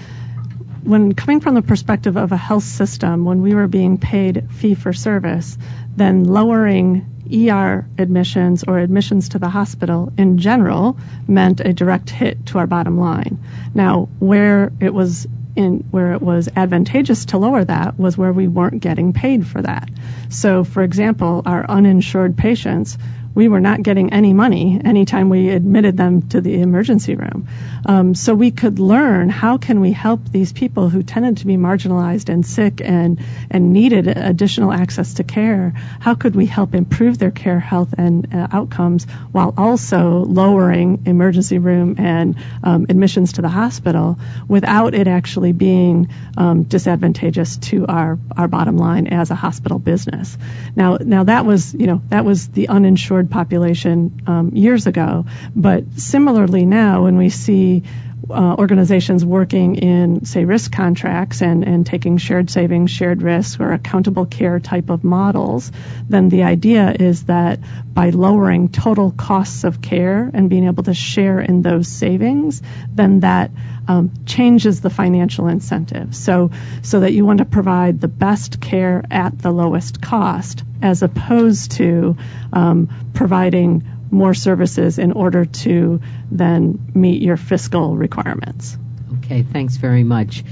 when 0.87 1.13
coming 1.13 1.41
from 1.41 1.55
the 1.55 1.61
perspective 1.61 2.15
of 2.15 2.31
a 2.31 2.37
health 2.37 2.63
system, 2.63 3.25
when 3.25 3.41
we 3.41 3.53
were 3.53 3.67
being 3.67 3.97
paid 3.97 4.49
fee 4.51 4.73
for 4.73 4.93
service, 4.93 5.57
then 5.97 6.23
lowering 6.23 7.05
ER 7.29 7.85
admissions 7.97 8.63
or 8.65 8.79
admissions 8.79 9.29
to 9.29 9.39
the 9.39 9.49
hospital 9.49 10.13
in 10.17 10.37
general 10.37 10.97
meant 11.27 11.59
a 11.59 11.73
direct 11.73 12.09
hit 12.09 12.45
to 12.45 12.59
our 12.59 12.67
bottom 12.67 12.97
line. 12.97 13.37
Now, 13.73 14.07
where 14.19 14.71
it 14.79 14.93
was 14.93 15.27
in 15.57 15.79
where 15.91 16.13
it 16.13 16.21
was 16.21 16.47
advantageous 16.55 17.25
to 17.25 17.37
lower 17.37 17.65
that 17.65 17.99
was 17.99 18.17
where 18.17 18.31
we 18.31 18.47
weren't 18.47 18.79
getting 18.79 19.11
paid 19.11 19.45
for 19.45 19.61
that. 19.61 19.89
So, 20.29 20.63
for 20.63 20.83
example, 20.83 21.41
our 21.45 21.69
uninsured 21.69 22.37
patients, 22.37 22.97
we 23.37 23.47
were 23.47 23.59
not 23.59 23.83
getting 23.83 24.13
any 24.13 24.33
money 24.33 24.81
anytime 24.83 25.29
we 25.29 25.49
admitted 25.49 25.95
them 25.95 26.27
to 26.27 26.41
the 26.41 26.59
emergency 26.59 27.13
room. 27.13 27.47
Um, 27.85 28.15
so 28.15 28.33
we 28.33 28.49
could 28.49 28.79
learn 28.79 29.29
how 29.29 29.59
can 29.59 29.79
we 29.79 29.91
help 29.91 30.27
these 30.31 30.51
people 30.51 30.89
who 30.89 31.03
tended 31.03 31.37
to 31.37 31.45
be 31.45 31.55
marginalized 31.55 32.29
and 32.29 32.43
sick 32.43 32.81
and 32.81 33.23
and 33.51 33.73
needed 33.73 34.07
additional 34.07 34.73
access 34.73 35.13
to 35.15 35.23
care. 35.23 35.73
How 35.99 36.15
could 36.15 36.35
we 36.35 36.47
help 36.47 36.73
improve 36.73 37.19
their 37.19 37.29
care, 37.29 37.59
health, 37.59 37.93
and 37.95 38.33
uh, 38.33 38.47
outcomes 38.51 39.05
while 39.31 39.53
also 39.55 40.25
lowering 40.25 41.03
emergency 41.05 41.59
room 41.59 41.97
and 41.99 42.37
um, 42.63 42.87
admissions 42.89 43.33
to 43.33 43.43
the 43.43 43.49
hospital 43.49 44.17
without 44.47 44.95
it 44.95 45.07
actually 45.07 45.51
being 45.51 46.09
um, 46.37 46.63
disadvantageous 46.63 47.57
to 47.57 47.85
our 47.85 48.17
our 48.35 48.47
bottom 48.47 48.77
line 48.77 49.05
as 49.05 49.29
a 49.29 49.35
hospital 49.35 49.77
business. 49.77 50.35
Now 50.75 50.97
now 50.99 51.25
that 51.25 51.45
was 51.45 51.75
you 51.75 51.85
know 51.85 52.01
that 52.09 52.25
was 52.25 52.47
the 52.47 52.69
uninsured 52.69 53.26
population 53.27 54.21
um, 54.27 54.51
years 54.53 54.87
ago. 54.87 55.25
But 55.55 55.93
similarly 55.97 56.65
now, 56.65 57.03
when 57.03 57.17
we 57.17 57.29
see 57.29 57.83
uh, 58.29 58.55
organizations 58.57 59.23
working 59.23 59.75
in, 59.75 60.25
say, 60.25 60.45
risk 60.45 60.71
contracts 60.71 61.41
and, 61.41 61.63
and 61.63 61.85
taking 61.85 62.17
shared 62.17 62.49
savings, 62.49 62.91
shared 62.91 63.21
risk, 63.21 63.59
or 63.59 63.73
accountable 63.73 64.25
care 64.25 64.59
type 64.59 64.89
of 64.89 65.03
models, 65.03 65.71
then 66.09 66.29
the 66.29 66.43
idea 66.43 66.93
is 66.99 67.25
that 67.25 67.59
by 67.93 68.09
lowering 68.09 68.69
total 68.69 69.11
costs 69.11 69.63
of 69.63 69.81
care 69.81 70.29
and 70.33 70.49
being 70.49 70.65
able 70.65 70.83
to 70.83 70.93
share 70.93 71.39
in 71.39 71.61
those 71.61 71.87
savings, 71.87 72.61
then 72.93 73.21
that 73.21 73.51
um, 73.87 74.11
changes 74.25 74.81
the 74.81 74.89
financial 74.89 75.47
incentive. 75.47 76.15
So, 76.15 76.51
so 76.83 76.99
that 76.99 77.13
you 77.13 77.25
want 77.25 77.39
to 77.39 77.45
provide 77.45 78.01
the 78.01 78.07
best 78.07 78.59
care 78.59 79.03
at 79.09 79.39
the 79.39 79.51
lowest 79.51 80.01
cost, 80.01 80.63
as 80.81 81.01
opposed 81.01 81.71
to 81.73 82.17
um, 82.51 82.89
providing 83.13 83.83
more 84.11 84.33
services 84.33 84.99
in 84.99 85.11
order 85.11 85.45
to 85.45 86.01
then 86.31 86.91
meet 86.93 87.21
your 87.21 87.37
fiscal 87.37 87.95
requirements. 87.95 88.77
Okay, 89.19 89.43
thanks 89.43 89.77
very 89.77 90.03
much. 90.03 90.43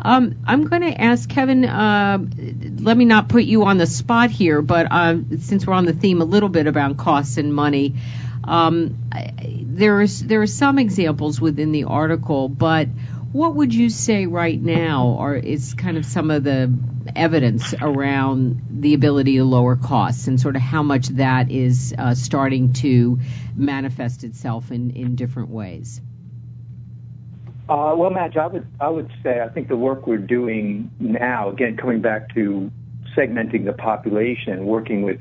Um, 0.00 0.36
I'm 0.46 0.64
going 0.68 0.82
to 0.82 1.00
ask 1.00 1.28
Kevin. 1.28 1.64
Uh, 1.64 2.18
let 2.78 2.96
me 2.96 3.04
not 3.04 3.28
put 3.28 3.44
you 3.44 3.64
on 3.64 3.78
the 3.78 3.86
spot 3.86 4.30
here, 4.30 4.62
but 4.62 4.86
uh, 4.90 5.16
since 5.40 5.66
we're 5.66 5.74
on 5.74 5.86
the 5.86 5.92
theme 5.92 6.20
a 6.20 6.24
little 6.24 6.48
bit 6.48 6.66
about 6.66 6.96
costs 6.96 7.36
and 7.36 7.52
money, 7.54 7.94
Um, 8.44 8.96
there 9.62 10.00
is 10.00 10.24
there 10.24 10.40
are 10.40 10.46
some 10.46 10.78
examples 10.78 11.38
within 11.38 11.72
the 11.72 11.84
article, 11.84 12.48
but 12.48 12.88
what 13.32 13.54
would 13.56 13.74
you 13.74 13.90
say 13.90 14.26
right 14.26 14.60
now 14.60 15.16
or 15.18 15.36
is 15.36 15.74
kind 15.74 15.98
of 15.98 16.06
some 16.06 16.30
of 16.30 16.44
the 16.44 16.72
evidence 17.14 17.74
around 17.80 18.62
the 18.70 18.94
ability 18.94 19.36
to 19.36 19.44
lower 19.44 19.76
costs 19.76 20.28
and 20.28 20.40
sort 20.40 20.56
of 20.56 20.62
how 20.62 20.82
much 20.82 21.08
that 21.08 21.50
is 21.50 21.94
uh, 21.96 22.14
starting 22.14 22.72
to 22.72 23.18
manifest 23.54 24.24
itself 24.24 24.70
in, 24.70 24.90
in 24.92 25.14
different 25.14 25.50
ways? 25.50 26.00
Uh, 27.68 27.92
well, 27.94 28.08
Madge, 28.08 28.38
I 28.38 28.46
would 28.46 28.66
I 28.80 28.88
would 28.88 29.10
say 29.22 29.40
I 29.42 29.50
think 29.50 29.68
the 29.68 29.76
work 29.76 30.06
we're 30.06 30.16
doing 30.16 30.90
now, 30.98 31.50
again, 31.50 31.76
coming 31.76 32.00
back 32.00 32.34
to 32.34 32.70
segmenting 33.14 33.66
the 33.66 33.74
population, 33.74 34.64
working 34.64 35.02
with 35.02 35.20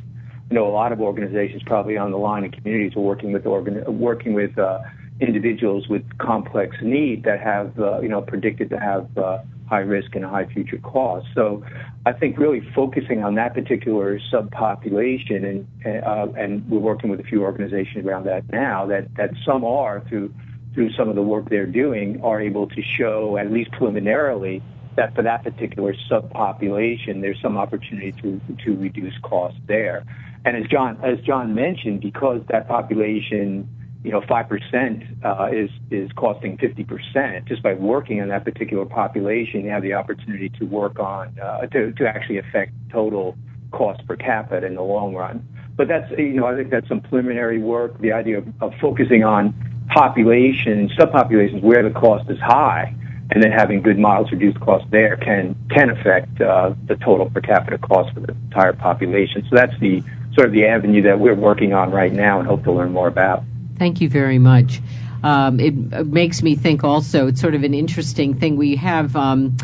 you 0.49 0.55
know 0.55 0.65
a 0.65 0.71
lot 0.71 0.93
of 0.93 1.01
organizations 1.01 1.61
probably 1.65 1.97
on 1.97 2.11
the 2.11 2.17
line 2.17 2.45
and 2.45 2.53
communities 2.53 2.95
are 2.95 3.01
working 3.01 3.33
with 3.33 3.45
organ 3.45 3.99
working 3.99 4.33
with 4.33 4.57
uh, 4.57 4.79
individuals 5.19 5.87
with 5.87 6.03
complex 6.19 6.77
need 6.81 7.23
that 7.23 7.39
have, 7.39 7.79
uh, 7.79 7.99
you 8.01 8.09
know, 8.09 8.21
predicted 8.21 8.69
to 8.69 8.79
have 8.79 9.17
uh, 9.17 9.39
high 9.67 9.79
risk 9.79 10.15
and 10.15 10.23
high 10.23 10.45
future 10.45 10.77
costs. 10.77 11.29
So 11.35 11.63
I 12.05 12.13
think 12.13 12.37
really 12.37 12.61
focusing 12.75 13.23
on 13.23 13.35
that 13.35 13.53
particular 13.53 14.19
subpopulation, 14.31 15.65
and 15.83 16.03
uh, 16.03 16.27
and 16.37 16.67
we're 16.69 16.79
working 16.79 17.09
with 17.09 17.19
a 17.19 17.23
few 17.23 17.41
organizations 17.43 18.05
around 18.05 18.25
that 18.25 18.49
now. 18.51 18.85
That 18.85 19.13
that 19.15 19.31
some 19.45 19.63
are 19.65 20.03
through 20.07 20.33
through 20.73 20.93
some 20.93 21.09
of 21.09 21.15
the 21.15 21.23
work 21.23 21.49
they're 21.49 21.65
doing 21.65 22.21
are 22.23 22.39
able 22.39 22.67
to 22.67 22.81
show 22.81 23.37
at 23.37 23.51
least 23.51 23.71
preliminarily 23.71 24.61
that 24.95 25.15
for 25.15 25.23
that 25.23 25.43
particular 25.43 25.93
subpopulation, 26.09 27.21
there's 27.21 27.41
some 27.41 27.57
opportunity 27.57 28.11
to 28.21 28.39
to 28.63 28.75
reduce 28.77 29.17
costs 29.23 29.59
there. 29.67 30.05
And 30.45 30.55
as 30.55 30.69
John 30.69 30.99
as 31.03 31.19
John 31.21 31.55
mentioned, 31.55 32.01
because 32.01 32.41
that 32.49 32.67
population 32.67 33.67
you 34.07 34.13
know, 34.13 34.21
5% 34.21 35.25
uh, 35.25 35.49
is, 35.51 35.69
is 35.91 36.09
costing 36.13 36.57
50%. 36.57 37.45
Just 37.45 37.61
by 37.61 37.73
working 37.73 38.21
on 38.21 38.29
that 38.29 38.45
particular 38.45 38.85
population, 38.85 39.65
you 39.65 39.69
have 39.69 39.83
the 39.83 39.95
opportunity 39.95 40.47
to 40.47 40.63
work 40.63 40.97
on, 40.97 41.37
uh, 41.43 41.65
to, 41.67 41.91
to 41.91 42.07
actually 42.07 42.37
affect 42.37 42.71
total 42.89 43.35
cost 43.71 44.07
per 44.07 44.15
capita 44.15 44.65
in 44.65 44.75
the 44.75 44.81
long 44.81 45.13
run. 45.13 45.45
But 45.75 45.89
that's, 45.89 46.09
you 46.17 46.35
know, 46.35 46.47
I 46.47 46.55
think 46.55 46.69
that's 46.69 46.87
some 46.87 47.01
preliminary 47.01 47.59
work. 47.59 47.99
The 47.99 48.13
idea 48.13 48.37
of, 48.37 48.47
of 48.61 48.73
focusing 48.79 49.25
on 49.25 49.53
population, 49.89 50.87
subpopulations 50.97 51.61
where 51.61 51.83
the 51.83 51.91
cost 51.93 52.29
is 52.29 52.39
high, 52.39 52.95
and 53.31 53.43
then 53.43 53.51
having 53.51 53.81
good 53.81 53.99
models 53.99 54.31
reduce 54.31 54.55
costs 54.59 54.87
there 54.89 55.17
can 55.17 55.53
can 55.69 55.89
affect 55.89 56.39
uh, 56.39 56.73
the 56.85 56.95
total 56.95 57.29
per 57.29 57.41
capita 57.41 57.77
cost 57.77 58.13
for 58.13 58.21
the 58.21 58.31
entire 58.31 58.71
population. 58.71 59.45
So 59.49 59.57
that's 59.57 59.77
the 59.81 60.01
sort 60.33 60.47
of 60.47 60.53
the 60.53 60.65
avenue 60.65 61.01
that 61.01 61.19
we're 61.19 61.35
working 61.35 61.73
on 61.73 61.91
right 61.91 62.13
now 62.13 62.39
and 62.39 62.47
hope 62.47 62.63
to 62.63 62.71
learn 62.71 62.93
more 62.93 63.09
about. 63.09 63.43
Thank 63.77 64.01
you 64.01 64.09
very 64.09 64.39
much. 64.39 64.81
Um, 65.23 65.59
it, 65.59 65.73
it, 65.93 66.07
makes 66.07 66.43
me 66.43 66.55
think 66.55 66.83
also, 66.83 67.27
it's 67.27 67.41
sort 67.41 67.55
of 67.55 67.63
an 67.63 67.73
interesting 67.73 68.39
thing. 68.39 68.55
We 68.55 68.75
have. 68.77 69.15
Um, 69.15 69.57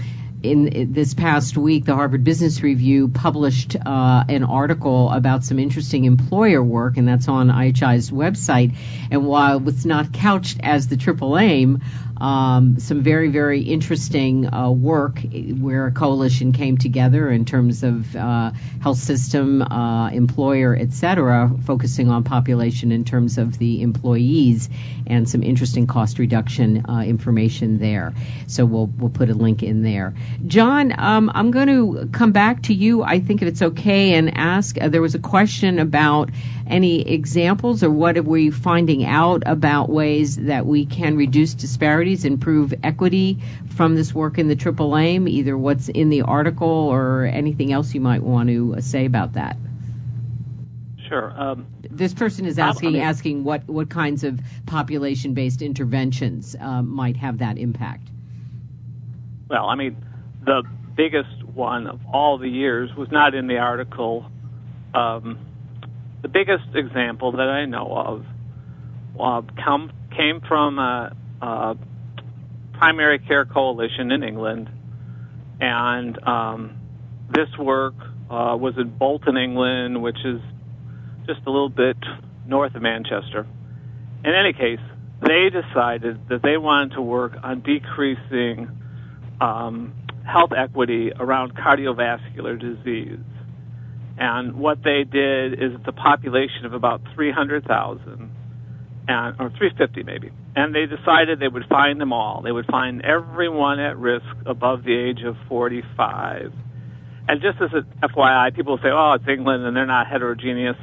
in, 0.44 0.68
in 0.68 0.92
this 0.92 1.14
past 1.14 1.56
week, 1.56 1.86
the 1.86 1.96
Harvard 1.96 2.26
Business 2.26 2.62
Review 2.62 3.08
published 3.08 3.78
uh, 3.78 4.26
an 4.28 4.44
article 4.44 5.10
about 5.10 5.46
some 5.46 5.58
interesting 5.58 6.04
employer 6.04 6.62
work, 6.62 6.98
and 6.98 7.08
that's 7.08 7.30
on 7.30 7.48
IHI's 7.48 8.12
website. 8.12 8.76
And 9.10 9.26
while 9.26 9.66
it's 9.70 9.86
not 9.86 10.12
couched 10.12 10.60
as 10.62 10.90
the 10.90 10.98
triple 10.98 11.38
aim, 11.38 11.82
um, 12.24 12.80
some 12.80 13.04
very, 13.04 13.30
very 13.30 13.62
interesting 13.62 14.52
uh, 14.54 14.72
work 14.72 15.20
where 15.66 15.88
a 15.88 15.92
coalition 15.92 16.54
came 16.54 16.78
together 16.78 17.30
in 17.30 17.44
terms 17.44 17.84
of 17.84 18.16
uh, 18.16 18.52
health 18.82 18.98
system, 18.98 19.62
uh, 19.62 20.10
employer, 20.10 20.74
et 20.74 20.94
cetera, 20.94 21.52
focusing 21.66 22.10
on 22.10 22.24
population 22.24 22.94
in 22.94 23.04
terms 23.04 23.38
of 23.38 23.58
the 23.58 23.82
employees 23.82 24.70
and 25.06 25.28
some 25.28 25.44
interesting 25.44 25.86
cost 25.86 26.18
reduction 26.18 26.86
uh, 26.90 27.02
information 27.02 27.78
there. 27.78 28.14
So 28.48 28.66
we'll, 28.66 28.88
we'll 28.88 29.10
put 29.10 29.30
a 29.30 29.34
link 29.34 29.62
in 29.62 29.84
there. 29.84 30.14
John, 30.48 30.98
um, 30.98 31.30
I'm 31.34 31.52
going 31.52 31.68
to 31.68 32.10
come 32.14 32.32
back 32.32 32.64
to 32.64 32.74
you, 32.74 33.04
I 33.04 33.20
think 33.20 33.42
if 33.42 33.50
it's 33.50 33.62
okay, 33.62 34.14
and 34.14 34.38
ask 34.38 34.82
uh, 34.82 34.88
there 34.88 35.02
was 35.02 35.16
a 35.16 35.20
question 35.20 35.80
about 35.80 36.30
any 36.66 37.02
examples 37.02 37.84
or 37.84 37.92
what 37.92 38.18
are 38.18 38.24
we 38.24 38.50
finding 38.50 39.04
out 39.04 39.44
about 39.46 39.90
ways 39.90 40.38
that 40.38 40.66
we 40.66 40.86
can 40.86 41.18
reduce 41.18 41.54
disparities, 41.56 42.13
improve 42.26 42.74
equity 42.84 43.40
from 43.76 43.96
this 43.96 44.14
work 44.14 44.38
in 44.38 44.48
the 44.48 44.56
Triple 44.56 44.96
Aim, 44.98 45.28
either 45.28 45.58
what's 45.58 45.90
in 45.90 46.10
the 46.10 46.22
article 46.22 46.68
or 46.68 47.26
anything 47.26 47.74
else 47.74 47.94
you 47.94 48.02
might 48.02 48.22
want 48.24 48.50
to 48.50 48.78
say 48.80 49.06
about 49.06 49.34
that? 49.34 49.58
Sure. 51.10 51.34
Um, 51.36 51.68
this 51.90 52.14
person 52.14 52.46
is 52.46 52.58
asking 52.58 52.90
I 52.90 52.92
mean, 52.94 53.02
asking 53.02 53.44
what, 53.44 53.68
what 53.68 53.90
kinds 53.90 54.24
of 54.24 54.40
population 54.66 55.34
based 55.34 55.62
interventions 55.62 56.56
uh, 56.60 56.82
might 56.82 57.18
have 57.18 57.40
that 57.40 57.58
impact. 57.58 58.08
Well, 59.50 59.66
I 59.66 59.76
mean, 59.76 59.98
the 60.46 60.64
biggest 60.96 61.44
one 61.44 61.88
of 61.88 62.00
all 62.12 62.38
the 62.38 62.50
years 62.50 62.96
was 62.96 63.12
not 63.12 63.36
in 63.36 63.48
the 63.48 63.58
article. 63.58 64.26
Um, 64.94 65.40
the 66.22 66.30
biggest 66.30 66.74
example 66.74 67.34
that 67.34 67.50
I 67.50 67.66
know 67.66 67.92
of 67.92 68.26
uh, 69.20 69.42
come, 69.64 69.92
came 70.16 70.42
from 70.42 70.80
a, 70.80 71.16
a, 71.42 71.78
primary 72.74 73.20
care 73.20 73.46
coalition 73.46 74.12
in 74.12 74.24
England, 74.24 74.70
and 75.60 76.22
um, 76.28 76.80
this 77.34 77.50
work 77.58 77.96
uh, 78.30 78.56
was 78.60 78.74
in 78.78 78.90
Bolton, 78.98 79.38
England, 79.38 80.02
which 80.02 80.18
is 80.26 80.42
just 81.26 81.42
a 81.46 81.50
little 81.50 81.70
bit 81.70 81.98
north 82.46 82.76
of 82.76 82.82
Manchester. 82.82 83.48
In 84.24 84.34
any 84.34 84.54
case, 84.54 84.80
they 85.22 85.50
decided 85.50 86.28
that 86.30 86.42
they 86.42 86.58
wanted 86.58 86.96
to 86.96 87.02
work 87.02 87.34
on 87.42 87.62
decreasing 87.62 88.70
um, 89.40 89.94
health 90.26 90.52
equity 90.56 91.12
around 91.18 91.56
cardiovascular 91.56 92.60
disease. 92.60 93.20
And 94.18 94.56
what 94.56 94.84
they 94.84 95.04
did 95.04 95.54
is 95.54 95.74
it's 95.74 95.88
a 95.88 95.92
population 95.92 96.66
of 96.66 96.74
about 96.74 97.02
300,000, 97.16 98.32
and 99.08 99.36
or 99.40 99.50
350 99.50 100.04
maybe. 100.04 100.32
And 100.56 100.74
they 100.74 100.86
decided 100.86 101.40
they 101.40 101.48
would 101.48 101.66
find 101.68 102.00
them 102.00 102.14
all. 102.14 102.42
They 102.42 102.52
would 102.52 102.68
find 102.68 103.02
everyone 103.02 103.80
at 103.80 103.98
risk 103.98 104.26
above 104.46 104.84
the 104.84 104.96
age 104.96 105.24
of 105.24 105.36
45. 105.50 106.54
And 107.28 107.42
just 107.42 107.60
as 107.62 107.72
an 107.74 107.86
FYI, 108.04 108.54
people 108.54 108.78
say, 108.78 108.90
"Oh, 108.92 109.14
it's 109.14 109.28
England 109.28 109.66
and 109.66 109.76
they're 109.76 109.86
not 109.86 110.08
heterogeneous." 110.08 110.78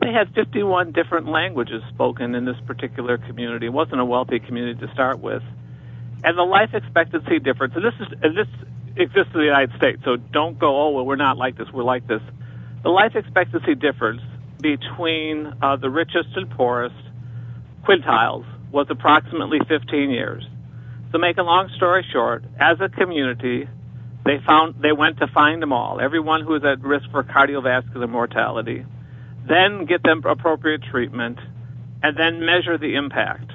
They 0.00 0.12
had 0.12 0.28
51 0.34 0.92
different 0.92 1.26
languages 1.26 1.82
spoken 1.88 2.34
in 2.34 2.44
this 2.44 2.58
particular 2.66 3.16
community. 3.18 3.66
It 3.66 3.72
wasn't 3.72 4.00
a 4.00 4.04
wealthy 4.04 4.38
community 4.38 4.86
to 4.86 4.92
start 4.92 5.20
with, 5.20 5.42
and 6.22 6.36
the 6.36 6.44
life 6.44 6.74
expectancy 6.74 7.38
difference. 7.38 7.74
And 7.74 7.84
this 7.84 7.94
is 8.00 8.08
and 8.22 8.36
this 8.36 8.48
exists 8.96 9.32
in 9.34 9.40
the 9.40 9.46
United 9.46 9.74
States. 9.76 10.02
So 10.04 10.16
don't 10.16 10.58
go, 10.58 10.76
"Oh, 10.82 10.90
well, 10.90 11.06
we're 11.06 11.16
not 11.16 11.38
like 11.38 11.56
this. 11.56 11.72
We're 11.72 11.82
like 11.82 12.06
this." 12.06 12.22
The 12.82 12.90
life 12.90 13.16
expectancy 13.16 13.74
difference 13.74 14.22
between 14.60 15.52
uh, 15.62 15.76
the 15.76 15.90
richest 15.90 16.36
and 16.36 16.50
poorest 16.50 16.94
quintiles 17.84 18.44
was 18.76 18.86
approximately 18.90 19.58
15 19.66 20.10
years. 20.10 20.46
So 21.10 21.16
make 21.16 21.38
a 21.38 21.42
long 21.42 21.70
story 21.76 22.06
short, 22.12 22.44
as 22.60 22.76
a 22.78 22.90
community, 22.90 23.66
they 24.26 24.38
found 24.46 24.82
they 24.82 24.92
went 24.92 25.18
to 25.20 25.28
find 25.28 25.62
them 25.62 25.72
all, 25.72 25.98
everyone 25.98 26.42
who 26.42 26.54
is 26.56 26.62
at 26.62 26.82
risk 26.82 27.10
for 27.10 27.24
cardiovascular 27.24 28.08
mortality, 28.08 28.84
then 29.48 29.86
get 29.86 30.02
them 30.02 30.22
appropriate 30.26 30.82
treatment, 30.82 31.38
and 32.02 32.18
then 32.18 32.44
measure 32.44 32.76
the 32.76 32.96
impact. 32.96 33.50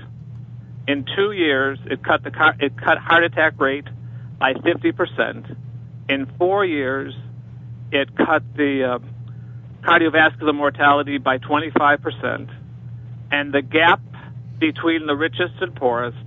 In 0.87 1.05
two 1.15 1.33
years, 1.33 1.77
it 1.85 2.03
cut 2.03 2.23
the 2.23 2.31
it 2.59 2.75
cut 2.75 2.97
heart 2.97 3.23
attack 3.23 3.61
rate 3.61 3.87
by 4.39 4.53
50%. 4.53 5.55
In 6.09 6.25
four 6.39 6.65
years, 6.65 7.13
it 7.91 8.17
cut 8.17 8.41
the 8.55 8.95
uh, 8.95 8.99
cardiovascular 9.85 10.55
mortality 10.55 11.19
by 11.19 11.37
25%, 11.37 12.49
and 13.31 13.53
the 13.53 13.61
gap 13.61 14.01
between 14.61 15.07
the 15.07 15.15
richest 15.15 15.55
and 15.59 15.75
poorest 15.75 16.17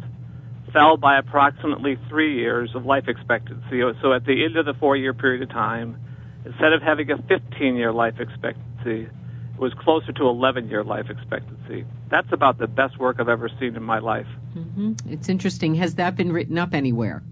fell 0.73 0.97
by 0.99 1.17
approximately 1.19 1.97
three 2.09 2.35
years 2.35 2.75
of 2.75 2.85
life 2.85 3.09
expectancy. 3.09 3.81
So 4.03 4.13
at 4.13 4.27
the 4.27 4.45
end 4.45 4.57
of 4.57 4.67
the 4.67 4.75
four 4.75 4.97
year 4.97 5.15
period 5.15 5.43
of 5.43 5.49
time, 5.49 5.97
instead 6.45 6.73
of 6.75 6.83
having 6.83 7.11
a 7.11 7.17
15 7.17 7.77
year 7.77 7.93
life 7.93 8.19
expectancy, 8.19 9.09
it 9.55 9.59
was 9.59 9.73
closer 9.75 10.13
to 10.13 10.25
11 10.25 10.69
year 10.69 10.83
life 10.83 11.09
expectancy. 11.09 11.87
That's 12.11 12.31
about 12.33 12.59
the 12.59 12.67
best 12.67 12.99
work 12.99 13.17
I've 13.21 13.29
ever 13.29 13.49
seen 13.61 13.77
in 13.77 13.83
my 13.85 14.01
life. 14.01 14.27
Mm-hmm. 14.55 14.95
It's 15.09 15.29
interesting. 15.29 15.77
Has 15.77 15.95
that 15.95 16.17
been 16.17 16.33
written 16.33 16.59
up 16.59 16.75
anywhere? 16.75 17.23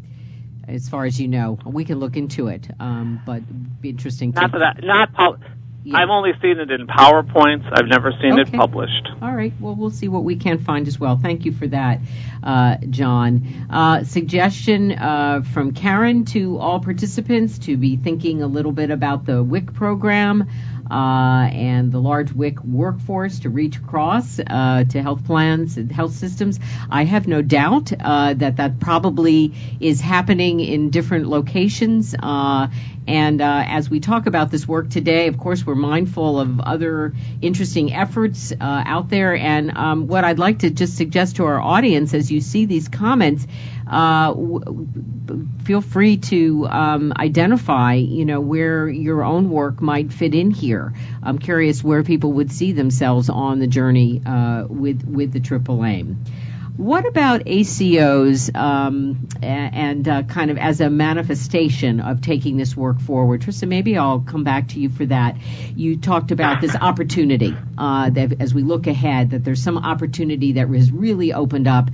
As 0.69 0.89
far 0.89 1.05
as 1.05 1.21
you 1.21 1.27
know, 1.27 1.59
we 1.67 1.85
can 1.85 1.99
look 1.99 2.17
into 2.17 2.47
it, 2.47 2.69
um, 2.79 3.21
but 3.27 3.43
be 3.81 3.91
interesting. 3.91 4.31
Not 4.31 4.53
that, 4.53 4.85
not 4.85 5.13
pol- 5.13 5.39
yeah. 5.85 5.99
I've 5.99 6.11
only 6.11 6.33
seen 6.41 6.59
it 6.59 6.71
in 6.71 6.87
PowerPoints. 6.87 7.69
I've 7.73 7.89
never 7.89 8.13
seen 8.21 8.39
okay. 8.39 8.43
it 8.43 8.53
published. 8.53 9.09
All 9.21 9.33
right. 9.33 9.53
Well, 9.61 9.75
we'll 9.75 9.91
see 9.91 10.09
what 10.09 10.25
we 10.25 10.37
can 10.37 10.59
find 10.59 10.87
as 10.87 10.99
well. 10.99 11.17
Thank 11.17 11.45
you 11.45 11.53
for 11.53 11.67
that, 11.69 12.01
uh, 12.43 12.77
John. 12.89 13.67
Uh, 13.71 14.05
suggestion 14.05 14.93
uh, 14.93 15.43
from 15.53 15.73
Karen 15.75 16.25
to 16.27 16.59
all 16.59 16.81
participants 16.81 17.59
to 17.61 17.77
be 17.77 17.97
thinking 17.97 18.43
a 18.43 18.47
little 18.47 18.73
bit 18.73 18.91
about 18.91 19.27
the 19.27 19.43
WIC 19.43 19.75
program. 19.75 20.49
uh, 20.93 21.49
and 21.51 21.91
the 21.91 21.99
large 21.99 22.33
WIC 22.33 22.63
workforce 22.63 23.41
to 23.41 23.51
reach 23.51 23.77
across 23.77 24.39
uh, 24.39 24.85
to 24.91 25.03
health 25.03 25.25
plans 25.25 25.79
and 25.79 25.91
health 25.91 26.13
systems. 26.13 26.61
I 26.91 27.05
have 27.05 27.27
no 27.27 27.41
doubt 27.41 27.93
uh, 27.99 28.35
that 28.35 28.57
that 28.57 28.79
probably 28.79 29.55
is 29.81 30.01
happening 30.03 30.61
in 30.61 30.91
different 30.91 31.29
locations. 31.29 32.15
Uh, 32.19 32.69
and 33.07 33.41
uh, 33.41 33.65
as 33.67 33.91
we 33.91 34.01
talk 34.01 34.27
about 34.27 34.51
this 34.51 34.67
work 34.67 34.89
today, 34.89 35.27
of 35.27 35.39
course, 35.39 35.67
we're 35.67 35.75
mindful 35.75 36.39
of 36.39 36.61
other 36.61 37.13
interesting 37.41 37.93
efforts 37.93 38.53
uh, 38.53 38.57
out 38.61 39.09
there. 39.11 39.35
And 39.35 39.77
um, 39.77 40.07
what 40.07 40.25
I'd 40.25 40.39
like 40.39 40.61
to 40.61 40.71
just 40.71 40.97
suggest 40.97 41.37
to 41.37 41.45
our 41.45 41.61
audience 41.61 42.15
as 42.15 42.31
you 42.31 42.41
see 42.41 42.67
these 42.67 42.89
comments, 42.89 43.47
uh, 43.91 44.29
w- 44.29 44.89
feel 45.65 45.81
free 45.81 46.19
to 46.19 46.67
um, 46.69 47.13
identify, 47.17 47.95
you 47.95 48.25
know, 48.25 48.41
where 48.41 48.89
your 48.89 49.25
own 49.25 49.51
work 49.51 49.83
might 49.83 50.13
fit 50.13 50.35
in 50.35 50.53
here. 50.53 50.93
I'm 51.23 51.39
curious 51.39 51.83
where 51.83 52.05
people 52.05 52.35
would 52.35 52.53
see 52.53 52.73
themselves 52.73 53.29
on 53.29 53.59
the 53.59 53.67
journey 53.67 54.23
uh, 54.25 54.67
with 54.69 55.05
with 55.05 55.33
the 55.33 55.41
triple 55.41 55.85
aim. 55.85 56.25
What 56.77 57.07
about 57.07 57.45
ACOs 57.45 58.55
um, 58.57 59.29
and 59.43 60.09
uh, 60.09 60.23
kind 60.23 60.51
of 60.51 60.57
as 60.57 60.81
a 60.81 60.89
manifestation 60.89 62.01
of 62.01 62.23
taking 62.23 62.57
this 62.57 62.75
work 62.75 62.99
forward? 62.99 63.43
Trissa, 63.43 63.69
maybe 63.69 63.99
I'll 63.99 64.21
come 64.21 64.43
back 64.43 64.69
to 64.69 64.81
you 64.81 64.89
for 64.89 65.05
that. 65.07 65.37
You 65.77 65.99
talked 65.99 66.31
about 66.31 66.63
this 66.63 66.75
opportunity 66.75 67.55
uh, 67.77 68.09
that 68.11 68.41
as 68.41 68.55
we 68.55 68.63
look 68.63 68.87
ahead, 68.87 69.31
that 69.31 69.45
there's 69.45 69.63
some 69.63 69.77
opportunity 69.77 70.53
that 70.53 70.69
has 70.69 70.91
really 70.91 71.35
opened 71.35 71.69
up 71.69 71.91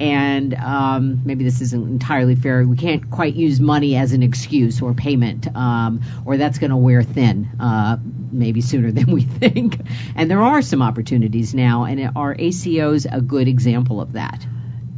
and 0.00 0.54
um, 0.54 1.22
maybe 1.24 1.44
this 1.44 1.60
isn't 1.60 1.88
entirely 1.88 2.34
fair. 2.34 2.66
We 2.66 2.76
can't 2.76 3.10
quite 3.10 3.34
use 3.34 3.60
money 3.60 3.96
as 3.96 4.12
an 4.12 4.22
excuse 4.22 4.82
or 4.82 4.94
payment, 4.94 5.46
um, 5.54 6.02
or 6.24 6.36
that's 6.36 6.58
going 6.58 6.70
to 6.70 6.76
wear 6.76 7.02
thin, 7.02 7.48
uh, 7.58 7.96
maybe 8.30 8.60
sooner 8.60 8.92
than 8.92 9.10
we 9.10 9.22
think. 9.22 9.78
And 10.14 10.30
there 10.30 10.42
are 10.42 10.62
some 10.62 10.82
opportunities 10.82 11.54
now, 11.54 11.84
and 11.84 12.10
are 12.16 12.34
ACOs 12.34 13.06
a 13.10 13.20
good 13.20 13.48
example 13.48 14.00
of 14.00 14.12
that? 14.12 14.46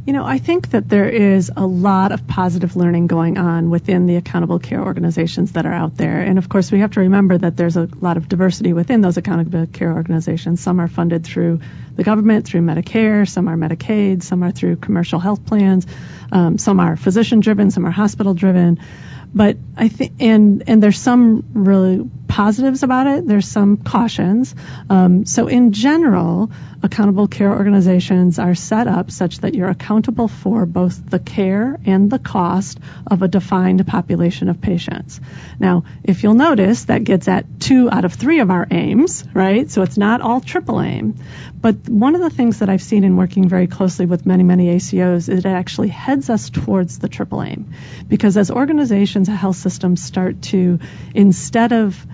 You 0.09 0.13
know, 0.13 0.25
I 0.25 0.39
think 0.39 0.71
that 0.71 0.89
there 0.89 1.07
is 1.07 1.51
a 1.55 1.67
lot 1.67 2.11
of 2.11 2.25
positive 2.25 2.75
learning 2.75 3.05
going 3.05 3.37
on 3.37 3.69
within 3.69 4.07
the 4.07 4.15
accountable 4.15 4.57
care 4.57 4.83
organizations 4.83 5.51
that 5.51 5.67
are 5.67 5.71
out 5.71 5.97
there. 5.97 6.21
And 6.21 6.39
of 6.39 6.49
course, 6.49 6.71
we 6.71 6.79
have 6.79 6.89
to 6.93 7.01
remember 7.01 7.37
that 7.37 7.55
there's 7.55 7.77
a 7.77 7.87
lot 8.01 8.17
of 8.17 8.27
diversity 8.27 8.73
within 8.73 9.01
those 9.01 9.17
accountable 9.17 9.67
care 9.67 9.93
organizations. 9.93 10.61
Some 10.61 10.79
are 10.79 10.87
funded 10.87 11.25
through 11.25 11.59
the 11.95 12.03
government, 12.03 12.47
through 12.47 12.61
Medicare, 12.61 13.29
some 13.29 13.47
are 13.47 13.55
Medicaid, 13.55 14.23
some 14.23 14.41
are 14.41 14.49
through 14.49 14.77
commercial 14.77 15.19
health 15.19 15.45
plans, 15.45 15.85
um, 16.31 16.57
some 16.57 16.79
are 16.79 16.95
physician 16.95 17.39
driven, 17.39 17.69
some 17.69 17.85
are 17.85 17.91
hospital 17.91 18.33
driven. 18.33 18.79
But 19.33 19.57
I 19.77 19.87
think, 19.89 20.13
and 20.19 20.63
and 20.67 20.81
there's 20.81 20.99
some 20.99 21.45
really 21.53 22.09
positives 22.27 22.83
about 22.83 23.07
it. 23.07 23.27
There's 23.27 23.47
some 23.47 23.77
cautions. 23.77 24.55
Um, 24.89 25.25
so 25.25 25.47
in 25.47 25.71
general, 25.71 26.51
accountable 26.81 27.27
care 27.27 27.51
organizations 27.51 28.39
are 28.39 28.55
set 28.55 28.87
up 28.87 29.11
such 29.11 29.39
that 29.39 29.55
you're 29.55 29.69
accountable 29.69 30.27
for 30.27 30.65
both 30.65 31.09
the 31.09 31.19
care 31.19 31.77
and 31.85 32.09
the 32.09 32.19
cost 32.19 32.79
of 33.05 33.21
a 33.21 33.27
defined 33.27 33.85
population 33.85 34.47
of 34.47 34.61
patients. 34.61 35.19
Now, 35.59 35.83
if 36.03 36.23
you'll 36.23 36.35
notice, 36.35 36.85
that 36.85 37.03
gets 37.03 37.27
at 37.27 37.59
two 37.59 37.89
out 37.89 38.05
of 38.05 38.13
three 38.13 38.39
of 38.39 38.51
our 38.51 38.67
aims, 38.71 39.25
right? 39.33 39.69
So 39.69 39.81
it's 39.81 39.97
not 39.97 40.21
all 40.21 40.39
triple 40.39 40.81
aim. 40.81 41.15
But 41.61 41.89
one 41.89 42.15
of 42.15 42.21
the 42.21 42.29
things 42.29 42.59
that 42.59 42.69
I've 42.69 42.81
seen 42.81 43.03
in 43.03 43.17
working 43.17 43.49
very 43.49 43.67
closely 43.67 44.05
with 44.05 44.25
many, 44.25 44.43
many 44.43 44.67
ACOs 44.75 45.27
is 45.27 45.29
it 45.29 45.45
actually 45.45 45.89
heads 45.89 46.29
us 46.29 46.49
towards 46.49 46.99
the 46.99 47.09
triple 47.09 47.43
aim. 47.43 47.71
Because 48.07 48.37
as 48.37 48.49
organizations 48.49 49.27
health 49.27 49.57
systems 49.57 50.01
start 50.01 50.41
to, 50.43 50.79
instead 51.13 51.73
of 51.73 52.05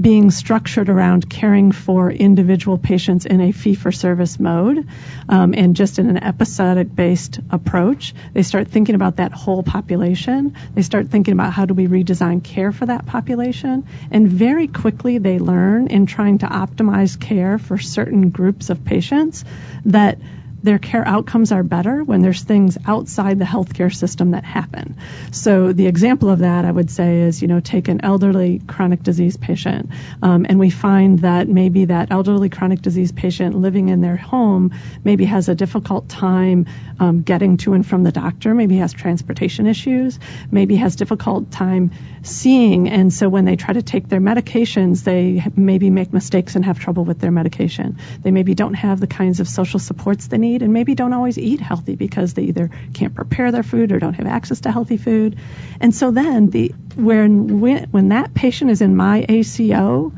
being 0.00 0.30
structured 0.30 0.88
around 0.88 1.28
caring 1.28 1.72
for 1.72 2.10
individual 2.10 2.78
patients 2.78 3.26
in 3.26 3.40
a 3.40 3.52
fee 3.52 3.74
for 3.74 3.92
service 3.92 4.40
mode 4.40 4.88
um, 5.28 5.52
and 5.54 5.76
just 5.76 5.98
in 5.98 6.08
an 6.08 6.22
episodic 6.22 6.94
based 6.94 7.40
approach. 7.50 8.14
They 8.32 8.42
start 8.42 8.68
thinking 8.68 8.94
about 8.94 9.16
that 9.16 9.32
whole 9.32 9.62
population. 9.62 10.56
They 10.74 10.82
start 10.82 11.08
thinking 11.08 11.32
about 11.32 11.52
how 11.52 11.66
do 11.66 11.74
we 11.74 11.86
redesign 11.86 12.42
care 12.42 12.72
for 12.72 12.86
that 12.86 13.06
population. 13.06 13.86
And 14.10 14.28
very 14.28 14.68
quickly 14.68 15.18
they 15.18 15.38
learn 15.38 15.88
in 15.88 16.06
trying 16.06 16.38
to 16.38 16.46
optimize 16.46 17.20
care 17.20 17.58
for 17.58 17.76
certain 17.78 18.30
groups 18.30 18.70
of 18.70 18.84
patients 18.84 19.44
that 19.84 20.18
their 20.62 20.78
care 20.78 21.06
outcomes 21.06 21.52
are 21.52 21.62
better 21.62 22.04
when 22.04 22.22
there's 22.22 22.42
things 22.42 22.76
outside 22.86 23.38
the 23.38 23.44
healthcare 23.44 23.94
system 23.94 24.32
that 24.32 24.44
happen. 24.44 24.96
So 25.30 25.72
the 25.72 25.86
example 25.86 26.28
of 26.28 26.40
that 26.40 26.64
I 26.64 26.70
would 26.70 26.90
say 26.90 27.22
is, 27.22 27.40
you 27.42 27.48
know, 27.48 27.60
take 27.60 27.88
an 27.88 28.00
elderly 28.02 28.60
chronic 28.66 29.02
disease 29.02 29.36
patient, 29.36 29.90
um, 30.22 30.46
and 30.48 30.58
we 30.58 30.70
find 30.70 31.20
that 31.20 31.48
maybe 31.48 31.86
that 31.86 32.10
elderly 32.10 32.48
chronic 32.48 32.82
disease 32.82 33.12
patient 33.12 33.54
living 33.54 33.88
in 33.88 34.00
their 34.00 34.16
home 34.16 34.72
maybe 35.04 35.24
has 35.24 35.48
a 35.48 35.54
difficult 35.54 36.08
time 36.08 36.66
um, 36.98 37.22
getting 37.22 37.56
to 37.58 37.72
and 37.72 37.86
from 37.86 38.02
the 38.02 38.12
doctor, 38.12 38.54
maybe 38.54 38.76
has 38.76 38.92
transportation 38.92 39.66
issues, 39.66 40.18
maybe 40.50 40.76
has 40.76 40.96
difficult 40.96 41.50
time 41.50 41.90
seeing, 42.22 42.88
and 42.88 43.12
so 43.12 43.28
when 43.28 43.44
they 43.44 43.56
try 43.56 43.72
to 43.72 43.82
take 43.82 44.08
their 44.08 44.20
medications, 44.20 45.04
they 45.04 45.42
maybe 45.56 45.88
make 45.88 46.12
mistakes 46.12 46.56
and 46.56 46.64
have 46.64 46.78
trouble 46.78 47.04
with 47.04 47.18
their 47.18 47.30
medication. 47.30 47.98
They 48.22 48.30
maybe 48.30 48.54
don't 48.54 48.74
have 48.74 49.00
the 49.00 49.06
kinds 49.06 49.40
of 49.40 49.48
social 49.48 49.78
supports 49.80 50.26
they 50.26 50.38
need, 50.38 50.49
and 50.56 50.72
maybe 50.72 50.94
don't 50.94 51.12
always 51.12 51.38
eat 51.38 51.60
healthy 51.60 51.96
because 51.96 52.34
they 52.34 52.42
either 52.44 52.70
can't 52.92 53.14
prepare 53.14 53.52
their 53.52 53.62
food 53.62 53.92
or 53.92 53.98
don't 53.98 54.14
have 54.14 54.26
access 54.26 54.60
to 54.60 54.72
healthy 54.72 54.96
food. 54.96 55.38
And 55.80 55.94
so 55.94 56.10
then 56.10 56.50
the 56.50 56.74
when 56.96 57.60
when, 57.60 57.84
when 57.84 58.08
that 58.10 58.34
patient 58.34 58.70
is 58.70 58.80
in 58.80 58.96
my 58.96 59.24
ACO, 59.28 60.12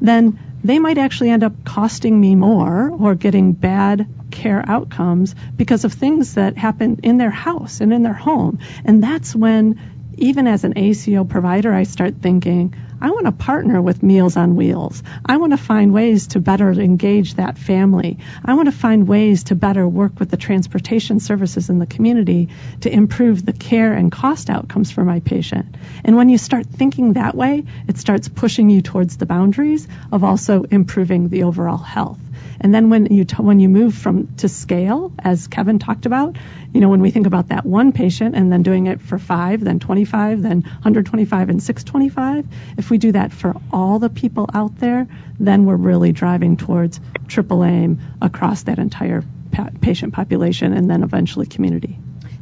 then 0.00 0.38
they 0.64 0.78
might 0.78 0.98
actually 0.98 1.30
end 1.30 1.42
up 1.42 1.64
costing 1.64 2.20
me 2.20 2.34
more 2.34 2.90
or 2.90 3.14
getting 3.14 3.52
bad 3.52 4.06
care 4.30 4.64
outcomes 4.66 5.34
because 5.56 5.84
of 5.84 5.92
things 5.92 6.34
that 6.34 6.56
happen 6.56 7.00
in 7.02 7.18
their 7.18 7.30
house 7.30 7.80
and 7.80 7.92
in 7.92 8.02
their 8.02 8.12
home. 8.12 8.60
And 8.84 9.02
that's 9.02 9.34
when 9.34 9.80
even 10.16 10.46
as 10.46 10.64
an 10.64 10.74
ACO 10.76 11.24
provider, 11.24 11.72
I 11.72 11.82
start 11.82 12.16
thinking, 12.20 12.74
I 13.02 13.10
want 13.10 13.26
to 13.26 13.32
partner 13.32 13.82
with 13.82 14.04
Meals 14.04 14.36
on 14.36 14.54
Wheels. 14.54 15.02
I 15.26 15.38
want 15.38 15.52
to 15.52 15.56
find 15.56 15.92
ways 15.92 16.28
to 16.28 16.40
better 16.40 16.70
engage 16.70 17.34
that 17.34 17.58
family. 17.58 18.18
I 18.44 18.54
want 18.54 18.66
to 18.66 18.72
find 18.72 19.08
ways 19.08 19.42
to 19.44 19.56
better 19.56 19.88
work 19.88 20.20
with 20.20 20.30
the 20.30 20.36
transportation 20.36 21.18
services 21.18 21.68
in 21.68 21.80
the 21.80 21.86
community 21.86 22.50
to 22.82 22.92
improve 22.92 23.44
the 23.44 23.52
care 23.52 23.92
and 23.92 24.12
cost 24.12 24.48
outcomes 24.48 24.92
for 24.92 25.02
my 25.02 25.18
patient. 25.18 25.74
And 26.04 26.14
when 26.14 26.28
you 26.28 26.38
start 26.38 26.66
thinking 26.66 27.14
that 27.14 27.34
way, 27.34 27.64
it 27.88 27.98
starts 27.98 28.28
pushing 28.28 28.70
you 28.70 28.82
towards 28.82 29.16
the 29.16 29.26
boundaries 29.26 29.88
of 30.12 30.22
also 30.22 30.62
improving 30.62 31.28
the 31.28 31.42
overall 31.42 31.78
health. 31.78 32.20
And 32.60 32.74
then 32.74 32.90
when 32.90 33.06
you 33.06 33.24
t- 33.24 33.42
when 33.42 33.60
you 33.60 33.68
move 33.68 33.94
from 33.94 34.34
to 34.36 34.48
scale, 34.48 35.12
as 35.18 35.46
Kevin 35.48 35.78
talked 35.78 36.06
about, 36.06 36.36
you 36.72 36.80
know, 36.80 36.88
when 36.88 37.00
we 37.00 37.10
think 37.10 37.26
about 37.26 37.48
that 37.48 37.66
one 37.66 37.92
patient 37.92 38.34
and 38.34 38.52
then 38.52 38.62
doing 38.62 38.86
it 38.86 39.00
for 39.00 39.18
five, 39.18 39.62
then 39.62 39.78
25, 39.78 40.42
then 40.42 40.62
125 40.62 41.48
and 41.48 41.62
625, 41.62 42.46
if 42.78 42.90
we 42.90 42.98
do 42.98 43.12
that 43.12 43.32
for 43.32 43.54
all 43.72 43.98
the 43.98 44.10
people 44.10 44.48
out 44.52 44.78
there, 44.78 45.06
then 45.38 45.64
we're 45.64 45.76
really 45.76 46.12
driving 46.12 46.56
towards 46.56 47.00
triple 47.28 47.64
aim 47.64 48.00
across 48.20 48.64
that 48.64 48.78
entire 48.78 49.24
pa- 49.50 49.70
patient 49.80 50.12
population 50.12 50.72
and 50.72 50.90
then 50.90 51.02
eventually 51.02 51.46
community. 51.46 51.98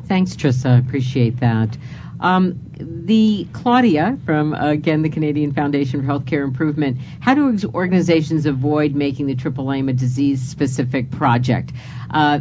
Thanks, 0.07 0.35
Trissa. 0.35 0.79
Appreciate 0.79 1.41
that. 1.41 1.77
Um, 2.21 2.61
the 2.79 3.47
Claudia 3.53 4.19
from 4.27 4.53
again 4.53 5.03
the 5.03 5.09
Canadian 5.09 5.53
Foundation 5.53 6.01
for 6.01 6.07
Healthcare 6.07 6.45
Improvement. 6.45 6.99
How 7.19 7.35
do 7.35 7.57
organizations 7.75 8.47
avoid 8.47 8.95
making 8.95 9.27
the 9.27 9.35
triple 9.35 9.73
aim 9.73 9.89
a 9.89 9.93
disease-specific 9.93 11.11
project? 11.11 11.73
Uh, 12.11 12.41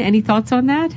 any 0.00 0.20
thoughts 0.22 0.52
on 0.52 0.66
that? 0.66 0.94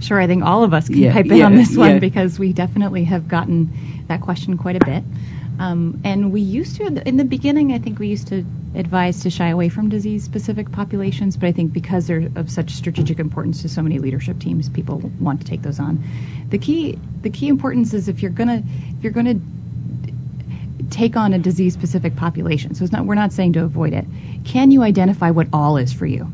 Sure, 0.00 0.20
I 0.20 0.26
think 0.26 0.44
all 0.44 0.64
of 0.64 0.74
us 0.74 0.88
can 0.88 0.98
yeah, 0.98 1.12
pipe 1.12 1.26
in 1.26 1.36
yeah, 1.36 1.46
on 1.46 1.54
this 1.54 1.76
one 1.76 1.92
yeah. 1.92 1.98
because 1.98 2.38
we 2.38 2.52
definitely 2.52 3.04
have 3.04 3.26
gotten 3.28 4.04
that 4.08 4.20
question 4.20 4.58
quite 4.58 4.76
a 4.76 4.84
bit. 4.84 5.04
Um, 5.58 6.00
and 6.04 6.32
we 6.32 6.40
used 6.40 6.76
to, 6.76 6.86
in 7.06 7.16
the 7.16 7.24
beginning, 7.24 7.72
I 7.72 7.78
think 7.78 7.98
we 7.98 8.08
used 8.08 8.28
to 8.28 8.44
advise 8.74 9.22
to 9.22 9.30
shy 9.30 9.48
away 9.48 9.68
from 9.68 9.88
disease-specific 9.88 10.72
populations, 10.72 11.36
but 11.36 11.46
I 11.46 11.52
think 11.52 11.72
because 11.72 12.08
they're 12.08 12.28
of 12.34 12.50
such 12.50 12.72
strategic 12.72 13.20
importance 13.20 13.62
to 13.62 13.68
so 13.68 13.82
many 13.82 13.98
leadership 14.00 14.40
teams, 14.40 14.68
people 14.68 14.98
want 15.20 15.40
to 15.40 15.46
take 15.46 15.62
those 15.62 15.78
on. 15.78 16.02
The 16.48 16.58
key, 16.58 16.98
the 17.22 17.30
key 17.30 17.48
importance 17.48 17.94
is 17.94 18.08
if 18.08 18.20
you're 18.20 18.32
gonna, 18.32 18.62
if 18.98 19.04
you're 19.04 19.12
gonna 19.12 19.38
take 20.90 21.16
on 21.16 21.32
a 21.32 21.38
disease-specific 21.38 22.16
population. 22.16 22.74
So 22.74 22.84
it's 22.84 22.92
not, 22.92 23.06
we're 23.06 23.14
not 23.14 23.32
saying 23.32 23.54
to 23.54 23.64
avoid 23.64 23.92
it. 23.92 24.06
Can 24.44 24.70
you 24.70 24.82
identify 24.82 25.30
what 25.30 25.48
all 25.52 25.76
is 25.76 25.92
for 25.92 26.06
you? 26.06 26.30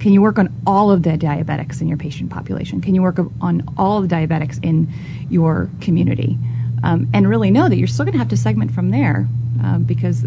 Can 0.00 0.12
you 0.12 0.20
work 0.20 0.38
on 0.38 0.52
all 0.66 0.90
of 0.90 1.02
the 1.02 1.10
diabetics 1.10 1.80
in 1.80 1.88
your 1.88 1.96
patient 1.96 2.30
population? 2.30 2.80
Can 2.80 2.94
you 2.94 3.02
work 3.02 3.18
on 3.40 3.62
all 3.78 4.02
of 4.02 4.08
the 4.08 4.14
diabetics 4.14 4.62
in 4.62 4.92
your 5.30 5.70
community? 5.80 6.38
Um, 6.84 7.08
and 7.14 7.28
really 7.28 7.50
know 7.50 7.68
that 7.68 7.76
you're 7.76 7.88
still 7.88 8.04
going 8.04 8.12
to 8.12 8.18
have 8.18 8.28
to 8.28 8.36
segment 8.36 8.72
from 8.72 8.90
there 8.90 9.26
um, 9.62 9.84
because 9.84 10.24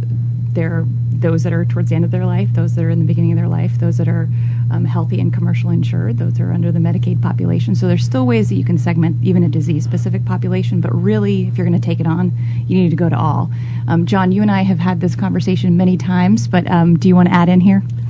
there 0.57 0.79
are 0.79 0.85
those 0.87 1.43
that 1.43 1.53
are 1.53 1.65
towards 1.65 1.89
the 1.89 1.95
end 1.95 2.03
of 2.03 2.09
their 2.09 2.25
life, 2.25 2.49
those 2.53 2.73
that 2.75 2.83
are 2.83 2.89
in 2.89 2.97
the 2.97 3.05
beginning 3.05 3.31
of 3.31 3.37
their 3.37 3.47
life, 3.47 3.77
those 3.79 3.97
that 3.97 4.07
are 4.07 4.27
um, 4.71 4.83
healthy 4.83 5.19
and 5.19 5.31
commercial 5.31 5.69
insured, 5.69 6.17
those 6.17 6.33
that 6.33 6.41
are 6.41 6.51
under 6.51 6.71
the 6.71 6.79
Medicaid 6.79 7.21
population. 7.21 7.75
So 7.75 7.87
there's 7.87 8.03
still 8.03 8.25
ways 8.25 8.49
that 8.49 8.55
you 8.55 8.65
can 8.65 8.79
segment 8.79 9.23
even 9.23 9.43
a 9.43 9.49
disease-specific 9.49 10.25
population, 10.25 10.81
but 10.81 10.93
really, 10.95 11.47
if 11.47 11.57
you're 11.57 11.67
going 11.67 11.79
to 11.79 11.85
take 11.85 11.99
it 11.99 12.07
on, 12.07 12.31
you 12.67 12.81
need 12.81 12.89
to 12.89 12.95
go 12.95 13.07
to 13.07 13.17
all. 13.17 13.51
Um, 13.87 14.07
John, 14.07 14.31
you 14.31 14.41
and 14.41 14.49
I 14.49 14.63
have 14.63 14.79
had 14.79 14.99
this 14.99 15.15
conversation 15.15 15.77
many 15.77 15.97
times, 15.97 16.47
but 16.47 16.69
um, 16.69 16.97
do 16.97 17.07
you 17.07 17.15
want 17.15 17.29
to 17.29 17.35
add 17.35 17.49
in 17.49 17.61
here? 17.61 17.83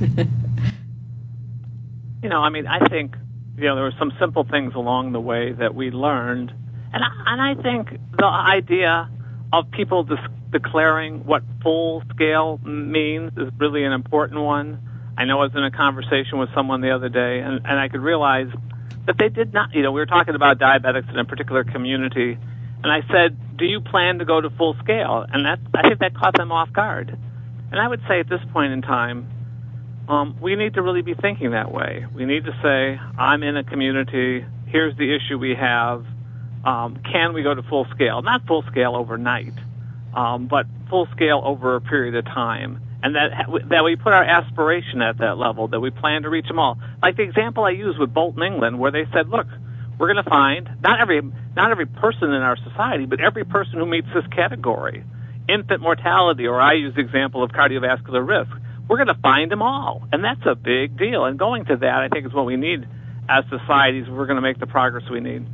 you 2.22 2.30
know, 2.30 2.40
I 2.40 2.48
mean, 2.48 2.66
I 2.66 2.88
think 2.88 3.14
you 3.58 3.64
know 3.64 3.74
there 3.74 3.84
were 3.84 3.94
some 3.98 4.12
simple 4.18 4.44
things 4.44 4.74
along 4.74 5.12
the 5.12 5.20
way 5.20 5.52
that 5.52 5.74
we 5.74 5.90
learned, 5.90 6.52
and 6.92 7.04
I, 7.04 7.08
and 7.26 7.58
I 7.58 7.62
think 7.62 8.00
the 8.16 8.26
idea 8.26 9.08
of 9.52 9.70
people 9.70 10.04
dis- 10.04 10.18
declaring 10.50 11.24
what 11.24 11.42
full 11.62 12.02
scale 12.14 12.58
means 12.64 13.32
is 13.36 13.50
really 13.58 13.84
an 13.84 13.92
important 13.92 14.40
one. 14.40 14.80
I 15.16 15.24
know 15.24 15.40
I 15.40 15.44
was 15.44 15.52
in 15.54 15.64
a 15.64 15.70
conversation 15.70 16.38
with 16.38 16.48
someone 16.54 16.80
the 16.80 16.90
other 16.94 17.08
day, 17.08 17.40
and, 17.40 17.60
and 17.64 17.78
I 17.78 17.88
could 17.88 18.00
realize 18.00 18.48
that 19.06 19.18
they 19.18 19.28
did 19.28 19.52
not. 19.52 19.74
You 19.74 19.82
know, 19.82 19.92
we 19.92 20.00
were 20.00 20.06
talking 20.06 20.34
about 20.34 20.58
diabetics 20.58 21.10
in 21.10 21.18
a 21.18 21.24
particular 21.24 21.64
community, 21.64 22.38
and 22.82 22.92
I 22.92 23.02
said, 23.10 23.56
"Do 23.56 23.64
you 23.64 23.80
plan 23.80 24.18
to 24.18 24.24
go 24.24 24.40
to 24.40 24.50
full 24.50 24.76
scale?" 24.82 25.24
And 25.28 25.44
that 25.44 25.58
I 25.74 25.88
think 25.88 26.00
that 26.00 26.14
caught 26.14 26.36
them 26.36 26.52
off 26.52 26.72
guard. 26.72 27.16
And 27.70 27.80
I 27.80 27.86
would 27.88 28.00
say 28.08 28.20
at 28.20 28.28
this 28.28 28.40
point 28.52 28.72
in 28.72 28.82
time, 28.82 29.28
um, 30.08 30.38
we 30.40 30.56
need 30.56 30.74
to 30.74 30.82
really 30.82 31.02
be 31.02 31.14
thinking 31.14 31.50
that 31.50 31.70
way. 31.70 32.06
We 32.14 32.24
need 32.24 32.44
to 32.46 32.52
say, 32.62 32.98
I'm 33.18 33.42
in 33.42 33.56
a 33.56 33.64
community, 33.64 34.44
here's 34.66 34.96
the 34.96 35.14
issue 35.14 35.38
we 35.38 35.54
have. 35.54 36.04
Um, 36.64 36.98
can 37.10 37.32
we 37.32 37.42
go 37.42 37.54
to 37.54 37.62
full 37.62 37.86
scale? 37.94 38.22
Not 38.22 38.46
full 38.46 38.62
scale 38.70 38.96
overnight, 38.96 39.54
um, 40.14 40.48
but 40.48 40.66
full 40.90 41.06
scale 41.14 41.40
over 41.44 41.76
a 41.76 41.80
period 41.80 42.14
of 42.16 42.24
time. 42.24 42.82
And 43.02 43.14
that, 43.14 43.46
that 43.70 43.84
we 43.84 43.94
put 43.94 44.12
our 44.12 44.24
aspiration 44.24 45.02
at 45.02 45.18
that 45.18 45.38
level, 45.38 45.68
that 45.68 45.78
we 45.78 45.90
plan 45.90 46.22
to 46.22 46.30
reach 46.30 46.48
them 46.48 46.58
all. 46.58 46.78
Like 47.00 47.16
the 47.16 47.22
example 47.22 47.64
I 47.64 47.70
used 47.70 47.98
with 47.98 48.12
Bolton, 48.12 48.42
England, 48.42 48.80
where 48.80 48.90
they 48.90 49.04
said, 49.12 49.28
look, 49.28 49.46
we're 49.98 50.12
going 50.12 50.22
to 50.22 50.28
find 50.28 50.68
not 50.82 51.00
every, 51.00 51.22
not 51.54 51.70
every 51.70 51.86
person 51.86 52.32
in 52.32 52.42
our 52.42 52.56
society, 52.56 53.06
but 53.06 53.20
every 53.20 53.44
person 53.44 53.74
who 53.74 53.86
meets 53.86 54.08
this 54.12 54.26
category. 54.34 55.04
Infant 55.48 55.80
mortality, 55.80 56.46
or 56.46 56.60
I 56.60 56.74
use 56.74 56.94
the 56.94 57.00
example 57.00 57.42
of 57.42 57.52
cardiovascular 57.52 58.26
risk 58.26 58.50
we're 58.88 58.96
going 58.96 59.14
to 59.14 59.22
find 59.22 59.50
them 59.50 59.62
all. 59.62 60.08
And 60.12 60.24
that's 60.24 60.44
a 60.46 60.54
big 60.54 60.98
deal. 60.98 61.24
And 61.26 61.38
going 61.38 61.66
to 61.66 61.76
that, 61.76 61.94
I 61.94 62.08
think, 62.08 62.26
is 62.26 62.32
what 62.32 62.46
we 62.46 62.56
need 62.56 62.88
as 63.28 63.44
societies. 63.50 64.08
We're 64.08 64.26
going 64.26 64.36
to 64.36 64.42
make 64.42 64.58
the 64.58 64.66
progress 64.66 65.04
we 65.10 65.20
need. 65.20 65.46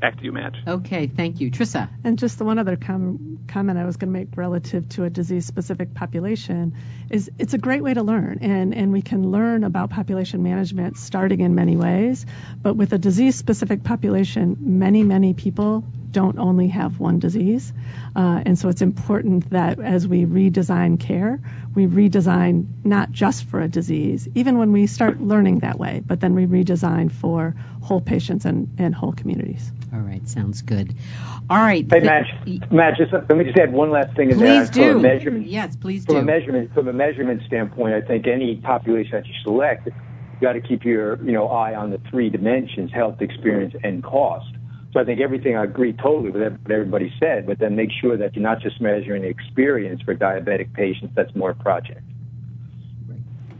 Back 0.00 0.18
to 0.18 0.24
you, 0.24 0.32
Madge. 0.32 0.56
Okay, 0.66 1.08
thank 1.08 1.40
you. 1.40 1.50
Trissa. 1.50 1.88
And 2.04 2.18
just 2.18 2.38
the 2.38 2.44
one 2.44 2.58
other 2.58 2.76
com- 2.76 3.40
comment 3.48 3.78
I 3.78 3.84
was 3.84 3.96
going 3.96 4.12
to 4.12 4.18
make 4.18 4.28
relative 4.36 4.88
to 4.90 5.04
a 5.04 5.10
disease 5.10 5.44
specific 5.44 5.92
population 5.94 6.74
is 7.10 7.30
it's 7.38 7.54
a 7.54 7.58
great 7.58 7.82
way 7.82 7.94
to 7.94 8.02
learn. 8.02 8.38
And, 8.42 8.74
and 8.74 8.92
we 8.92 9.02
can 9.02 9.30
learn 9.30 9.64
about 9.64 9.90
population 9.90 10.42
management 10.42 10.98
starting 10.98 11.40
in 11.40 11.54
many 11.54 11.76
ways. 11.76 12.26
But 12.62 12.74
with 12.74 12.92
a 12.92 12.98
disease 12.98 13.36
specific 13.36 13.82
population, 13.82 14.56
many, 14.60 15.02
many 15.02 15.34
people 15.34 15.84
don't 16.10 16.38
only 16.38 16.68
have 16.68 16.98
one 16.98 17.18
disease. 17.18 17.72
Uh, 18.16 18.42
and 18.44 18.58
so 18.58 18.68
it's 18.68 18.82
important 18.82 19.50
that 19.50 19.78
as 19.78 20.06
we 20.06 20.24
redesign 20.24 20.98
care, 20.98 21.40
we 21.74 21.86
redesign 21.86 22.66
not 22.84 23.12
just 23.12 23.44
for 23.44 23.60
a 23.60 23.68
disease, 23.68 24.28
even 24.34 24.58
when 24.58 24.72
we 24.72 24.86
start 24.86 25.20
learning 25.20 25.60
that 25.60 25.78
way, 25.78 26.02
but 26.04 26.20
then 26.20 26.34
we 26.34 26.46
redesign 26.46 27.10
for 27.10 27.54
whole 27.82 28.00
patients 28.00 28.44
and, 28.44 28.74
and 28.78 28.94
whole 28.94 29.12
communities. 29.12 29.70
All 29.92 30.00
right, 30.00 30.26
sounds 30.28 30.62
good. 30.62 30.94
All 31.48 31.58
right. 31.58 31.86
Hey, 31.90 32.00
Madge, 32.00 32.70
Madge 32.70 32.98
just, 32.98 33.12
let 33.12 33.36
me 33.36 33.44
just 33.44 33.58
add 33.58 33.72
one 33.72 33.90
last 33.90 34.14
thing. 34.16 34.30
Please 34.34 34.68
do. 34.70 34.98
measurement, 34.98 35.46
yes, 35.46 35.76
please 35.76 36.04
from 36.04 36.16
do. 36.16 36.20
A 36.20 36.24
measurement, 36.24 36.74
from 36.74 36.88
a 36.88 36.92
measurement 36.92 37.42
standpoint, 37.46 37.94
I 37.94 38.02
think 38.02 38.26
any 38.26 38.56
population 38.56 39.12
that 39.12 39.26
you 39.26 39.34
select, 39.42 39.86
you 39.86 39.92
got 40.40 40.52
to 40.52 40.60
keep 40.60 40.84
your 40.84 41.22
you 41.24 41.32
know 41.32 41.48
eye 41.48 41.74
on 41.74 41.90
the 41.90 42.00
three 42.10 42.28
dimensions: 42.28 42.92
health, 42.92 43.22
experience, 43.22 43.74
and 43.82 44.04
cost. 44.04 44.57
So 44.92 45.00
I 45.00 45.04
think 45.04 45.20
everything 45.20 45.56
I 45.56 45.64
agree 45.64 45.92
totally 45.92 46.30
with 46.30 46.42
what 46.42 46.70
everybody 46.70 47.12
said, 47.20 47.46
but 47.46 47.58
then 47.58 47.76
make 47.76 47.90
sure 48.00 48.16
that 48.16 48.34
you're 48.34 48.42
not 48.42 48.60
just 48.60 48.80
measuring 48.80 49.22
the 49.22 49.28
experience 49.28 50.00
for 50.02 50.14
diabetic 50.14 50.72
patients. 50.72 51.12
That's 51.14 51.34
more 51.34 51.52
project. 51.52 52.02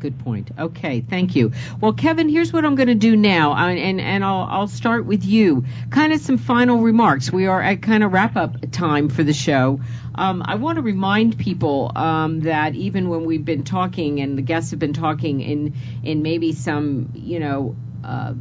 Good 0.00 0.18
point. 0.20 0.52
Okay, 0.56 1.00
thank 1.00 1.34
you. 1.34 1.52
Well, 1.80 1.92
Kevin, 1.92 2.28
here's 2.28 2.52
what 2.52 2.64
I'm 2.64 2.76
going 2.76 2.88
to 2.88 2.94
do 2.94 3.16
now, 3.16 3.54
and 3.54 4.00
and 4.00 4.24
I'll 4.24 4.46
I'll 4.48 4.68
start 4.68 5.06
with 5.06 5.24
you. 5.24 5.64
Kind 5.90 6.12
of 6.12 6.20
some 6.20 6.38
final 6.38 6.82
remarks. 6.82 7.32
We 7.32 7.46
are 7.48 7.60
at 7.60 7.82
kind 7.82 8.04
of 8.04 8.12
wrap 8.12 8.36
up 8.36 8.70
time 8.70 9.08
for 9.08 9.24
the 9.24 9.32
show. 9.32 9.80
Um, 10.14 10.42
I 10.46 10.54
want 10.54 10.76
to 10.76 10.82
remind 10.82 11.36
people 11.36 11.90
um, 11.96 12.40
that 12.40 12.76
even 12.76 13.08
when 13.08 13.24
we've 13.24 13.44
been 13.44 13.64
talking 13.64 14.20
and 14.20 14.38
the 14.38 14.42
guests 14.42 14.70
have 14.70 14.78
been 14.78 14.92
talking 14.92 15.40
in 15.40 15.74
in 16.04 16.22
maybe 16.22 16.52
some 16.52 17.10
you 17.14 17.40
know. 17.40 17.76
Uh, 18.04 18.34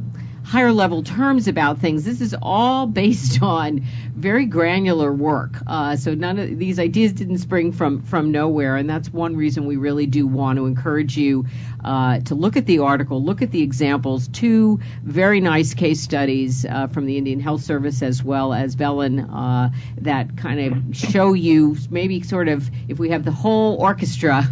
higher 0.48 0.72
level 0.72 1.02
terms 1.02 1.46
about 1.46 1.78
things. 1.78 2.04
This 2.04 2.22
is 2.22 2.34
all 2.40 2.86
based 3.02 3.42
on 3.42 3.82
very 4.16 4.46
granular 4.46 5.12
work. 5.12 5.58
Uh, 5.66 5.96
so 5.96 6.14
none 6.14 6.38
of 6.38 6.58
these 6.58 6.78
ideas 6.78 7.12
didn't 7.12 7.38
spring 7.38 7.72
from 7.72 8.02
from 8.02 8.32
nowhere, 8.32 8.76
and 8.76 8.88
that's 8.88 9.12
one 9.12 9.36
reason 9.36 9.66
we 9.66 9.76
really 9.76 10.06
do 10.06 10.26
want 10.26 10.58
to 10.58 10.64
encourage 10.64 11.16
you 11.18 11.44
uh, 11.84 12.20
to 12.20 12.34
look 12.34 12.56
at 12.56 12.66
the 12.66 12.80
article, 12.80 13.22
look 13.22 13.42
at 13.42 13.50
the 13.50 13.62
examples. 13.62 14.26
Two 14.28 14.80
very 15.02 15.40
nice 15.40 15.74
case 15.74 16.00
studies 16.00 16.64
uh, 16.64 16.86
from 16.86 17.04
the 17.04 17.18
Indian 17.18 17.40
Health 17.40 17.62
Service 17.62 18.02
as 18.02 18.24
well 18.24 18.54
as 18.54 18.74
Bellin 18.74 19.20
uh, 19.20 19.70
that 19.98 20.36
kind 20.38 20.60
of 20.60 20.96
show 20.96 21.34
you 21.34 21.76
maybe 21.90 22.22
sort 22.22 22.48
of 22.48 22.68
if 22.88 22.98
we 22.98 23.10
have 23.10 23.24
the 23.24 23.32
whole 23.32 23.76
orchestra 23.76 24.44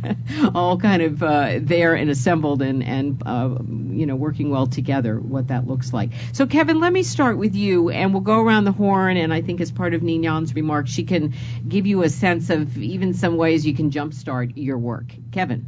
all 0.54 0.76
kind 0.76 1.02
of 1.02 1.22
uh, 1.22 1.58
there 1.60 1.94
and 1.94 2.10
assembled 2.10 2.62
and 2.62 2.82
and 2.82 3.22
uh, 3.24 3.56
you 3.90 4.06
know 4.06 4.16
working 4.16 4.50
well 4.50 4.66
together 4.66 5.18
what 5.36 5.48
that 5.48 5.66
looks 5.66 5.92
like. 5.92 6.10
So, 6.32 6.46
Kevin, 6.46 6.80
let 6.80 6.92
me 6.92 7.02
start 7.02 7.36
with 7.36 7.54
you, 7.54 7.90
and 7.90 8.12
we'll 8.12 8.22
go 8.22 8.40
around 8.40 8.64
the 8.64 8.72
horn. 8.72 9.18
And 9.18 9.32
I 9.32 9.42
think 9.42 9.60
as 9.60 9.70
part 9.70 9.92
of 9.92 10.02
Ninon's 10.02 10.54
remarks, 10.54 10.90
she 10.90 11.04
can 11.04 11.34
give 11.68 11.86
you 11.86 12.02
a 12.02 12.08
sense 12.08 12.48
of 12.50 12.76
even 12.78 13.12
some 13.12 13.36
ways 13.36 13.66
you 13.66 13.74
can 13.74 13.90
jumpstart 13.90 14.54
your 14.56 14.78
work. 14.78 15.12
Kevin. 15.30 15.66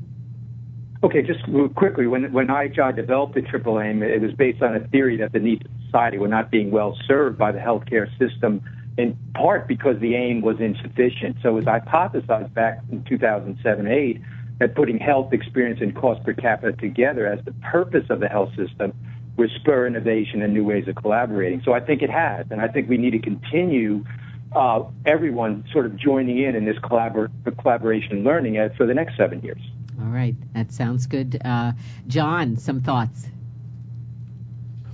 Okay, 1.05 1.23
just 1.23 1.45
quickly, 1.77 2.09
when 2.09 2.33
when 2.33 2.49
IHI 2.49 2.97
developed 2.97 3.35
the 3.35 3.43
triple 3.43 3.79
aim, 3.81 4.03
it 4.03 4.21
was 4.21 4.33
based 4.33 4.63
on 4.63 4.75
a 4.75 4.81
theory 4.89 5.19
that 5.19 5.33
the 5.33 5.39
needs 5.39 5.65
of 5.65 5.71
society 5.85 6.19
were 6.19 6.29
not 6.29 6.51
being 6.51 6.73
well 6.73 6.99
served 7.07 7.39
by 7.39 7.53
the 7.53 7.61
healthcare 7.61 8.09
system, 8.19 8.61
in 8.97 9.17
part 9.35 9.69
because 9.69 10.01
the 10.01 10.17
aim 10.17 10.41
was 10.41 10.57
insufficient. 10.59 11.37
So 11.41 11.51
it 11.51 11.53
was 11.53 11.65
hypothesized 11.67 12.53
back 12.53 12.81
in 12.91 13.05
2007-8 13.05 14.25
that 14.59 14.75
putting 14.75 14.99
health 14.99 15.33
experience 15.33 15.81
and 15.81 15.95
cost 15.95 16.25
per 16.25 16.33
capita 16.33 16.73
together 16.73 17.27
as 17.27 17.45
the 17.45 17.53
purpose 17.53 18.07
of 18.11 18.19
the 18.19 18.29
health 18.29 18.51
system 18.57 18.93
would 19.39 19.51
spur 19.53 19.87
innovation 19.87 20.43
and 20.43 20.53
new 20.53 20.65
ways 20.65 20.87
of 20.89 20.97
collaborating. 20.97 21.63
So 21.65 21.73
I 21.73 21.81
think 21.81 22.03
it 22.03 22.11
has, 22.11 22.47
and 22.51 22.61
I 22.61 22.69
think 22.69 22.89
we 22.89 22.99
need 22.99 23.13
to 23.13 23.21
continue 23.21 24.05
uh, 24.53 24.83
everyone 25.07 25.65
sort 25.73 25.87
of 25.87 25.97
joining 25.97 26.43
in 26.43 26.57
in 26.57 26.65
this 26.65 26.77
collabor- 26.79 27.31
collaboration 27.59 28.13
and 28.13 28.25
learning 28.25 28.57
for 28.77 28.85
the 28.85 28.95
next 28.95 29.17
seven 29.17 29.41
years. 29.41 29.61
All 30.01 30.09
right, 30.09 30.35
that 30.55 30.73
sounds 30.73 31.07
good. 31.07 31.41
Uh, 31.45 31.73
John, 32.09 32.57
some 32.57 32.81
thoughts? 32.81 33.29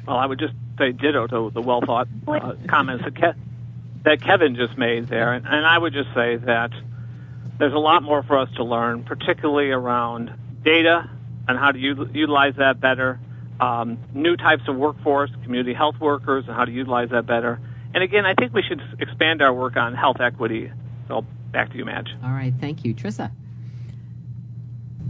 Well, 0.07 0.16
I 0.16 0.26
would 0.26 0.38
just 0.38 0.55
say 0.78 0.92
ditto 0.92 1.26
to 1.26 1.51
the 1.51 1.62
well 1.62 1.80
thought 1.80 2.09
uh, 2.28 2.55
comments 2.68 3.05
that, 3.05 3.14
Ke- 3.14 3.36
that 4.05 4.20
Kevin 4.20 4.57
just 4.57 4.76
made 4.76 5.09
there, 5.09 5.32
and, 5.32 5.47
and 5.47 5.66
I 5.66 5.78
would 5.78 5.95
just 5.95 6.12
say 6.14 6.36
that 6.36 6.70
there's 7.59 7.72
a 7.72 7.78
lot 7.78 8.03
more 8.03 8.22
for 8.22 8.38
us 8.38 8.51
to 8.57 8.64
learn, 8.64 9.05
particularly 9.05 9.70
around 9.70 10.34
data 10.64 11.09
and 11.49 11.59
how 11.59 11.70
to 11.70 11.78
u- 11.78 12.11
utilize 12.12 12.57
that 12.57 12.80
better 12.80 13.20
um, 13.64 13.98
new 14.12 14.36
types 14.36 14.62
of 14.68 14.76
workforce, 14.76 15.30
community 15.42 15.74
health 15.74 15.96
workers, 16.00 16.44
and 16.46 16.54
how 16.54 16.64
to 16.64 16.72
utilize 16.72 17.10
that 17.10 17.26
better. 17.26 17.60
And 17.94 18.02
again, 18.02 18.26
I 18.26 18.34
think 18.34 18.52
we 18.52 18.62
should 18.62 18.82
expand 19.00 19.40
our 19.40 19.54
work 19.54 19.76
on 19.76 19.94
health 19.94 20.20
equity. 20.20 20.70
So 21.08 21.24
back 21.52 21.70
to 21.70 21.76
you, 21.76 21.84
Madge. 21.84 22.08
All 22.22 22.30
right, 22.30 22.52
thank 22.60 22.84
you, 22.84 22.94
Trissa. 22.94 23.30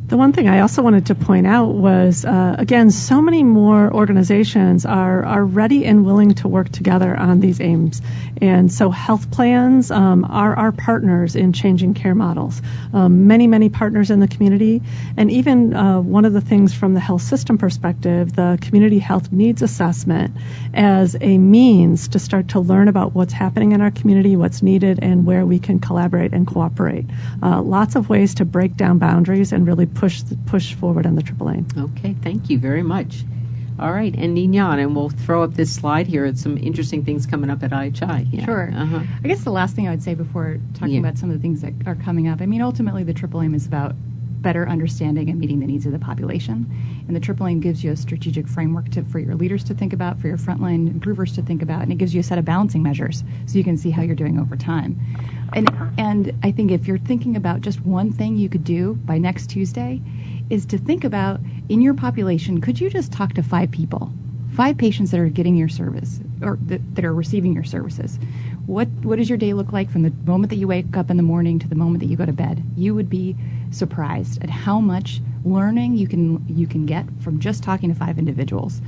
The 0.06 0.18
one 0.18 0.34
thing 0.34 0.48
I 0.48 0.60
also 0.60 0.82
wanted 0.82 1.06
to 1.06 1.14
point 1.14 1.46
out 1.46 1.68
was, 1.68 2.26
uh, 2.26 2.56
again, 2.58 2.90
so 2.90 3.22
many 3.22 3.42
more 3.42 3.90
organizations 3.90 4.84
are, 4.84 5.24
are 5.24 5.42
ready 5.42 5.86
and 5.86 6.04
willing 6.04 6.34
to 6.34 6.48
work 6.48 6.68
together 6.68 7.16
on 7.16 7.40
these 7.40 7.58
aims. 7.58 8.02
And 8.42 8.70
so 8.70 8.90
health 8.90 9.30
plans 9.30 9.90
um, 9.90 10.26
are 10.26 10.54
our 10.54 10.72
partners 10.72 11.36
in 11.36 11.54
changing 11.54 11.94
care 11.94 12.14
models. 12.14 12.60
Um, 12.92 13.26
many, 13.28 13.46
many 13.46 13.70
partners 13.70 14.10
in 14.10 14.20
the 14.20 14.28
community. 14.28 14.82
And 15.16 15.30
even 15.30 15.72
uh, 15.72 16.02
one 16.02 16.26
of 16.26 16.34
the 16.34 16.42
things 16.42 16.74
from 16.74 16.92
the 16.92 17.00
health 17.00 17.22
system 17.22 17.56
perspective, 17.56 18.34
the 18.36 18.58
community 18.60 18.98
health 18.98 19.32
needs 19.32 19.62
assessment 19.62 20.36
as 20.74 21.16
a 21.18 21.38
means 21.38 22.08
to 22.08 22.18
start 22.18 22.48
to 22.48 22.60
learn 22.60 22.88
about 22.88 23.14
what's 23.14 23.32
happening 23.32 23.72
in 23.72 23.80
our 23.80 23.90
community, 23.90 24.36
what's 24.36 24.62
needed, 24.62 24.98
and 25.00 25.24
where 25.24 25.46
we 25.46 25.58
can 25.58 25.78
collaborate 25.78 26.34
and 26.34 26.46
cooperate. 26.46 27.06
Uh, 27.42 27.62
lots 27.62 27.96
of 27.96 28.10
ways 28.10 28.34
to 28.34 28.44
break 28.44 28.76
down 28.76 28.98
boundaries 28.98 29.52
and 29.52 29.66
really 29.66 29.86
push 29.94 30.22
push 30.46 30.74
forward 30.74 31.06
on 31.06 31.14
the 31.14 31.22
AAA. 31.22 31.76
Okay, 31.98 32.14
thank 32.22 32.50
you 32.50 32.58
very 32.58 32.82
much. 32.82 33.24
All 33.78 33.90
right, 33.92 34.14
and 34.14 34.36
Ninon, 34.36 34.78
and 34.78 34.94
we'll 34.94 35.08
throw 35.10 35.42
up 35.42 35.54
this 35.54 35.74
slide 35.74 36.06
here. 36.06 36.24
It's 36.24 36.40
some 36.42 36.56
interesting 36.58 37.04
things 37.04 37.26
coming 37.26 37.50
up 37.50 37.62
at 37.64 37.70
IHI. 37.72 38.28
Yeah. 38.30 38.44
Sure. 38.44 38.70
Uh-huh. 38.72 39.00
I 39.24 39.26
guess 39.26 39.42
the 39.42 39.50
last 39.50 39.74
thing 39.74 39.88
I 39.88 39.90
would 39.90 40.02
say 40.02 40.14
before 40.14 40.58
talking 40.74 40.94
Yeah. 40.94 41.00
about 41.00 41.18
some 41.18 41.30
of 41.30 41.36
the 41.36 41.42
things 41.42 41.62
that 41.62 41.72
are 41.84 41.96
coming 41.96 42.28
up, 42.28 42.40
I 42.40 42.46
mean, 42.46 42.62
ultimately 42.62 43.02
the 43.02 43.14
Triple 43.14 43.42
Aim 43.42 43.52
is 43.54 43.66
about 43.66 43.96
better 44.40 44.68
understanding 44.68 45.30
and 45.30 45.40
meeting 45.40 45.58
the 45.58 45.66
needs 45.66 45.86
of 45.86 45.92
the 45.92 45.98
population. 45.98 46.70
And 47.08 47.16
the 47.16 47.20
Triple 47.20 47.46
Aim 47.48 47.60
gives 47.60 47.82
you 47.82 47.90
a 47.92 47.96
strategic 47.96 48.46
framework 48.46 48.90
to, 48.90 49.02
for 49.02 49.18
your 49.18 49.34
leaders 49.34 49.64
to 49.64 49.74
think 49.74 49.92
about, 49.92 50.20
for 50.20 50.28
your 50.28 50.36
frontline 50.36 50.86
improvers 50.88 51.32
to 51.36 51.42
think 51.42 51.62
about, 51.62 51.82
and 51.82 51.90
it 51.90 51.96
gives 51.96 52.14
you 52.14 52.20
a 52.20 52.22
set 52.22 52.38
of 52.38 52.44
balancing 52.44 52.82
measures 52.82 53.24
so 53.46 53.58
you 53.58 53.64
can 53.64 53.76
see 53.78 53.90
how 53.90 54.02
you're 54.02 54.14
doing 54.14 54.38
over 54.38 54.54
time. 54.56 55.00
And, 55.54 55.94
and 55.96 56.38
I 56.42 56.50
think 56.50 56.72
if 56.72 56.88
you're 56.88 56.98
thinking 56.98 57.36
about 57.36 57.60
just 57.60 57.80
one 57.80 58.12
thing 58.12 58.36
you 58.36 58.48
could 58.48 58.64
do 58.64 58.94
by 58.94 59.18
next 59.18 59.50
Tuesday, 59.50 60.02
is 60.50 60.66
to 60.66 60.78
think 60.78 61.04
about 61.04 61.40
in 61.68 61.80
your 61.80 61.94
population, 61.94 62.60
could 62.60 62.80
you 62.80 62.90
just 62.90 63.12
talk 63.12 63.34
to 63.34 63.42
five 63.42 63.70
people? 63.70 64.12
Five 64.52 64.76
patients 64.76 65.12
that 65.12 65.20
are 65.20 65.28
getting 65.28 65.56
your 65.56 65.68
service 65.68 66.20
or 66.42 66.58
that, 66.66 66.94
that 66.96 67.04
are 67.04 67.14
receiving 67.14 67.54
your 67.54 67.64
services. 67.64 68.18
What 68.66 68.88
what 69.02 69.16
does 69.16 69.28
your 69.28 69.38
day 69.38 69.52
look 69.52 69.72
like 69.72 69.90
from 69.90 70.02
the 70.02 70.10
moment 70.24 70.50
that 70.50 70.56
you 70.56 70.68
wake 70.68 70.96
up 70.96 71.10
in 71.10 71.16
the 71.16 71.22
morning 71.22 71.58
to 71.60 71.68
the 71.68 71.74
moment 71.74 72.00
that 72.00 72.06
you 72.06 72.16
go 72.16 72.26
to 72.26 72.32
bed? 72.32 72.62
You 72.76 72.94
would 72.94 73.10
be 73.10 73.36
surprised 73.70 74.42
at 74.42 74.50
how 74.50 74.80
much 74.80 75.20
learning 75.44 75.96
you 75.96 76.06
can 76.06 76.44
you 76.48 76.66
can 76.66 76.86
get 76.86 77.06
from 77.20 77.40
just 77.40 77.62
talking 77.62 77.88
to 77.88 77.94
five 77.94 78.18
individuals. 78.18 78.80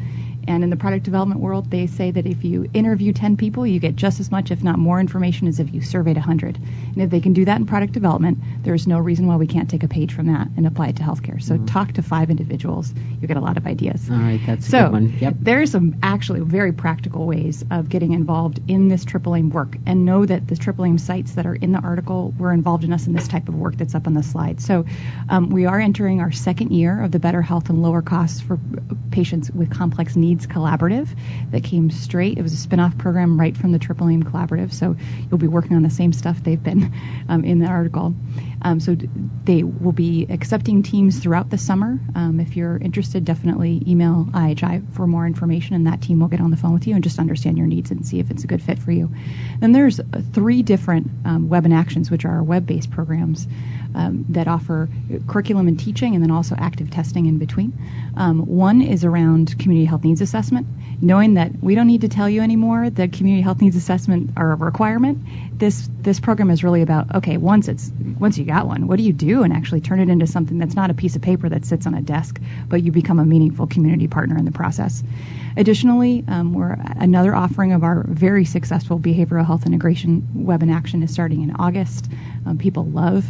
And 0.47 0.62
in 0.64 0.70
the 0.70 0.76
product 0.76 1.05
development 1.05 1.40
world, 1.40 1.70
they 1.70 1.86
say 1.86 2.11
that 2.11 2.26
if 2.26 2.44
you 2.44 2.68
interview 2.74 3.12
10 3.12 3.36
people, 3.36 3.66
you 3.66 3.80
get 3.80 3.97
just 3.97 4.20
as 4.20 4.30
much, 4.30 4.51
if 4.51 4.62
not 4.62 4.78
more, 4.78 5.01
information 5.01 5.49
as 5.49 5.61
if 5.61 5.72
you 5.72 5.80
surveyed 5.80 6.16
100. 6.16 6.57
And 6.57 7.03
if 7.03 7.11
they 7.11 7.20
can 7.20 7.32
do 7.32 7.44
that 7.44 7.59
in 7.59 7.66
product 7.66 7.92
development, 7.92 8.38
there's 8.62 8.86
no 8.86 8.99
reason 8.99 9.26
why 9.26 9.36
we 9.36 9.47
can't 9.47 9.68
take 9.70 9.82
a 9.82 9.88
page 9.88 10.12
from 10.12 10.26
that 10.26 10.49
and 10.57 10.66
apply 10.66 10.88
it 10.88 10.97
to 10.97 11.03
healthcare. 11.03 11.42
So 11.42 11.59
talk 11.59 11.92
to 11.92 12.03
five 12.03 12.30
individuals, 12.30 12.92
you 13.20 13.28
get 13.28 13.36
a 13.36 13.40
lot 13.40 13.57
of 13.57 13.66
ideas. 13.66 14.09
All 14.11 14.16
right, 14.16 14.40
that's 14.47 14.66
a 14.66 14.70
So 14.70 14.82
good 14.84 14.92
one. 14.92 15.18
Yep. 15.18 15.34
there 15.40 15.62
are 15.62 15.66
some 15.66 15.97
actually 16.03 16.40
very 16.40 16.72
practical 16.72 17.26
ways 17.26 17.64
of 17.70 17.88
getting 17.88 18.12
involved 18.12 18.61
in 18.68 18.88
this 18.88 19.05
Triple 19.05 19.34
Aim 19.36 19.51
work, 19.51 19.76
and 19.86 20.05
know 20.05 20.24
that 20.24 20.47
the 20.47 20.57
Triple 20.57 20.84
Aim 20.84 20.99
sites 20.99 21.34
that 21.34 21.47
are 21.47 21.55
in 21.55 21.72
the 21.72 21.78
article 21.80 22.34
were 22.38 22.53
involved 22.53 22.84
in 22.84 22.92
us 22.92 23.07
in 23.07 23.12
this 23.12 23.28
type 23.28 23.49
of 23.49 23.55
work 23.55 23.76
that's 23.76 23.94
up 23.94 24.07
on 24.07 24.14
the 24.14 24.22
slide. 24.22 24.61
So 24.61 24.84
um, 25.28 25.51
we 25.51 25.66
are 25.66 25.80
entering 25.80 26.20
our 26.20 26.32
second 26.32 26.70
year 26.72 27.03
of 27.03 27.12
the 27.12 27.18
Better 27.18 27.42
Health 27.42 27.70
and 27.70 27.82
Lower 27.82 28.03
Costs 28.03 28.40
for 28.40 28.59
Patients 29.11 29.51
with 29.51 29.70
Complex 29.70 30.16
Needs 30.16 30.36
Collaborative 30.45 31.09
that 31.53 31.64
came 31.64 31.91
straight. 31.91 32.37
It 32.37 32.43
was 32.43 32.53
a 32.53 32.57
spin-off 32.57 32.99
program 32.99 33.39
right 33.41 33.57
from 33.57 33.72
the 33.72 33.78
Triple 33.78 34.09
Aim 34.09 34.22
Collaborative, 34.22 34.72
so 34.72 34.97
you'll 35.30 35.39
be 35.39 35.47
working 35.47 35.76
on 35.76 35.82
the 35.82 35.91
same 35.91 36.12
stuff 36.12 36.43
they've 36.43 36.62
been 36.62 36.93
um, 37.28 37.45
in 37.45 37.61
the 37.61 37.66
article. 37.66 38.14
Um, 38.62 38.80
so 38.80 38.95
d- 38.95 39.09
they 39.45 39.62
will 39.62 39.93
be 39.93 40.26
accepting 40.28 40.82
teams 40.82 41.20
throughout 41.20 41.51
the 41.51 41.59
summer. 41.59 41.99
Um, 42.14 42.41
if 42.41 42.57
you're 42.57 42.76
interested, 42.76 43.24
definitely 43.24 43.82
email 43.87 44.26
IHI 44.32 44.93
for 44.95 45.07
more 45.07 45.26
information, 45.26 45.76
and 45.76 45.87
that 45.87 46.03
team 46.03 46.20
will 46.20 46.28
get 46.28 46.41
on 46.41 46.51
the 46.51 46.57
phone 46.57 46.74
with 46.74 46.87
you 46.87 46.95
and 46.95 47.05
just 47.05 47.18
understand 47.18 47.59
your 47.59 47.66
needs 47.66 47.91
and 47.91 48.05
see 48.05 48.18
if 48.18 48.30
it's 48.30 48.45
a 48.45 48.47
good 48.47 48.62
fit 48.62 48.78
for 48.78 48.91
you. 48.91 49.11
Then 49.61 49.72
there's 49.72 50.01
uh, 50.01 50.05
three 50.32 50.62
different 50.62 51.09
um, 51.24 51.49
web 51.49 51.64
and 51.64 51.72
actions, 51.72 52.11
which 52.11 52.24
are 52.24 52.43
web-based 52.43 52.91
programs 52.91 53.47
um, 53.95 54.26
that 54.30 54.49
offer 54.49 54.89
curriculum 55.26 55.68
and 55.68 55.78
teaching, 55.78 56.14
and 56.14 56.22
then 56.22 56.30
also 56.30 56.55
active 56.59 56.91
testing 56.91 57.26
in 57.26 57.39
between. 57.39 57.72
Um, 58.16 58.47
one 58.47 58.82
is 58.82 59.05
around 59.05 59.59
community 59.59 59.87
health 59.87 60.05
needs 60.05 60.20
assessment, 60.26 60.66
knowing 61.00 61.34
that 61.34 61.52
we 61.62 61.74
don't 61.76 61.86
need 61.86 62.00
to 62.00 62.08
tell 62.08 62.28
you 62.28 62.42
anymore 62.42 62.90
that 62.90 63.12
community 63.12 63.42
health 63.42 63.60
needs 63.60 63.76
assessment 63.76 64.32
are 64.36 64.52
a 64.52 64.56
requirement. 64.56 65.18
This 65.56 65.88
this 66.00 66.18
program 66.20 66.50
is 66.50 66.64
really 66.64 66.82
about 66.82 67.14
okay, 67.16 67.36
once 67.36 67.68
it's 67.68 67.90
once 68.18 68.36
you 68.36 68.44
got 68.44 68.66
one, 68.66 68.88
what 68.88 68.96
do 68.96 69.04
you 69.04 69.12
do 69.12 69.44
and 69.44 69.52
actually 69.52 69.80
turn 69.80 70.00
it 70.00 70.08
into 70.08 70.26
something 70.26 70.58
that's 70.58 70.74
not 70.74 70.90
a 70.90 70.94
piece 70.94 71.14
of 71.14 71.22
paper 71.22 71.48
that 71.48 71.64
sits 71.64 71.86
on 71.86 71.94
a 71.94 72.02
desk, 72.02 72.40
but 72.68 72.82
you 72.82 72.90
become 72.90 73.20
a 73.20 73.24
meaningful 73.24 73.66
community 73.66 74.08
partner 74.08 74.36
in 74.36 74.44
the 74.44 74.52
process. 74.52 75.02
Additionally, 75.56 76.24
um, 76.28 76.52
we're 76.52 76.72
another 76.72 77.34
offering 77.34 77.72
of 77.72 77.84
our 77.84 78.04
very 78.06 78.44
successful 78.44 78.98
behavioral 78.98 79.46
health 79.46 79.64
integration 79.64 80.44
web 80.44 80.62
in 80.62 80.70
action 80.70 81.02
is 81.02 81.12
starting 81.12 81.42
in 81.42 81.56
August. 81.56 82.10
Um, 82.44 82.58
people 82.58 82.84
love 82.84 83.24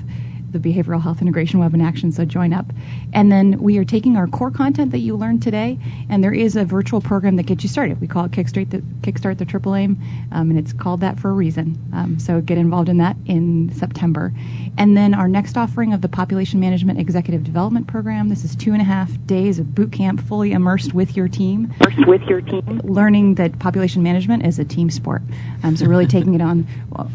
the 0.57 0.73
behavioral 0.73 1.01
health 1.03 1.21
integration 1.21 1.61
web 1.61 1.75
in 1.75 1.81
action, 1.81 2.13
so 2.13 2.25
join 2.25 2.53
up. 2.53 2.67
And 3.13 3.31
then 3.31 3.59
we 3.59 3.79
are 3.79 3.85
taking 3.85 4.17
our 4.17 4.27
core 4.27 4.51
content 4.51 4.93
that 4.93 4.99
you 4.99 5.17
learned 5.17 5.43
today, 5.43 5.79
and 6.09 6.23
there 6.23 6.33
is 6.33 6.57
a 6.57 6.65
virtual 6.65 7.01
program 7.01 7.37
that 7.37 7.45
gets 7.45 7.63
you 7.63 7.69
started. 7.69 8.01
We 8.01 8.07
call 8.07 8.25
it 8.25 8.33
Kickstart 8.33 8.71
the 8.71 8.79
Kickstart 8.79 9.39
the 9.39 9.45
Triple 9.45 9.75
Aim, 9.75 10.01
um, 10.33 10.51
and 10.51 10.59
it's 10.59 10.73
called 10.73 11.01
that 11.01 11.21
for 11.21 11.31
a 11.31 11.33
reason. 11.33 11.79
Um, 11.93 12.19
so 12.19 12.41
get 12.41 12.59
involved 12.59 12.89
in 12.89 12.99
that 12.99 13.17
in 13.27 13.73
September. 13.75 14.33
And 14.79 14.97
then 14.97 15.15
our 15.15 15.29
next 15.29 15.57
offering 15.57 15.93
of 15.93 16.01
the 16.01 16.09
Population 16.09 16.61
Management 16.61 16.99
Executive 16.99 17.45
Development 17.45 17.87
Program. 17.87 18.29
This 18.29 18.45
is 18.45 18.55
two 18.57 18.73
and 18.73 18.81
a 18.81 18.85
half 18.85 19.11
days 19.27 19.59
of 19.59 19.75
boot 19.75 19.93
camp, 19.93 20.21
fully 20.21 20.53
immersed 20.53 20.93
with 20.93 21.17
your 21.17 21.29
team 21.29 21.73
Immersed 21.81 22.07
with 22.07 22.23
your 22.23 22.41
team. 22.41 22.81
learning 22.85 23.37
that 23.37 23.59
population 23.59 24.03
management 24.03 24.45
is 24.47 24.59
a 24.59 24.65
team 24.65 24.91
sport. 24.91 25.23
Um, 25.63 25.77
so 25.77 25.87
really 25.87 26.07
taking 26.07 26.35
it 26.35 26.41
on 26.41 26.67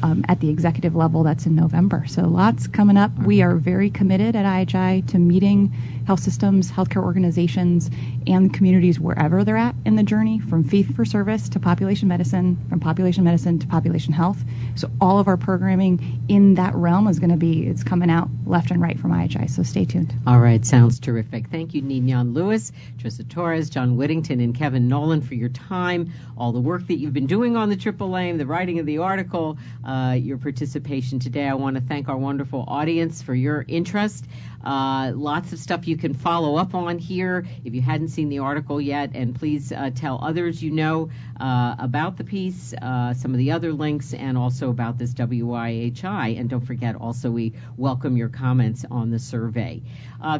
um, 0.03 0.25
at 0.27 0.39
the 0.39 0.49
executive 0.49 0.95
level. 0.95 1.23
That's 1.23 1.45
in 1.45 1.55
November. 1.55 2.05
So 2.07 2.23
lots 2.23 2.67
coming 2.67 2.97
up. 2.97 3.11
We 3.31 3.43
are 3.43 3.55
very 3.55 3.89
committed 3.89 4.35
at 4.35 4.43
IHI 4.43 5.07
to 5.11 5.17
meeting 5.17 5.71
health 6.05 6.19
systems, 6.19 6.69
healthcare 6.69 7.01
organizations, 7.01 7.89
and 8.27 8.53
communities 8.53 8.99
wherever 8.99 9.45
they're 9.45 9.55
at 9.55 9.73
in 9.85 9.95
the 9.95 10.03
journey, 10.03 10.39
from 10.39 10.65
fee 10.65 10.83
for 10.83 11.05
service 11.05 11.47
to 11.49 11.61
population 11.61 12.09
medicine, 12.09 12.57
from 12.67 12.81
population 12.81 13.23
medicine 13.23 13.59
to 13.59 13.67
population 13.67 14.11
health. 14.11 14.43
So 14.75 14.91
all 14.99 15.19
of 15.19 15.29
our 15.29 15.37
programming 15.37 16.25
in 16.27 16.55
that 16.55 16.75
realm 16.75 17.07
is 17.07 17.19
going 17.19 17.29
to 17.29 17.37
be 17.37 17.65
it's 17.67 17.85
coming 17.85 18.09
out 18.09 18.27
left 18.45 18.71
and 18.71 18.81
right 18.81 18.99
from 18.99 19.11
IHI. 19.11 19.49
So 19.49 19.63
stay 19.63 19.85
tuned. 19.85 20.13
All 20.27 20.39
right, 20.39 20.65
sounds 20.65 20.99
terrific. 20.99 21.47
Thank 21.49 21.73
you, 21.73 21.81
Ninon 21.81 22.33
Lewis, 22.33 22.73
Trissa 22.97 23.27
Torres, 23.29 23.69
John 23.69 23.95
Whittington, 23.95 24.41
and 24.41 24.53
Kevin 24.53 24.89
Nolan 24.89 25.21
for 25.21 25.35
your 25.35 25.49
time, 25.49 26.11
all 26.37 26.51
the 26.51 26.59
work 26.59 26.87
that 26.87 26.99
you've 26.99 27.13
been 27.13 27.27
doing 27.27 27.55
on 27.55 27.69
the 27.69 27.77
Triple 27.77 28.17
Aim, 28.17 28.37
the 28.37 28.45
writing 28.45 28.79
of 28.79 28.85
the 28.85 28.97
article, 28.97 29.57
uh, 29.85 30.17
your 30.19 30.37
participation 30.37 31.19
today. 31.19 31.47
I 31.47 31.53
want 31.53 31.75
to 31.77 31.81
thank 31.81 32.09
our 32.09 32.17
wonderful 32.17 32.65
audience 32.67 33.10
for 33.19 33.33
your 33.33 33.65
interest. 33.67 34.27
Uh, 34.63 35.11
lots 35.15 35.53
of 35.53 35.59
stuff 35.59 35.87
you 35.87 35.97
can 35.97 36.13
follow 36.13 36.55
up 36.55 36.75
on 36.75 36.97
here 36.97 37.45
if 37.65 37.73
you 37.73 37.81
hadn't 37.81 38.09
seen 38.09 38.29
the 38.29 38.39
article 38.39 38.79
yet, 38.79 39.11
and 39.13 39.35
please 39.35 39.71
uh, 39.71 39.89
tell 39.93 40.19
others 40.23 40.61
you 40.61 40.71
know 40.71 41.09
uh, 41.39 41.75
about 41.79 42.17
the 42.17 42.23
piece, 42.23 42.73
uh, 42.73 43.13
some 43.13 43.31
of 43.31 43.37
the 43.37 43.51
other 43.51 43.73
links, 43.73 44.13
and 44.13 44.37
also 44.37 44.69
about 44.69 44.97
this 44.97 45.13
WIHI. 45.13 46.39
And 46.39 46.49
don't 46.49 46.65
forget, 46.65 46.95
also, 46.95 47.31
we 47.31 47.53
welcome 47.77 48.17
your 48.17 48.29
comments 48.29 48.85
on 48.89 49.09
the 49.11 49.19
survey. 49.19 49.81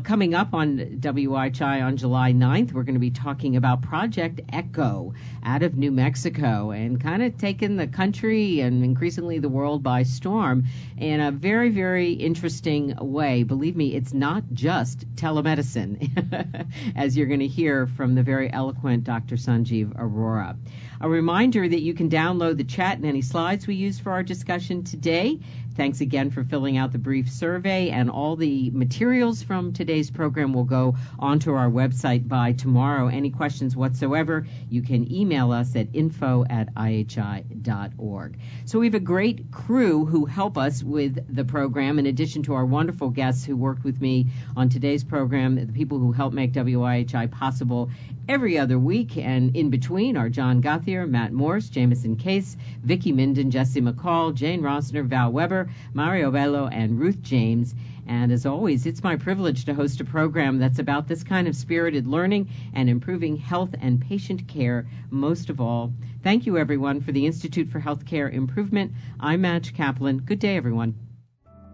Coming 0.04 0.36
up 0.36 0.54
on 0.54 0.78
WIHI 0.78 1.84
on 1.84 1.98
July 1.98 2.34
9th, 2.34 2.72
we're 2.72 2.84
going 2.84 2.96
to 2.96 3.00
be 3.00 3.10
talking 3.10 3.56
about 3.56 3.82
Project 3.82 4.42
Echo 4.54 5.14
out 5.44 5.64
of 5.64 5.76
New 5.76 5.92
Mexico 5.92 6.72
and 6.72 7.02
kind 7.02 7.24
of 7.24 7.38
taking 7.38 7.78
the 7.78 7.88
country 7.88 8.60
and 8.60 8.84
increasingly 8.84 9.40
the 9.40 9.50
world 9.50 9.82
by 9.82 10.04
storm 10.04 10.66
in 10.98 11.20
a 11.20 11.32
very, 11.32 11.70
very 11.70 12.14
interesting 12.14 12.96
way. 13.00 13.44
Believe 13.44 13.76
me, 13.76 13.96
it's 13.96 14.11
not 14.14 14.44
just 14.54 15.16
telemedicine, 15.16 16.68
as 16.96 17.18
you're 17.18 17.28
going 17.28 17.40
to 17.40 17.48
hear 17.48 17.88
from 17.88 18.16
the 18.16 18.24
very 18.24 18.52
eloquent 18.52 19.04
Dr. 19.04 19.36
Sanjeev 19.36 19.96
Arora. 19.96 20.58
A 21.00 21.10
reminder 21.10 21.68
that 21.68 21.82
you 21.82 21.94
can 21.94 22.10
download 22.10 22.58
the 22.58 22.64
chat 22.64 22.98
and 22.98 23.06
any 23.06 23.22
slides 23.22 23.68
we 23.68 23.76
use 23.76 24.00
for 24.00 24.12
our 24.12 24.24
discussion 24.24 24.84
today. 24.84 25.40
Thanks 25.76 26.02
again 26.02 26.32
for 26.32 26.44
filling 26.44 26.78
out 26.78 26.92
the 26.92 26.98
brief 26.98 27.30
survey, 27.30 27.90
and 27.90 28.10
all 28.10 28.36
the 28.36 28.70
materials 28.72 29.42
from 29.42 29.72
today's 29.72 30.12
program 30.12 30.52
will 30.52 30.66
go 30.66 30.96
onto 31.18 31.54
our 31.54 31.70
website 31.70 32.28
by 32.28 32.52
tomorrow. 32.52 33.08
Any 33.08 33.30
questions 33.30 33.76
whatsoever, 33.76 34.46
you 34.70 34.82
can 34.82 35.12
email 35.12 35.52
us 35.52 35.76
at 35.76 35.88
info 35.94 36.44
at 36.50 36.74
ihi.org. 36.76 38.38
So 38.66 38.80
we 38.80 38.88
have 38.88 38.96
a 38.96 39.00
great 39.00 39.52
crew 39.52 40.06
who 40.06 40.26
help 40.26 40.58
us 40.58 40.84
with 40.84 41.34
the 41.34 41.46
program, 41.46 42.00
in 42.00 42.06
addition 42.06 42.44
to 42.44 42.54
our 42.54 42.66
wonderful 42.66 43.10
guests 43.10 43.46
who 43.46 43.56
worked 43.56 43.86
with 43.86 44.02
me 44.02 44.28
on 44.58 44.70
today's 44.70 45.04
program, 45.04 45.56
the 45.56 45.74
people 45.74 46.00
who 46.00 46.12
help 46.12 46.34
make 46.34 46.52
WIHI 46.52 47.32
possible 47.32 47.90
every 48.28 48.58
other 48.58 48.80
week, 48.80 49.18
and 49.18 49.56
in 49.56 49.70
between 49.70 50.18
are 50.18 50.30
John 50.30 50.62
Gothier, 50.62 51.08
Matt 51.08 51.34
Morse, 51.34 51.70
Jameson 51.70 52.16
Case, 52.16 52.56
Vicki 52.84 53.12
Minden, 53.12 53.52
Jesse 53.52 53.82
McCall, 53.82 54.34
Jane 54.34 54.62
Rossner, 54.62 55.06
Val 55.06 55.32
Weber, 55.32 55.70
Mario 55.94 56.32
Bello, 56.32 56.68
and 56.68 57.00
Ruth 57.00 57.22
James. 57.22 57.76
And 58.08 58.32
as 58.32 58.46
always, 58.46 58.86
it's 58.86 59.04
my 59.04 59.16
privilege 59.16 59.66
to 59.66 59.74
host 59.74 60.02
a 60.02 60.06
program 60.06 60.58
that's 60.58 60.80
about 60.80 61.08
this 61.08 61.24
kind 61.24 61.48
of 61.48 61.56
spirited 61.56 62.08
learning 62.08 62.50
and 62.74 62.90
improving 62.90 63.38
health 63.38 63.76
and 63.80 64.02
patient 64.02 64.48
care 64.48 64.88
most 65.10 65.50
of 65.50 65.62
all. 65.62 65.94
Thank 66.24 66.46
you, 66.46 66.58
everyone, 66.58 67.02
for 67.02 67.12
the 67.12 67.26
Institute 67.26 67.70
for 67.70 67.80
Healthcare 67.80 68.32
Improvement. 68.32 68.92
I'm 69.20 69.42
Madge 69.42 69.74
Kaplan. 69.74 70.20
Good 70.20 70.40
day, 70.40 70.58
everyone. 70.58 71.11